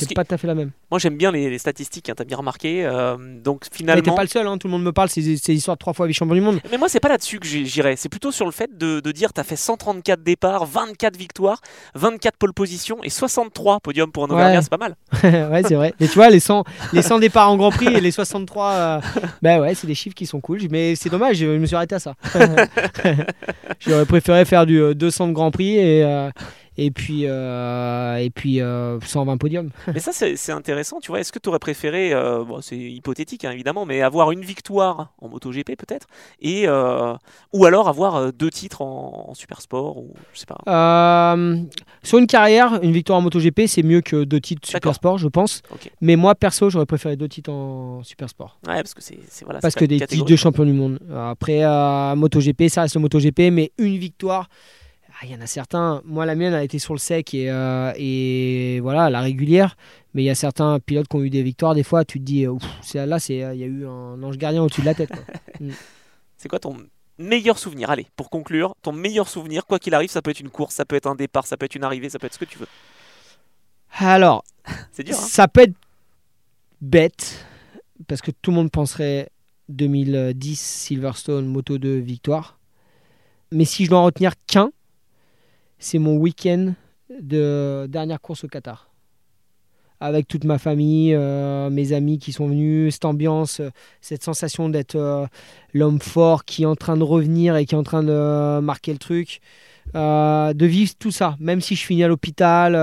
[0.00, 0.70] c'est pas tout à fait la même.
[0.90, 2.84] Moi j'aime bien les, les statistiques, hein, t'as bien remarqué.
[2.84, 4.02] euh, donc Mais finalement.
[4.02, 5.92] t'es pas le seul, hein, tout le monde me parle, c'est c'est l'histoire de trois
[5.92, 6.60] fois vice-champion du monde.
[6.70, 7.96] Mais moi, c'est pas là-dessus que j'irais.
[7.96, 11.60] C'est plutôt sur le fait de, de dire t'as fait 134 départs, 24 victoires,
[11.94, 14.34] 24 pole positions et 63 podiums pour un Ouais.
[14.34, 14.96] Auvergnat, c'est pas mal.
[15.22, 15.94] ouais, c'est vrai.
[16.00, 19.00] Et tu vois, les 100, les 100 départs en Grand Prix et les 63, euh,
[19.42, 20.60] bah ouais, c'est des chiffres qui sont cool.
[20.70, 22.14] Mais c'est dommage, je me suis arrêté à ça.
[23.80, 26.30] J'aurais préféré faire du euh, 200 de Grand Prix et, euh,
[26.76, 29.70] et puis, euh, et puis euh, 120 podiums.
[29.92, 31.20] mais ça, c'est intéressant, tu vois.
[31.20, 35.12] Est-ce que tu aurais préféré, euh, bon, c'est hypothétique hein, évidemment, mais avoir une victoire
[35.20, 36.06] en MotoGP peut-être,
[36.40, 37.14] et euh,
[37.52, 40.58] ou alors avoir euh, deux titres en, en super sport ou je sais pas.
[40.66, 41.62] Euh,
[42.02, 44.68] sur une carrière, une victoire en MotoGP, c'est mieux que deux titres.
[44.68, 45.62] Super Sport, je pense.
[45.72, 45.90] Ok.
[46.00, 48.58] Mais moi, perso, j'aurais préféré deux titres en Super Sport.
[48.66, 49.60] Ouais, parce que c'est voilà.
[49.60, 50.98] Parce que des titres de champion du monde.
[51.14, 54.48] Après, euh, MotoGP, ça reste le MotoGP, mais une victoire.
[55.14, 56.02] Ah, Il y en a certains.
[56.04, 59.76] Moi, la mienne a été sur le sec et, euh, et voilà, la régulière.
[60.14, 61.74] Mais il y a certains pilotes qui ont eu des victoires.
[61.74, 64.38] Des fois, tu te dis, euh, c'est- là, c'est, il y a eu un ange
[64.38, 65.10] gardien au-dessus de la tête.
[65.10, 65.24] quoi.
[66.36, 66.76] C'est quoi ton
[67.16, 67.90] meilleur souvenir?
[67.90, 70.84] Allez, pour conclure, ton meilleur souvenir, quoi qu'il arrive, ça peut être une course, ça
[70.84, 72.58] peut être un départ, ça peut être une arrivée, ça peut être ce que tu
[72.58, 72.66] veux.
[73.98, 74.44] Alors,
[74.92, 75.74] C'est dur, hein ça peut être
[76.80, 77.46] bête
[78.08, 79.30] parce que tout le monde penserait
[79.68, 82.58] 2010 Silverstone Moto 2 victoire.
[83.52, 84.70] Mais si je dois en retenir qu'un,
[85.84, 86.72] c'est mon week-end
[87.20, 88.88] de dernière course au Qatar.
[90.00, 93.70] Avec toute ma famille, euh, mes amis qui sont venus, cette ambiance, euh,
[94.00, 95.26] cette sensation d'être euh,
[95.72, 98.92] l'homme fort qui est en train de revenir et qui est en train de marquer
[98.92, 99.40] le truc.
[99.94, 102.74] De vivre tout ça, même si je finis à l'hôpital,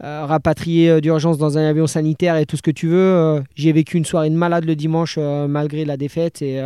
[0.00, 3.42] rapatrié d'urgence dans un avion sanitaire et tout ce que tu veux.
[3.54, 6.60] J'ai vécu une soirée de malade le dimanche malgré la défaite et,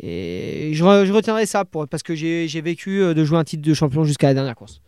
[0.00, 3.44] et je, re- je retiendrai ça pour, parce que j'ai vécu euh, de jouer un
[3.44, 4.80] titre de champion jusqu'à la dernière course.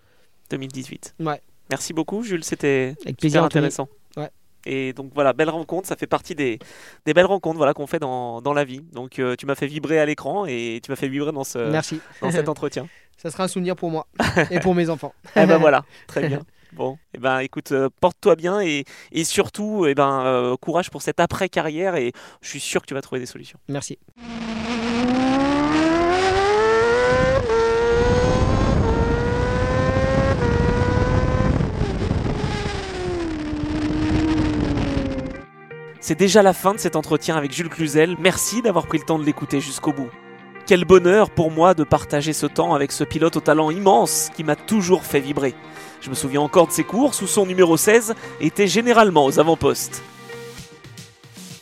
[0.51, 1.15] 2018.
[1.21, 1.41] Ouais.
[1.71, 3.89] Merci beaucoup, Jules, c'était super intéressant.
[4.17, 4.31] Ouais.
[4.65, 6.59] Et donc voilà, belle rencontre, ça fait partie des,
[7.05, 8.81] des belles rencontres voilà, qu'on fait dans, dans la vie.
[8.93, 11.71] Donc euh, tu m'as fait vibrer à l'écran et tu m'as fait vibrer dans, ce,
[11.71, 12.01] Merci.
[12.21, 12.89] dans cet entretien.
[13.17, 14.07] Ça sera un souvenir pour moi
[14.51, 15.15] et pour mes enfants.
[15.37, 16.41] Eh ben voilà, très bien.
[16.73, 21.01] Bon, eh ben écoute, euh, porte-toi bien et, et surtout, eh ben euh, courage pour
[21.01, 22.13] cette après-carrière et
[22.43, 23.59] je suis sûr que tu vas trouver des solutions.
[23.69, 23.99] Merci.
[36.07, 38.15] C'est déjà la fin de cet entretien avec Jules Cluzel.
[38.21, 40.09] Merci d'avoir pris le temps de l'écouter jusqu'au bout.
[40.65, 44.45] Quel bonheur pour moi de partager ce temps avec ce pilote au talent immense qui
[44.45, 45.57] m'a toujours fait vibrer.
[46.01, 50.05] Je me souviens encore de ses courses où son numéro 16 était généralement aux avant-postes.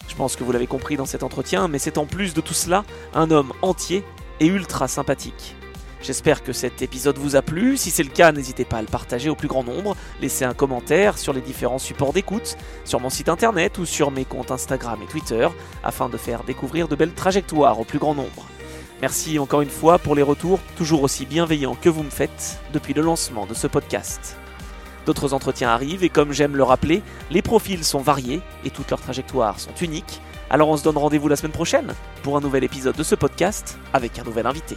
[0.09, 2.53] Je pense que vous l'avez compris dans cet entretien, mais c'est en plus de tout
[2.53, 2.85] cela
[3.15, 4.05] un homme entier
[4.41, 5.57] et ultra sympathique.
[6.05, 7.79] J'espère que cet épisode vous a plu.
[7.79, 9.97] Si c'est le cas, n'hésitez pas à le partager au plus grand nombre.
[10.21, 14.27] Laissez un commentaire sur les différents supports d'écoute, sur mon site internet ou sur mes
[14.27, 15.49] comptes Instagram et Twitter,
[15.83, 18.47] afin de faire découvrir de belles trajectoires au plus grand nombre.
[19.01, 22.93] Merci encore une fois pour les retours toujours aussi bienveillants que vous me faites depuis
[22.93, 24.37] le lancement de ce podcast.
[25.07, 29.01] D'autres entretiens arrivent et comme j'aime le rappeler, les profils sont variés et toutes leurs
[29.01, 30.21] trajectoires sont uniques.
[30.51, 33.79] Alors on se donne rendez-vous la semaine prochaine pour un nouvel épisode de ce podcast
[33.95, 34.77] avec un nouvel invité.